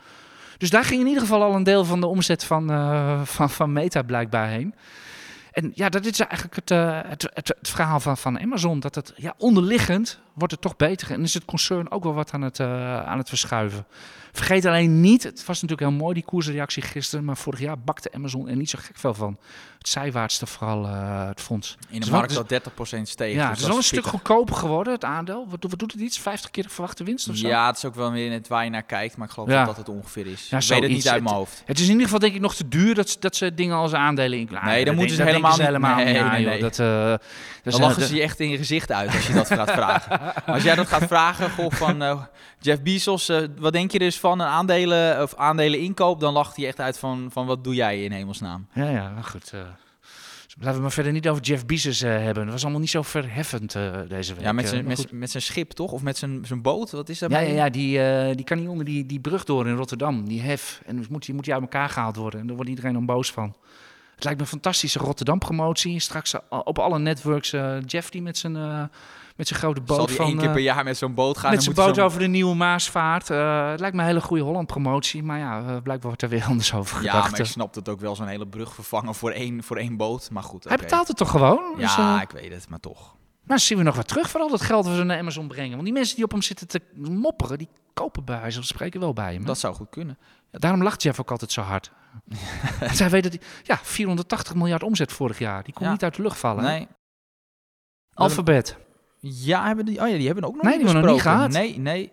dus 0.58 0.70
daar 0.70 0.84
ging 0.84 1.00
in 1.00 1.06
ieder 1.06 1.22
geval 1.22 1.42
al 1.42 1.54
een 1.54 1.62
deel 1.62 1.84
van 1.84 2.00
de 2.00 2.06
omzet 2.06 2.44
van, 2.44 2.70
eh, 2.70 3.20
van, 3.22 3.50
van 3.50 3.72
Meta 3.72 4.02
blijkbaar 4.02 4.48
heen. 4.48 4.74
En 5.56 5.72
ja, 5.74 5.88
dat 5.88 6.04
is 6.04 6.20
eigenlijk 6.20 6.54
het, 6.54 6.70
eh, 6.70 7.00
het, 7.06 7.22
het, 7.34 7.48
het 7.48 7.68
verhaal 7.68 8.00
van, 8.00 8.16
van 8.16 8.40
Amazon. 8.40 8.80
Dat 8.80 8.94
het 8.94 9.12
ja, 9.16 9.34
onderliggend 9.38 10.20
wordt 10.32 10.52
het 10.52 10.62
toch 10.62 10.76
beter. 10.76 11.10
En 11.10 11.22
is 11.22 11.34
het 11.34 11.44
concern 11.44 11.90
ook 11.90 12.02
wel 12.02 12.14
wat 12.14 12.32
aan 12.32 12.42
het, 12.42 12.60
eh, 12.60 13.06
aan 13.06 13.18
het 13.18 13.28
verschuiven. 13.28 13.86
Vergeet 14.36 14.64
alleen 14.66 15.00
niet, 15.00 15.22
het 15.22 15.44
was 15.44 15.62
natuurlijk 15.62 15.88
heel 15.90 15.98
mooi 16.00 16.14
die 16.14 16.24
koersreactie 16.24 16.82
gisteren. 16.82 17.24
Maar 17.24 17.36
vorig 17.36 17.60
jaar 17.60 17.78
bakte 17.78 18.12
Amazon 18.12 18.48
er 18.48 18.56
niet 18.56 18.70
zo 18.70 18.78
gek 18.82 18.96
veel 18.98 19.14
van. 19.14 19.38
Het 19.78 19.88
zijwaartste 19.88 20.46
vooral 20.46 20.84
eh, 20.86 21.26
het 21.28 21.40
fonds. 21.40 21.76
in 21.88 21.94
de 21.94 22.00
dus 22.00 22.08
markt 22.10 22.34
dat 22.48 22.62
30% 22.98 23.02
steeg. 23.02 23.34
Ja, 23.34 23.40
dus 23.40 23.48
het 23.50 23.58
is 23.60 23.66
wel 23.66 23.76
een 23.76 23.82
stuk 23.82 24.06
goedkoper 24.06 24.54
geworden, 24.56 24.92
het 24.92 25.04
aandeel. 25.04 25.46
Wat, 25.48 25.58
wat 25.68 25.78
doet 25.78 25.92
het 25.92 26.00
iets? 26.00 26.18
50 26.18 26.50
keer 26.50 26.62
de 26.62 26.68
verwachte 26.68 27.04
winst 27.04 27.28
of 27.28 27.36
zo? 27.36 27.48
Ja, 27.48 27.66
het 27.66 27.76
is 27.76 27.84
ook 27.84 27.94
wel 27.94 28.10
weer 28.12 28.28
net 28.30 28.48
waar 28.48 28.64
je 28.64 28.70
naar 28.70 28.82
kijkt, 28.82 29.16
maar 29.16 29.26
ik 29.26 29.32
geloof 29.32 29.48
Ja. 29.48 29.56
dat 29.64 29.66
dat 29.76 29.86
het 29.86 29.96
ongeveer 29.96 30.26
is. 30.26 30.48
Ja, 30.50 30.58
ik 30.58 30.68
weet 30.68 30.82
het 30.82 30.90
niet 30.90 31.08
uit 31.08 31.22
mijn 31.22 31.34
hoofd. 31.34 31.62
Het 31.64 31.76
is 31.78 31.84
in 31.84 31.90
ieder 31.90 32.04
geval 32.04 32.18
denk 32.20 32.34
ik 32.34 32.40
nog 32.40 32.54
te 32.54 32.68
duur 32.68 32.94
dat, 32.94 33.08
ze- 33.10 33.16
dat 33.20 33.36
ze 33.36 33.54
dingen 33.54 33.76
als 33.76 33.92
aandelen 33.92 34.38
in. 34.38 34.48
Nee, 34.64 34.84
dan 34.84 34.94
moeten 34.94 35.16
ze 35.16 35.22
dat 35.22 35.26
helemaal 35.32 35.50
niet- 35.50 36.04
nee, 36.04 36.22
aan, 36.22 36.32
nee, 36.32 36.42
joh. 36.44 36.60
Dat, 36.60 36.78
eh, 36.78 36.86
dat 37.62 37.72
Dan 37.72 37.80
lachen 37.80 38.02
ze 38.02 38.14
je 38.14 38.22
echt 38.22 38.40
in 38.40 38.48
je 38.50 38.56
gezicht 38.56 38.92
uit 38.92 39.14
als 39.14 39.26
je 39.26 39.32
dat 39.32 39.46
gaat 39.46 39.70
vragen. 39.70 40.20
Als 40.54 40.62
jij 40.62 40.74
dat 40.74 40.86
gaat 40.86 41.06
vragen 41.06 41.50
goh, 41.50 41.70
van 41.72 42.02
eh, 42.02 42.22
Jeff 42.60 42.82
Bezos, 42.82 43.30
wat 43.58 43.72
denk 43.72 43.90
je 43.90 43.98
dus 43.98 44.18
van 44.18 44.25
een 44.32 44.42
aandelen 44.42 45.22
of 45.22 45.34
aandelen 45.34 45.80
inkoop? 45.80 46.20
Dan 46.20 46.32
lacht 46.32 46.56
hij 46.56 46.66
echt 46.66 46.80
uit 46.80 46.98
van, 46.98 47.28
van 47.32 47.46
wat 47.46 47.64
doe 47.64 47.74
jij 47.74 48.04
in 48.04 48.12
hemelsnaam? 48.12 48.66
Ja, 48.72 48.88
ja, 48.88 49.10
maar 49.10 49.24
goed. 49.24 49.50
Dus 49.50 50.54
laten 50.58 50.74
we 50.76 50.82
maar 50.82 50.92
verder 50.92 51.12
niet 51.12 51.28
over 51.28 51.42
Jeff 51.42 51.66
Bezos 51.66 52.02
eh, 52.02 52.10
hebben. 52.10 52.42
Dat 52.44 52.52
was 52.52 52.62
allemaal 52.62 52.80
niet 52.80 52.90
zo 52.90 53.02
verheffend 53.02 53.74
eh, 53.74 53.92
deze 54.08 54.34
week. 54.34 54.42
Ja, 54.42 54.52
met 54.52 54.68
zijn, 54.68 54.84
met, 54.84 54.98
zijn- 54.98 55.18
met 55.18 55.30
zijn 55.30 55.42
schip 55.42 55.70
toch? 55.70 55.92
Of 55.92 56.02
met 56.02 56.16
zijn, 56.16 56.44
zijn 56.44 56.62
boot? 56.62 56.90
Wat 56.90 57.08
is 57.08 57.18
dat? 57.18 57.30
Ja, 57.30 57.38
ja, 57.38 57.46
hem? 57.46 57.56
ja 57.56 57.68
die, 57.70 58.34
die 58.34 58.44
kan 58.44 58.58
niet 58.58 58.68
onder 58.68 58.84
die, 58.84 59.06
die 59.06 59.20
brug 59.20 59.44
door 59.44 59.66
in 59.66 59.76
Rotterdam, 59.76 60.28
die 60.28 60.40
hef. 60.42 60.80
En 60.86 60.96
dus 60.96 61.08
moet 61.08 61.26
die, 61.26 61.34
moet 61.34 61.44
die 61.44 61.52
uit 61.52 61.62
elkaar 61.62 61.88
gehaald 61.88 62.16
worden. 62.16 62.40
En 62.40 62.46
daar 62.46 62.54
wordt 62.56 62.70
iedereen 62.70 62.92
dan 62.92 63.06
boos 63.06 63.32
van. 63.32 63.56
Het 64.14 64.24
lijkt 64.24 64.38
me 64.38 64.44
een 64.44 64.50
fantastische 64.52 64.98
Rotterdam-promotie. 64.98 66.00
Straks 66.00 66.34
op 66.48 66.78
alle 66.78 66.98
networks 66.98 67.54
Jeff 67.86 68.10
die 68.10 68.22
met 68.22 68.38
zijn, 68.38 68.56
met 69.36 69.48
zijn 69.48 69.60
grote 69.60 69.80
boot 69.80 69.96
Zal 70.08 70.16
van... 70.16 70.26
één 70.26 70.36
keer 70.36 70.46
eh, 70.46 70.52
per 70.52 70.62
jaar 70.62 70.84
met 70.84 70.96
zo'n 70.96 71.14
boot 71.14 71.38
gaan? 71.38 71.50
met 71.50 71.62
zijn 71.62 71.74
boot 71.74 71.98
over 71.98 72.18
de 72.18 72.26
Nieuwe 72.26 72.54
Maasvaart. 72.54 73.30
Eh, 73.30 73.70
het 73.70 73.80
lijkt 73.80 73.94
me 73.96 74.00
een 74.02 74.08
hele 74.08 74.20
goede 74.20 74.42
Holland-promotie. 74.42 75.22
Maar 75.22 75.38
ja, 75.38 75.58
eh, 75.58 75.64
blijkbaar 75.66 75.98
wordt 76.00 76.22
er 76.22 76.28
weer 76.28 76.44
anders 76.52 76.74
over 76.74 77.02
Ja, 77.02 77.10
gedacht. 77.10 77.30
maar 77.30 77.40
ik 77.40 77.46
snap 77.46 77.74
het 77.74 77.88
ook 77.88 78.00
wel, 78.00 78.16
zo'n 78.16 78.26
hele 78.26 78.46
brug 78.46 78.74
vervangen 78.74 79.14
voor 79.14 79.30
één, 79.30 79.62
voor 79.62 79.76
één 79.76 79.96
boot. 79.96 80.30
Maar 80.30 80.42
goed, 80.42 80.64
Hij 80.64 80.76
betaalt 80.76 81.08
het 81.08 81.16
toch 81.16 81.30
gewoon? 81.30 81.74
Dus, 81.76 81.94
Ja, 81.96 82.16
eh, 82.16 82.22
ik 82.22 82.30
weet 82.30 82.52
het, 82.52 82.68
maar 82.68 82.80
toch. 82.80 83.14
maar 83.42 83.60
zien 83.60 83.78
we 83.78 83.84
nog 83.84 83.96
wat 83.96 84.08
terug 84.08 84.30
voor 84.30 84.40
al 84.40 84.50
dat 84.50 84.60
geld 84.60 84.86
wat 84.86 84.96
we 84.96 85.02
naar 85.02 85.18
Amazon 85.18 85.48
brengen. 85.48 85.70
Want 85.72 85.84
die 85.84 85.92
mensen 85.92 86.14
die 86.14 86.24
op 86.24 86.30
hem 86.30 86.42
zitten 86.42 86.68
te 86.68 86.80
mopperen, 86.98 87.58
die 87.58 87.68
kopen 87.94 88.24
bij 88.24 88.40
wijze 88.40 88.56
van 88.56 88.66
spreken 88.66 89.00
wel 89.00 89.12
bij 89.12 89.32
hem. 89.32 89.40
hè? 89.40 89.46
Dat 89.46 89.58
zou 89.58 89.74
goed 89.74 89.90
kunnen. 89.90 90.18
Ja, 90.52 90.58
daarom 90.58 90.82
lacht 90.82 91.02
Jeff 91.02 91.20
ook 91.20 91.30
altijd 91.30 91.52
zo 91.52 91.60
hard. 91.60 91.90
Zij 92.92 93.10
weet 93.10 93.22
dat 93.22 93.38
ja, 93.62 93.78
480 93.82 94.54
miljard 94.54 94.82
omzet 94.82 95.12
vorig 95.12 95.38
jaar. 95.38 95.62
Die 95.64 95.74
kon 95.74 95.86
Ja. 95.86 95.92
niet 95.92 96.02
uit 96.04 96.14
de 96.14 96.22
lucht 96.22 96.38
vallen. 96.38 96.64
Nee. 96.64 96.88
Alphabet. 98.14 98.76
Ja, 99.20 99.66
hebben 99.66 99.84
die, 99.84 100.00
oh 100.00 100.08
ja, 100.08 100.16
die 100.16 100.26
hebben 100.26 100.44
ook 100.44 100.54
nog 100.54 100.62
Nee, 100.62 100.78
niet 100.78 100.86
die 100.86 100.94
nog 100.94 101.10
niet 101.12 101.20
gehad. 101.20 101.50
Nee, 101.50 101.78
nee. 101.78 102.12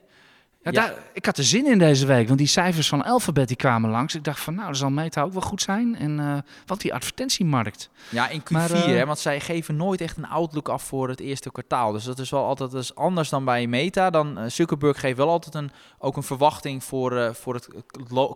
Ja, 0.64 0.72
Ja. 0.72 0.82
Daar, 0.82 0.93
ik 1.14 1.26
had 1.26 1.38
er 1.38 1.43
zin 1.43 1.66
in 1.66 1.78
deze 1.78 2.05
week, 2.05 2.28
want 2.28 2.39
die 2.39 2.47
cijfers 2.47 2.88
van 2.88 3.03
Alphabet 3.03 3.47
die 3.47 3.57
kwamen 3.57 3.89
langs. 3.89 4.16
Ik 4.16 4.24
dacht 4.24 4.39
van, 4.39 4.55
nou, 4.55 4.68
dat 4.68 4.78
zal 4.78 4.89
Meta 4.89 5.22
ook 5.22 5.34
wel 5.34 5.41
goed 5.41 5.61
zijn. 5.61 5.95
En 5.95 6.20
eh, 6.20 6.38
wat 6.66 6.82
die 6.82 6.93
advertentiemarkt. 6.93 7.89
Ja, 8.09 8.30
in 8.30 8.41
Q4, 8.41 8.51
Maar, 8.51 8.72
eh, 8.72 8.84
hè, 8.84 9.05
want 9.05 9.20
zij 9.20 9.39
geven 9.39 9.76
nooit 9.76 10.01
echt 10.01 10.18
een 10.18 10.28
outlook 10.28 10.70
af 10.70 10.84
voor 10.84 11.09
het 11.09 11.20
eerste 11.20 11.51
kwartaal. 11.51 11.91
Dus 11.91 12.03
dat 12.03 12.20
is 12.20 12.30
wel 12.30 12.45
altijd 12.45 12.72
dat 12.72 12.82
is 12.82 12.95
anders 12.95 13.30
dan 13.30 13.45
bij 13.45 13.68
Meta. 13.68 14.09
Dan 14.09 14.38
eh, 14.38 14.49
Zuckerberg 14.49 14.99
geeft 14.99 15.18
wel 15.18 15.30
altijd 15.30 15.55
een, 15.55 15.72
ook 15.97 16.18
een 16.18 16.24
verwachting 16.24 16.84
voor, 16.84 17.36
voor 17.36 17.53
het 17.53 17.68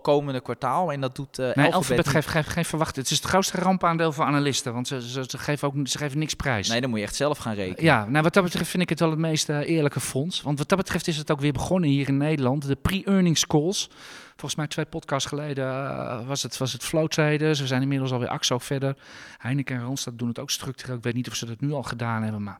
komende 0.01 0.41
kwartaal. 0.41 0.91
En 0.91 1.01
dat 1.01 1.15
doet 1.15 1.37
Nee, 1.37 1.73
Alphabet, 1.73 2.07
geeft, 2.07 2.27
geeft 2.27 2.49
geen 2.49 2.65
verwachting. 2.65 3.05
Het 3.05 3.13
is 3.13 3.21
het 3.21 3.29
grootste 3.29 3.57
rampaandeel 3.57 4.11
voor 4.11 4.25
analisten, 4.25 4.73
want 4.73 4.87
ze, 4.87 5.09
ze, 5.09 5.23
ze 5.27 5.37
geven 5.37 5.67
ook 5.67 5.87
ze 5.87 5.97
geven 5.97 6.19
niks 6.19 6.33
prijs. 6.33 6.67
Nee, 6.67 6.81
dan 6.81 6.89
moet 6.89 6.99
je 6.99 7.05
echt 7.05 7.15
zelf 7.15 7.37
gaan 7.37 7.53
rekenen. 7.53 7.83
Ja, 7.83 8.05
nou 8.05 8.23
wat 8.23 8.33
dat 8.33 8.43
betreft 8.43 8.69
vind 8.69 8.83
ik 8.83 8.89
het 8.89 8.99
wel 8.99 9.09
het 9.09 9.19
meest 9.19 9.49
eerlijke 9.49 9.99
fonds. 9.99 10.41
Want 10.41 10.57
wat 10.57 10.69
dat 10.69 10.77
betreft 10.77 11.07
is 11.07 11.17
het 11.17 11.31
ook 11.31 11.39
weer 11.39 11.53
begonnen 11.53 11.89
hier 11.89 12.07
in 12.07 12.16
Nederland. 12.17 12.67
De 12.67 12.75
pre-earnings 12.75 13.47
calls. 13.47 13.89
Volgens 14.29 14.55
mij 14.55 14.67
twee 14.67 14.85
podcasts 14.85 15.29
geleden 15.29 15.65
eh, 15.65 16.27
was, 16.27 16.43
het, 16.43 16.57
was 16.57 16.73
het 16.73 17.09
Traders. 17.09 17.59
We 17.59 17.67
zijn 17.67 17.81
inmiddels 17.81 18.11
alweer 18.11 18.27
AXO 18.29 18.57
verder. 18.57 18.97
Heineken 19.37 19.75
en 19.75 19.81
Randstad 19.81 20.19
doen 20.19 20.27
het 20.27 20.39
ook 20.39 20.49
structureel. 20.49 20.95
Ik 20.95 21.03
weet 21.03 21.13
niet 21.13 21.27
of 21.29 21.35
ze 21.35 21.45
dat 21.45 21.61
nu 21.61 21.71
al 21.71 21.83
gedaan 21.83 22.23
hebben, 22.23 22.43
maar... 22.43 22.59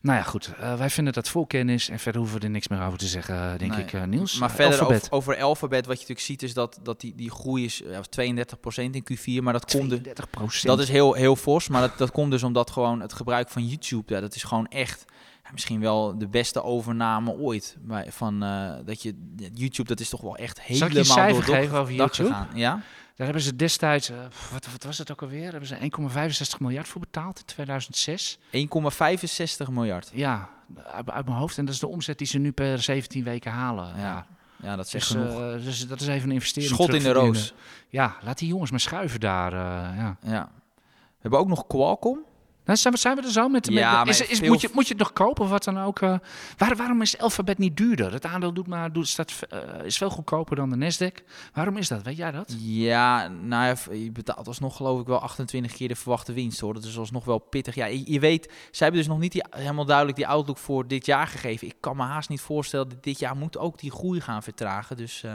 Nou 0.00 0.18
ja, 0.18 0.24
goed. 0.24 0.52
eh, 0.60 0.74
wij 0.78 0.90
vinden 0.90 1.12
dat 1.12 1.28
voorkennis 1.28 1.88
en 1.88 1.98
verder 1.98 2.20
hoeven 2.20 2.38
we 2.40 2.44
er 2.44 2.50
niks 2.50 2.68
meer 2.68 2.82
over 2.82 2.98
te 2.98 3.06
zeggen, 3.06 3.34
eh, 3.52 3.58
denk 3.58 3.70
Nee. 3.72 3.80
ik, 3.80 3.92
eh, 3.92 4.02
Niels. 4.02 4.38
Maar 4.38 4.50
verder 4.50 4.78
Alphabet. 4.78 5.02
over, 5.10 5.32
over 5.32 5.42
Alphabet, 5.44 5.86
wat 5.86 5.94
je 5.94 6.00
natuurlijk 6.00 6.26
ziet, 6.26 6.42
is 6.42 6.54
dat, 6.54 6.78
dat 6.82 7.00
die, 7.00 7.14
die 7.14 7.30
groei 7.30 7.64
is 7.64 7.82
ja, 7.86 8.00
32% 8.00 8.94
in 8.94 9.04
Q4. 9.12 9.42
Maar 9.42 9.52
dat 9.52 9.70
komt, 9.70 9.90
de, 9.90 10.00
32 10.00 10.62
dat 10.62 10.78
is 10.80 10.88
heel, 10.88 11.12
heel 11.12 11.36
fors. 11.36 11.68
Maar 11.68 11.80
dat, 11.80 11.98
dat 11.98 12.10
komt 12.10 12.30
dus 12.30 12.42
omdat 12.42 12.70
gewoon 12.70 13.00
het 13.00 13.12
gebruik 13.12 13.48
van 13.48 13.66
YouTube, 13.66 14.14
ja, 14.14 14.20
dat 14.20 14.34
is 14.34 14.42
gewoon 14.42 14.66
echt 14.66 15.04
ja, 15.46 15.52
misschien 15.52 15.80
wel 15.80 16.18
de 16.18 16.28
beste 16.28 16.62
overname 16.62 17.30
ooit. 17.32 17.76
Van, 18.08 18.42
eh, 18.42 18.72
dat 18.84 19.02
je, 19.02 19.14
YouTube, 19.54 19.88
dat 19.88 20.00
is 20.00 20.08
toch 20.08 20.20
wel 20.20 20.36
echt 20.36 20.60
helemaal 20.60 21.04
cijfer 21.04 21.32
door 21.44 21.54
dak- 21.54 21.62
geven 21.62 21.78
over 21.78 21.94
YouTube? 21.94 22.28
gegaan. 22.28 22.48
Ja? 22.54 22.80
Daar 23.16 23.26
hebben 23.26 23.44
ze 23.44 23.56
destijds, 23.56 24.10
eh, 24.10 24.16
wat, 24.52 24.66
wat 24.72 24.84
was 24.84 24.98
het 24.98 25.10
ook 25.10 25.22
alweer? 25.22 25.50
Hebben 25.50 25.66
ze 25.68 25.76
1,65 25.80 26.60
miljard 26.60 26.88
voor 26.88 27.00
betaald 27.00 27.38
in 27.38 27.44
2006. 27.44 28.38
1,65 28.50 29.70
miljard. 29.70 30.10
Ja, 30.14 30.48
uit, 30.84 31.10
uit 31.10 31.24
mijn 31.26 31.38
hoofd. 31.38 31.58
En 31.58 31.64
dat 31.64 31.74
is 31.74 31.80
de 31.80 31.86
omzet 31.88 32.18
die 32.18 32.26
ze 32.26 32.38
nu 32.38 32.52
per 32.52 32.82
17 32.82 33.24
weken 33.24 33.50
halen. 33.52 33.86
Ja. 33.96 34.00
Ja, 34.02 34.26
ja 34.62 34.76
dat 34.76 34.88
zegt 34.88 35.12
Dus, 35.12 35.16
genoeg. 35.22 35.40
eh, 35.40 35.64
dus 35.64 35.88
dat 35.88 36.00
is 36.00 36.06
even 36.06 36.28
een 36.28 36.34
investering. 36.34 36.72
Schot 36.72 36.94
in 36.94 37.02
de 37.02 37.12
roos. 37.12 37.54
Ja, 37.88 38.16
laat 38.22 38.38
die 38.38 38.48
jongens 38.48 38.70
maar 38.70 38.80
schuiven 38.80 39.20
daar. 39.20 39.52
ja. 39.96 40.16
Ja. 40.22 40.50
We 40.92 41.22
hebben 41.22 41.40
ook 41.40 41.48
nog 41.48 41.66
Qualcomm. 41.66 42.18
Nou, 42.66 42.78
zijn, 42.78 42.94
we, 42.94 42.98
zijn 43.00 43.16
we 43.16 43.22
er 43.22 43.30
zo 43.30 43.48
met? 43.48 43.68
Ja, 43.72 44.04
met 44.04 44.08
is, 44.20 44.26
is, 44.28 44.38
veel- 44.38 44.48
moet, 44.48 44.60
je, 44.60 44.68
moet 44.72 44.86
je 44.86 44.92
het 44.94 45.02
nog 45.02 45.12
kopen 45.12 45.44
of 45.44 45.50
wat 45.50 45.64
dan 45.64 45.78
ook? 45.80 46.00
eh? 46.00 46.14
waar, 46.56 46.76
waarom 46.76 47.02
is 47.02 47.18
Alphabet 47.18 47.58
niet 47.58 47.76
duurder? 47.76 48.12
Het 48.12 48.24
aandeel 48.24 48.52
doet 48.52 48.66
maar, 48.66 48.92
doet, 48.92 49.08
staat, 49.08 49.32
eh, 49.48 49.58
is 49.84 49.96
veel 49.96 50.10
goedkoper 50.10 50.56
dan 50.56 50.70
de 50.70 50.76
Nasdaq. 50.76 51.24
Waarom 51.52 51.76
is 51.76 51.88
dat? 51.88 52.02
Weet 52.02 52.16
jij 52.16 52.30
dat? 52.30 52.54
Ja, 52.58 53.28
nou 53.28 53.64
ja, 53.64 53.94
je 53.94 54.12
betaalt 54.12 54.46
alsnog 54.46 54.76
geloof 54.76 55.00
ik 55.00 55.06
wel 55.06 55.18
28 55.18 55.72
keer 55.72 55.88
de 55.88 55.96
verwachte 55.96 56.32
winst 56.32 56.60
hoor. 56.60 56.74
Dat 56.74 56.84
is 56.84 56.98
alsnog 56.98 57.24
wel 57.24 57.38
pittig. 57.38 57.74
Ja, 57.74 57.86
je, 57.86 58.12
je 58.12 58.20
weet, 58.20 58.44
zij 58.46 58.86
hebben 58.86 59.00
dus 59.00 59.06
nog 59.06 59.18
niet 59.18 59.32
die, 59.32 59.44
helemaal 59.50 59.84
duidelijk 59.84 60.16
die 60.16 60.26
outlook 60.26 60.58
voor 60.58 60.86
dit 60.86 61.06
jaar 61.06 61.26
gegeven. 61.26 61.66
Ik 61.66 61.76
kan 61.80 61.96
me 61.96 62.02
haast 62.02 62.28
niet 62.28 62.40
voorstellen 62.40 62.88
dat 62.88 63.02
dit 63.02 63.18
jaar 63.18 63.36
moet 63.36 63.58
ook 63.58 63.78
die 63.78 63.90
groei 63.90 64.20
gaan 64.20 64.42
vertragen. 64.42 64.96
Dus, 64.96 65.22
eh, 65.22 65.34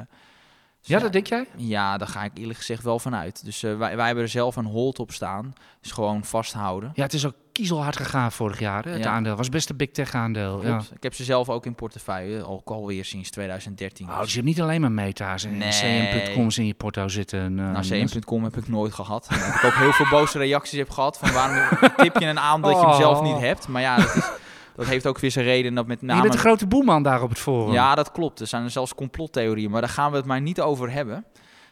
dus 0.81 0.89
Ja, 0.89 0.99
dat 0.99 1.13
denk 1.13 1.27
jij? 1.27 1.45
Ja, 1.55 1.97
daar 1.97 2.07
ga 2.07 2.23
ik 2.23 2.31
eerlijk 2.37 2.57
gezegd 2.57 2.83
wel 2.83 2.99
van 2.99 3.15
uit. 3.15 3.45
Dus 3.45 3.63
eh, 3.63 3.77
wij, 3.77 3.95
wij 3.95 4.05
hebben 4.05 4.23
er 4.23 4.29
zelf 4.29 4.55
een 4.55 4.65
hold 4.65 4.99
op 4.99 5.11
staan. 5.11 5.53
Dus 5.81 5.91
gewoon 5.91 6.23
vasthouden. 6.25 6.91
Ja, 6.93 7.03
het 7.03 7.13
is 7.13 7.25
ook 7.25 7.33
kiezelhard 7.51 7.97
gegaan 7.97 8.31
vorig 8.31 8.59
jaar. 8.59 8.83
Hè? 8.83 8.91
Het 8.91 9.03
Ja. 9.03 9.11
aandeel 9.11 9.35
was 9.35 9.49
best 9.49 9.69
een 9.69 9.77
big 9.77 9.91
tech 9.91 10.13
aandeel. 10.13 10.65
Ja. 10.65 10.81
Ik 10.95 11.03
heb 11.03 11.13
ze 11.13 11.23
zelf 11.23 11.49
ook 11.49 11.65
in 11.65 11.75
portefeuille, 11.75 12.41
al 12.41 12.61
alweer 12.65 13.05
sinds 13.05 13.29
2013. 13.29 14.09
Oh, 14.09 14.19
dus 14.19 14.29
je 14.29 14.33
hebt 14.35 14.47
niet 14.47 14.61
alleen 14.61 14.81
maar 14.81 14.91
meta's 14.91 15.43
en 15.43 15.57
Nee. 15.57 15.69
cm.coms 15.69 16.57
in 16.57 16.65
je 16.65 16.73
porto 16.73 17.07
zitten. 17.07 17.39
eh, 17.39 17.65
Nou, 17.65 17.87
Niels. 17.89 18.11
cm.com 18.11 18.43
heb 18.43 18.57
ik 18.57 18.67
nooit 18.67 18.93
gehad. 18.93 19.27
Ik 19.31 19.61
ook 19.65 19.73
heel 19.73 19.91
veel 19.91 20.07
boze 20.09 20.37
reacties 20.37 20.77
heb 20.77 20.89
gehad 20.89 21.17
van 21.17 21.31
waarom 21.33 21.77
tip 21.97 22.17
je 22.19 22.25
een 22.25 22.39
aan 22.39 22.61
dat 22.61 22.79
je 22.79 22.85
hem 22.85 22.93
zelf 22.95 23.21
niet 23.21 23.39
hebt. 23.39 23.67
Maar 23.67 23.81
ja, 23.81 23.95
dat, 23.95 24.15
is, 24.15 24.29
dat 24.75 24.85
heeft 24.85 25.07
ook 25.07 25.19
weer 25.19 25.31
zijn 25.31 25.45
reden 25.45 25.73
dat 25.73 25.87
met 25.87 25.99
je 25.99 26.05
name... 26.05 26.21
bent 26.21 26.33
een 26.33 26.39
grote 26.39 26.67
boeman 26.67 27.03
daar 27.03 27.21
op 27.21 27.29
het 27.29 27.39
forum. 27.39 27.73
ja, 27.73 27.95
dat 27.95 28.11
klopt. 28.11 28.39
Er 28.39 28.47
zijn 28.47 28.63
er 28.63 28.69
zelfs 28.69 28.95
complottheorieën, 28.95 29.71
maar 29.71 29.81
daar 29.81 29.89
gaan 29.89 30.11
we 30.11 30.17
het 30.17 30.25
maar 30.25 30.41
niet 30.41 30.61
over 30.61 30.91
hebben. 30.91 31.25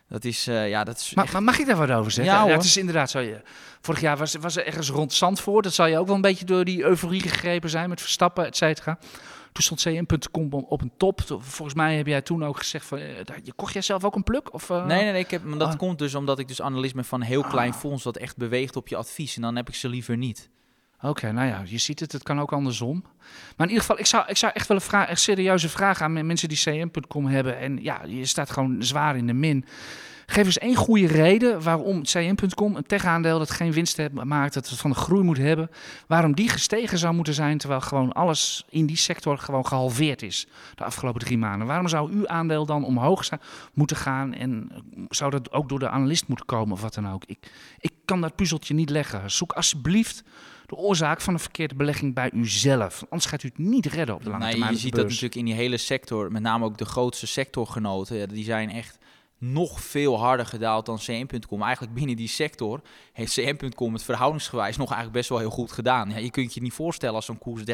Dat 0.07 0.23
is, 0.25 0.47
eh, 0.47 0.69
ja, 0.69 0.83
dat 0.83 0.97
is 0.97 1.13
Maar, 1.13 1.23
echt- 1.23 1.33
maar 1.33 1.43
mag 1.43 1.59
ik 1.59 1.65
daar 1.65 1.75
wat 1.77 1.91
over 1.91 2.11
zeggen? 2.11 2.33
Ja, 2.33 2.47
het 2.47 2.63
is 2.63 2.77
inderdaad 2.77 3.09
zo. 3.09 3.19
Je, 3.19 3.41
vorig 3.81 4.01
jaar 4.01 4.17
was, 4.17 4.35
was 4.35 4.55
er 4.57 4.65
ergens 4.65 4.89
rond 4.89 5.13
Zandvoort. 5.13 5.63
Dat 5.63 5.73
zal 5.73 5.85
je 5.87 5.97
ook 5.99 6.05
wel 6.07 6.15
een 6.15 6.21
beetje 6.21 6.45
door 6.45 6.65
die 6.65 6.83
euforie 6.83 7.21
gegrepen 7.21 7.69
zijn 7.69 7.89
met 7.89 8.01
Verstappen, 8.01 8.45
et 8.45 8.57
cetera. 8.57 8.97
Toen 9.51 9.63
stond 9.63 9.81
cm.com 9.81 10.53
op- 10.53 10.81
een 10.81 10.91
top. 10.97 11.21
Volgens 11.39 11.73
mij 11.73 11.95
heb 11.97 12.07
jij 12.07 12.21
toen 12.21 12.45
ook 12.45 12.57
gezegd 12.57 12.85
van... 12.85 12.97
eh, 12.97 13.05
je 13.43 13.53
kocht 13.55 13.73
jij 13.73 13.81
zelf 13.81 14.03
ook 14.03 14.15
een 14.15 14.23
pluk? 14.23 14.53
Of, 14.53 14.69
eh? 14.69 14.85
Nee, 14.85 15.03
nee, 15.03 15.11
nee. 15.11 15.21
Ik 15.21 15.31
heb, 15.31 15.43
maar 15.43 15.57
dat 15.57 15.67
Ah. 15.71 15.77
komt 15.77 15.99
dus 15.99 16.15
omdat 16.15 16.39
ik 16.39 16.47
dus 16.47 16.61
analist 16.61 16.93
ben 16.95 17.05
van 17.05 17.21
een 17.21 17.27
heel 17.27 17.43
klein 17.43 17.71
Ah. 17.71 17.77
fonds 17.77 18.03
dat 18.03 18.17
echt 18.17 18.37
beweegt 18.37 18.75
op 18.75 18.87
je 18.87 18.95
advies. 18.95 19.35
En 19.35 19.41
dan 19.41 19.55
heb 19.55 19.67
ik 19.67 19.75
ze 19.75 19.89
liever 19.89 20.17
niet. 20.17 20.49
Oké, 21.01 21.31
nou 21.31 21.47
ja, 21.47 21.61
je 21.65 21.77
ziet 21.77 21.99
het. 21.99 22.11
Het 22.11 22.23
kan 22.23 22.39
ook 22.39 22.53
andersom. 22.53 23.03
Maar 23.57 23.67
in 23.67 23.73
ieder 23.73 23.79
geval, 23.79 23.99
ik 23.99 24.05
zou, 24.05 24.23
ik 24.27 24.37
zou 24.37 24.51
echt 24.55 24.67
wel 24.67 24.77
een 24.77 24.83
vraag, 24.83 25.07
echt 25.07 25.21
serieuze 25.21 25.69
vraag 25.69 26.01
aan 26.01 26.13
men- 26.13 26.25
mensen 26.25 26.49
die 26.49 26.57
cm.com 26.57 27.25
hebben. 27.25 27.57
En 27.59 27.83
ja, 27.83 28.01
je 28.07 28.25
staat 28.25 28.49
gewoon 28.49 28.83
zwaar 28.83 29.17
in 29.17 29.27
de 29.27 29.33
min. 29.33 29.65
Geef 30.25 30.45
eens 30.45 30.57
één 30.57 30.75
goede 30.75 31.07
reden 31.07 31.61
waarom 31.63 32.03
cm.com, 32.03 32.75
een 32.75 32.85
tech-aandeel 32.85 33.37
dat 33.39 33.51
geen 33.51 33.71
winst 33.71 33.99
maakt, 34.11 34.53
dat 34.53 34.69
het 34.69 34.79
van 34.79 34.89
de 34.89 34.95
groei 34.95 35.23
moet 35.23 35.37
hebben, 35.37 35.69
waarom 36.07 36.35
die 36.35 36.49
gestegen 36.49 36.97
zou 36.97 37.13
moeten 37.13 37.33
zijn, 37.33 37.57
terwijl 37.57 37.81
gewoon 37.81 38.11
alles 38.11 38.65
in 38.69 38.85
die 38.85 38.97
sector 38.97 39.37
gewoon 39.37 39.65
gehalveerd 39.65 40.21
is 40.21 40.47
de 40.75 40.83
afgelopen 40.83 41.21
drie 41.21 41.37
maanden. 41.37 41.67
Waarom 41.67 41.87
zou 41.87 42.11
uw 42.11 42.27
aandeel 42.27 42.65
dan 42.65 42.83
omhoog 42.85 43.29
moeten 43.73 43.97
gaan 43.97 44.33
en 44.33 44.71
zou 45.09 45.31
dat 45.31 45.51
ook 45.51 45.69
door 45.69 45.79
de 45.79 45.89
analist 45.89 46.27
moeten 46.27 46.45
komen 46.45 46.73
of 46.73 46.81
wat 46.81 46.93
dan 46.93 47.11
ook? 47.11 47.23
Ik, 47.25 47.51
ik 47.79 47.91
kan 48.05 48.21
dat 48.21 48.35
puzzeltje 48.35 48.73
niet 48.73 48.89
leggen. 48.89 49.31
Zoek 49.31 49.51
alsjeblieft 49.51 50.23
de 50.69 50.75
oorzaak 50.75 51.21
van 51.21 51.33
een 51.33 51.39
verkeerde 51.39 51.75
belegging 51.75 52.13
bij 52.13 52.31
uzelf. 52.33 53.03
Anders 53.09 53.25
gaat 53.25 53.43
u 53.43 53.47
het 53.47 53.57
niet 53.57 53.85
redden 53.85 54.15
op 54.15 54.23
de 54.23 54.29
lange 54.29 54.43
Nee, 54.43 54.51
termijn. 54.51 54.73
je 54.73 54.79
ziet 54.79 54.95
dat 54.95 55.03
natuurlijk 55.05 55.35
in 55.35 55.45
die 55.45 55.53
hele 55.53 55.77
sector, 55.77 56.31
met 56.31 56.41
name 56.41 56.65
ook 56.65 56.77
de 56.77 56.85
grootste 56.85 57.27
sectorgenoten, 57.27 58.17
ja, 58.17 58.25
die 58.25 58.43
zijn 58.43 58.69
echt 58.71 58.97
nog 59.39 59.81
veel 59.81 60.19
harder 60.19 60.45
gedaald 60.45 60.85
dan 60.85 60.97
CM.com. 60.97 61.61
Eigenlijk 61.61 61.93
binnen 61.93 62.15
die 62.15 62.27
sector 62.27 62.81
heeft 63.13 63.33
CM.com 63.33 63.93
het 63.93 64.03
verhoudingsgewijs 64.03 64.77
nog 64.77 64.87
eigenlijk 64.87 65.17
best 65.17 65.29
wel 65.29 65.39
heel 65.39 65.49
goed 65.49 65.71
gedaan. 65.71 66.09
Ja, 66.09 66.17
je 66.17 66.31
kunt 66.31 66.53
je 66.53 66.61
niet 66.61 66.73
voorstellen 66.73 67.15
als 67.15 67.25
zo'n 67.25 67.37
koers 67.37 67.61
30% 67.61 67.65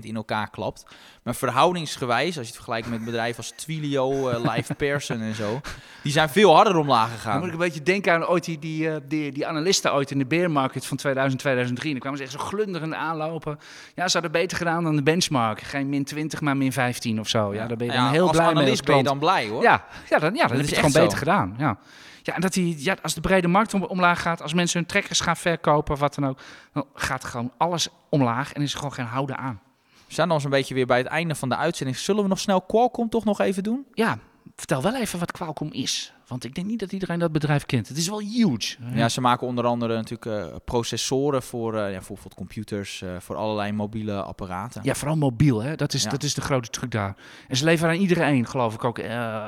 in 0.00 0.16
elkaar 0.16 0.50
klapt. 0.50 0.86
Maar 1.22 1.34
verhoudingsgewijs, 1.34 2.26
als 2.26 2.34
je 2.34 2.42
het 2.42 2.54
vergelijkt 2.54 2.88
met 2.88 3.04
bedrijven 3.04 3.36
als 3.36 3.50
Twilio, 3.56 4.28
eh, 4.28 4.54
Live 4.54 4.74
Person 4.74 5.20
en 5.20 5.34
zo, 5.34 5.60
die 6.02 6.12
zijn 6.12 6.28
veel 6.28 6.54
harder 6.54 6.76
omlaag 6.76 7.08
Dan 7.08 7.18
gegaan. 7.18 7.38
moet 7.38 7.46
ik 7.46 7.52
een 7.52 7.58
beetje 7.58 7.82
denken 7.82 8.12
aan 8.12 8.26
ooit 8.26 8.44
die, 8.44 8.58
die, 8.58 8.90
eh, 8.90 8.96
die, 9.08 9.32
die 9.32 9.46
analisten 9.46 9.94
ooit 9.94 10.10
in 10.10 10.18
de 10.18 10.26
bear 10.26 10.50
market 10.50 10.86
van 10.86 10.96
2000, 10.96 11.40
2003. 11.40 11.90
Dan 11.90 12.00
kwamen 12.00 12.18
ze 12.18 12.24
echt 12.24 12.32
zo 12.32 12.38
glunderend 12.38 12.94
aanlopen. 12.94 13.58
Ja, 13.94 14.06
ze 14.08 14.12
hadden 14.12 14.32
beter 14.32 14.56
gedaan 14.56 14.84
dan 14.84 14.96
de 14.96 15.02
benchmark. 15.02 15.60
Geen 15.60 15.88
min 15.88 16.04
20, 16.04 16.40
maar 16.40 16.56
min 16.56 16.72
15 16.72 17.20
of 17.20 17.28
zo. 17.28 17.54
Ja, 17.54 17.66
daar 17.66 17.76
ben 17.76 17.86
je 17.86 17.92
dan 17.92 18.02
Ja, 18.02 18.10
heel 18.10 18.30
blij 18.30 18.40
mee 18.40 18.48
als 18.50 18.56
analist 18.58 18.84
ben 18.84 18.96
je 18.96 19.02
dan 19.02 19.18
blij 19.18 19.48
hoor. 19.48 19.62
Ja, 19.62 19.84
ja, 20.08 20.18
dan, 20.18 20.34
ja, 20.34 20.46
dan 20.46 20.56
Dat 20.56 20.66
is 20.66 20.72
echt 20.72 20.76
gewoon 20.76 20.90
zo. 21.07 21.07
Beter 21.10 21.18
gedaan. 21.18 21.54
Ja. 21.58 21.78
Ja, 22.22 22.34
en 22.34 22.40
dat 22.40 22.52
die, 22.52 22.84
ja, 22.84 22.96
als 23.02 23.14
de 23.14 23.20
brede 23.20 23.48
markt 23.48 23.74
om- 23.74 23.82
omlaag 23.84 24.22
gaat, 24.22 24.42
als 24.42 24.54
mensen 24.54 24.78
hun 24.78 24.88
trekkers 24.88 25.20
gaan 25.20 25.36
verkopen 25.36 25.96
wat 25.96 26.14
dan 26.14 26.26
ook, 26.26 26.38
dan 26.72 26.84
gaat 26.94 27.24
gewoon 27.24 27.52
alles 27.56 27.88
omlaag 28.08 28.52
en 28.52 28.62
is 28.62 28.70
er 28.72 28.78
gewoon 28.78 28.92
geen 28.92 29.06
houden 29.06 29.36
aan. 29.38 29.60
We 30.06 30.14
zijn 30.14 30.28
dan 30.28 30.40
zo'n 30.40 30.50
beetje 30.50 30.74
weer 30.74 30.86
bij 30.86 30.98
het 30.98 31.06
einde 31.06 31.34
van 31.34 31.48
de 31.48 31.56
uitzending. 31.56 31.98
Zullen 31.98 32.22
we 32.22 32.28
nog 32.28 32.38
snel 32.38 32.60
Qualcomm 32.60 33.08
toch 33.08 33.24
nog 33.24 33.40
even 33.40 33.62
doen? 33.62 33.86
Ja, 33.94 34.18
vertel 34.56 34.82
wel 34.82 34.96
even 34.96 35.18
wat 35.18 35.32
Qualcomm 35.32 35.72
is. 35.72 36.12
Want 36.26 36.44
ik 36.44 36.54
denk 36.54 36.66
niet 36.66 36.78
dat 36.78 36.92
iedereen 36.92 37.18
dat 37.18 37.32
bedrijf 37.32 37.66
kent. 37.66 37.88
Het 37.88 37.96
is 37.96 38.08
wel 38.08 38.20
huge. 38.20 38.76
Ja, 38.94 39.08
ze 39.08 39.20
maken 39.20 39.46
onder 39.46 39.64
andere 39.64 39.94
natuurlijk 39.94 40.26
eh, 40.52 40.56
processoren 40.64 41.42
voor, 41.42 41.74
eh, 41.74 41.80
ja, 41.80 41.86
voor 41.88 41.92
bijvoorbeeld 41.98 42.34
computers, 42.34 43.02
eh, 43.02 43.10
voor 43.18 43.36
allerlei 43.36 43.72
mobiele 43.72 44.22
apparaten. 44.22 44.80
Ja, 44.84 44.94
vooral 44.94 45.16
mobiel, 45.16 45.62
hè? 45.62 45.74
Dat, 45.74 45.94
is, 45.94 46.02
Ja. 46.02 46.10
dat 46.10 46.22
is 46.22 46.34
de 46.34 46.40
grote 46.40 46.68
truc 46.68 46.90
daar. 46.90 47.16
En 47.48 47.56
ze 47.56 47.64
leveren 47.64 47.94
aan 47.94 48.00
iedereen, 48.00 48.46
geloof 48.46 48.74
ik 48.74 48.84
ook. 48.84 48.98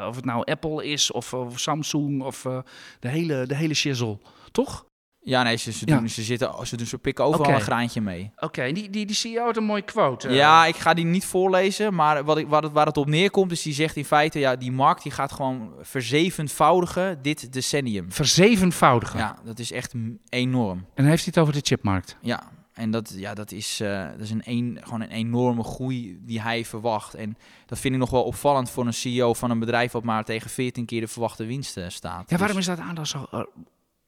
of 0.09 0.17
het 0.17 0.25
nou 0.25 0.45
Apple 0.45 0.87
is, 0.87 1.13
of, 1.13 1.35
of 1.35 1.59
Samsung, 1.61 2.23
of 2.23 2.43
de 3.01 3.09
hele, 3.09 3.47
de 3.47 3.57
hele 3.57 3.75
shizzle. 3.75 4.19
Toch? 4.53 4.85
Ja, 5.31 5.43
nee, 5.43 5.57
ze, 5.57 5.73
ze, 5.73 5.83
Ja. 5.89 5.99
doen, 5.99 6.09
ze, 6.09 6.23
zitten, 6.23 6.67
ze, 6.67 6.77
doen, 6.77 6.87
ze 6.87 6.99
pikken 6.99 7.25
overal 7.25 7.55
een 7.55 7.61
graantje 7.61 8.01
mee. 8.01 8.31
Oké, 8.37 8.63
en 8.63 8.75
die, 8.75 8.91
die, 8.91 9.07
die 9.07 9.17
CEO 9.17 9.45
had 9.45 9.57
een 9.57 9.65
mooie 9.65 9.83
quote. 9.83 10.29
eh. 10.29 10.35
Ja, 10.35 10.67
ik 10.67 10.77
ga 10.77 10.95
die 10.95 11.05
niet 11.05 11.25
voorlezen, 11.25 11.95
maar 11.95 12.25
wat 12.25 12.39
ik, 12.39 12.49
waar, 12.49 12.63
het, 12.63 12.73
waar 12.73 12.87
het 12.87 12.97
op 12.97 13.07
neerkomt 13.07 13.53
is, 13.53 13.63
die 13.63 13.73
zegt 13.73 13.97
in 13.97 14.05
feite, 14.05 14.39
ja, 14.39 14.57
die 14.57 14.73
markt 14.73 15.03
die 15.03 15.13
gaat 15.13 15.33
gewoon 15.33 15.73
verzevenvoudigen 15.83 17.23
dit 17.23 17.53
decennium. 17.53 18.13
Verzevenvoudigen. 18.13 19.19
Ja, 19.19 19.37
dat 19.45 19.59
is 19.59 19.73
echt 19.73 19.95
enorm. 20.29 20.79
En 20.79 20.87
dan 20.95 21.05
heeft 21.07 21.25
hij 21.25 21.33
het 21.35 21.39
over 21.43 21.53
de 21.55 21.67
chipmarkt. 21.67 22.17
Ja, 22.21 22.43
en 22.73 22.91
dat, 22.91 23.13
ja, 23.17 23.35
dat 23.35 23.53
is, 23.53 23.81
eh, 23.81 24.07
dat 24.11 24.21
is 24.21 24.31
een, 24.31 24.43
een, 24.45 24.79
gewoon 24.83 25.01
een 25.01 25.11
enorme 25.11 25.63
groei 25.63 26.19
die 26.23 26.41
hij 26.41 26.65
verwacht. 26.65 27.15
En 27.15 27.37
dat 27.67 27.79
vind 27.79 27.95
ik 27.95 28.01
nog 28.01 28.11
wel 28.11 28.23
opvallend 28.23 28.71
voor 28.71 28.87
een 28.87 28.93
CEO 28.95 29.35
van 29.35 29.51
een 29.51 29.59
bedrijf 29.59 29.93
wat 29.93 30.05
maar 30.05 30.25
tegen 30.25 30.51
14 30.51 30.85
keer 30.85 31.01
de 31.01 31.09
verwachte 31.09 31.45
winst 31.45 31.77
eh, 31.77 31.85
staat. 31.89 32.31
Ja, 32.31 32.37
waarom 32.37 32.57
Dus- 32.57 32.69
is 32.69 32.77
dat 32.77 32.87
aandeel 32.87 33.07
zo 33.07 33.27
uh, 33.35 33.41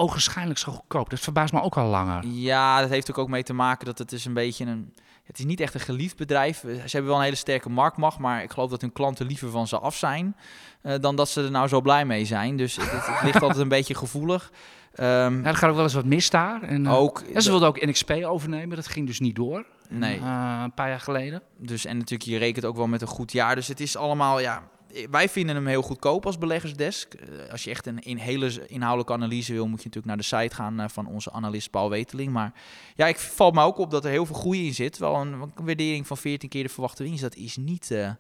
ogenschijnlijk 0.03 0.59
zo 0.59 0.73
goedkoop? 0.73 1.11
Dat 1.11 1.21
verbaast 1.21 1.53
me 1.53 1.63
ook 1.63 1.77
al 1.77 1.89
langer. 1.89 2.27
Ja, 2.27 2.81
dat 2.81 2.89
heeft 2.91 3.11
ook, 3.11 3.19
ook 3.19 3.29
mee 3.29 3.43
te 3.43 3.53
maken 3.53 3.87
dat 3.87 3.99
het 3.99 4.13
is 4.13 4.25
een 4.25 4.35
beetje 4.35 4.65
een... 4.65 4.95
het 5.25 5.39
is 5.39 5.45
niet 5.45 5.61
echt 5.61 5.75
een 5.75 5.81
geliefd 5.81 6.17
bedrijf. 6.17 6.65
Eh, 6.65 6.75
Ze 6.75 6.81
hebben 6.91 7.07
wel 7.11 7.17
een 7.17 7.25
hele 7.25 7.37
sterke 7.37 7.69
marktmacht, 7.71 8.19
maar 8.19 8.43
ik 8.43 8.51
geloof 8.51 8.71
dat 8.71 8.81
hun 8.81 8.93
klanten 8.93 9.27
liever 9.27 9.51
van 9.51 9.67
ze 9.67 9.79
af 9.79 9.97
zijn 9.97 10.37
eh, 10.83 10.95
dan 11.01 11.17
dat 11.17 11.29
ze 11.29 11.43
er 11.45 11.51
nou 11.51 11.69
zo 11.69 11.81
blij 11.81 12.05
mee 12.05 12.25
zijn. 12.25 12.57
Dus 12.57 12.77
het, 12.77 12.91
het 12.91 13.23
ligt 13.23 13.43
altijd 13.43 13.61
een 13.61 13.69
beetje 13.79 13.95
gevoelig. 13.95 14.51
Ehm, 14.95 15.41
Ja, 15.43 15.45
er 15.49 15.55
gaat 15.57 15.69
ook 15.71 15.75
wel 15.75 15.85
eens 15.85 15.95
wat 15.95 16.05
mis 16.05 16.31
daar. 16.31 16.63
En, 16.63 16.87
eh, 16.87 16.95
ook, 16.95 17.23
ze 17.37 17.51
wilden 17.51 17.69
ook 17.69 17.85
NXP 17.87 18.11
overnemen, 18.11 18.77
dat 18.77 18.87
ging 18.87 19.07
dus 19.07 19.21
niet 19.21 19.37
door. 19.37 19.67
Nee. 19.89 20.17
Een 20.63 20.75
paar 20.75 20.89
jaar 20.89 21.01
geleden. 21.01 21.43
Dus 21.59 21.85
en 21.85 21.97
natuurlijk, 21.97 22.31
je 22.31 22.39
rekent 22.39 22.65
ook 22.65 22.77
wel 22.77 22.87
met 22.87 23.01
een 23.03 23.07
goed 23.09 23.33
jaar. 23.33 23.55
Dus 23.55 23.69
het 23.69 23.81
is 23.81 23.97
allemaal, 23.97 24.41
ja. 24.41 24.63
Wij 25.11 25.29
vinden 25.29 25.55
hem 25.55 25.67
heel 25.67 25.83
goedkoop 25.83 26.27
als 26.27 26.39
beleggersdesk. 26.39 27.15
Eh, 27.15 27.51
Als 27.51 27.65
je 27.65 27.71
echt 27.71 27.87
een, 27.87 27.99
een 28.01 28.19
hele 28.19 28.67
inhoudelijke 28.67 29.13
analyse 29.13 29.53
wil, 29.53 29.69
moet 29.69 29.83
je 29.83 29.89
natuurlijk 29.89 30.07
naar 30.07 30.17
de 30.17 30.37
site 30.43 30.55
gaan 30.55 30.81
eh, 30.81 30.89
van 30.89 31.07
onze 31.07 31.33
analist 31.33 31.71
Paul 31.71 31.91
Weteling. 31.91 32.33
Maar 32.33 32.53
ja, 32.95 33.07
ik 33.07 33.19
valt 33.19 33.55
me 33.55 33.63
ook 33.63 33.79
op 33.79 33.91
dat 33.91 34.05
er 34.05 34.11
heel 34.11 34.27
veel 34.27 34.35
groei 34.37 34.67
in 34.67 34.75
zit. 34.75 34.99
Wel 34.99 35.15
een, 35.15 35.33
een 35.33 35.65
waardering 35.65 36.07
van 36.07 36.17
14 36.17 36.49
keer 36.49 36.63
de 36.63 36.69
verwachte 36.69 37.03
winst. 37.03 37.23
Dat 37.23 37.35
is 37.37 37.57
niet 37.57 37.91
eh, 37.91 38.11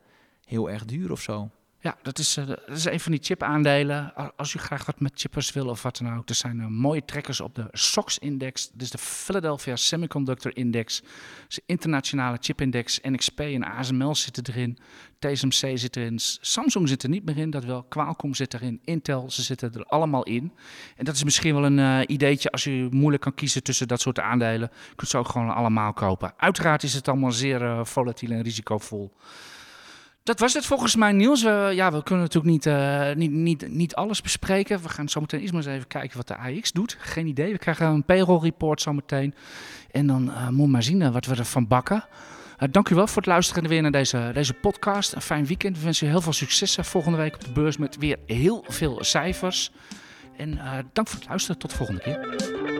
heel 0.44 0.70
erg 0.70 0.84
duur 0.84 1.12
of 1.12 1.20
zo. 1.20 1.50
Ja, 1.82 1.96
dat 2.02 2.18
is, 2.18 2.36
eh, 2.36 2.48
is 2.66 2.84
een 2.84 3.00
van 3.00 3.12
die 3.12 3.20
chip-aandelen. 3.22 4.14
Als 4.36 4.54
u 4.54 4.58
graag 4.58 4.86
wat 4.86 5.00
met 5.00 5.12
chippers 5.14 5.52
wil 5.52 5.68
of 5.68 5.82
wat 5.82 5.96
dan 5.96 6.16
ook. 6.16 6.28
Er 6.28 6.34
zijn 6.34 6.60
eh, 6.60 6.66
mooie 6.66 7.04
trekkers 7.04 7.40
op 7.40 7.54
de 7.54 7.68
SOX-index. 7.72 8.70
Dit 8.72 8.82
is 8.82 8.90
de 8.90 8.98
Philadelphia 8.98 9.76
Semiconductor 9.76 10.56
Index. 10.56 11.00
Dat 11.00 11.10
is 11.48 11.54
de 11.54 11.62
internationale 11.66 12.36
chip-index. 12.40 13.00
NXP 13.00 13.40
en 13.40 13.64
ASML 13.64 14.14
zitten 14.14 14.44
erin. 14.46 14.78
TSMC 15.18 15.78
zit 15.78 15.96
erin. 15.96 16.18
Samsung 16.40 16.88
zit 16.88 17.02
er 17.02 17.08
niet 17.08 17.24
meer 17.24 17.38
in, 17.38 17.50
dat 17.50 17.64
wel. 17.64 17.82
Qualcomm 17.82 18.34
zit 18.34 18.54
erin. 18.54 18.80
Intel, 18.84 19.30
ze 19.30 19.42
zitten 19.42 19.72
er 19.72 19.84
allemaal 19.84 20.22
in. 20.22 20.52
En 20.96 21.04
dat 21.04 21.14
is 21.14 21.24
misschien 21.24 21.54
wel 21.54 21.64
een 21.64 21.78
eh, 21.78 22.00
ideetje 22.06 22.50
als 22.50 22.66
u 22.66 22.88
moeilijk 22.90 23.22
kan 23.22 23.34
kiezen 23.34 23.62
tussen 23.62 23.88
dat 23.88 24.00
soort 24.00 24.20
aandelen. 24.20 24.70
Je 24.88 24.94
kunt 24.94 25.10
ze 25.10 25.18
ook 25.18 25.28
gewoon 25.28 25.54
allemaal 25.54 25.92
kopen. 25.92 26.32
Uiteraard 26.36 26.82
is 26.82 26.94
het 26.94 27.08
allemaal 27.08 27.32
zeer 27.32 27.86
volatiel 27.86 28.30
en 28.30 28.42
risicovol. 28.42 29.12
Dat 30.24 30.38
was 30.38 30.54
het 30.54 30.66
volgens 30.66 30.96
mij, 30.96 31.12
Niels. 31.12 31.42
We, 31.42 31.70
ja, 31.74 31.92
we 31.92 32.02
kunnen 32.02 32.24
natuurlijk 32.24 32.52
niet, 32.52 32.66
eh, 32.66 33.12
niet, 33.14 33.30
niet, 33.30 33.68
niet 33.68 33.94
alles 33.94 34.20
bespreken. 34.20 34.82
We 34.82 34.88
gaan 34.88 35.08
zometeen 35.08 35.40
eerst 35.40 35.52
maar 35.52 35.62
eens 35.62 35.72
even 35.72 35.86
kijken 35.86 36.16
wat 36.16 36.28
de 36.28 36.36
AX 36.36 36.72
doet. 36.72 36.96
Geen 36.98 37.26
idee. 37.26 37.52
We 37.52 37.58
krijgen 37.58 37.86
een 37.86 38.04
payroll 38.04 38.40
report 38.40 38.80
zometeen. 38.80 39.34
En 39.90 40.06
dan 40.06 40.22
moeten 40.22 40.56
we 40.56 40.66
maar 40.66 40.82
zien 40.82 41.02
eh, 41.02 41.12
wat 41.12 41.26
we 41.26 41.36
ervan 41.36 41.66
bakken. 41.66 42.04
Dank 42.70 42.88
u 42.88 42.94
wel 42.94 43.06
voor 43.06 43.16
het 43.16 43.26
luisteren 43.26 43.68
weer 43.68 43.82
naar 43.82 43.90
deze, 43.90 44.30
deze 44.34 44.54
podcast. 44.54 45.12
Een 45.12 45.22
fijn 45.22 45.46
weekend. 45.46 45.78
We 45.78 45.84
wensen 45.84 46.06
u 46.06 46.10
heel 46.10 46.20
veel 46.20 46.32
succes 46.32 46.78
volgende 46.80 47.18
week 47.18 47.34
op 47.34 47.44
de 47.44 47.52
beurs 47.52 47.76
met 47.76 47.96
weer 47.96 48.18
heel 48.26 48.64
veel 48.68 48.98
cijfers. 49.04 49.70
En 50.36 50.60
dank 50.92 51.08
voor 51.08 51.18
het 51.18 51.28
luisteren. 51.28 51.58
Tot 51.58 51.70
de 51.70 51.76
volgende 51.76 52.00
keer. 52.00 52.71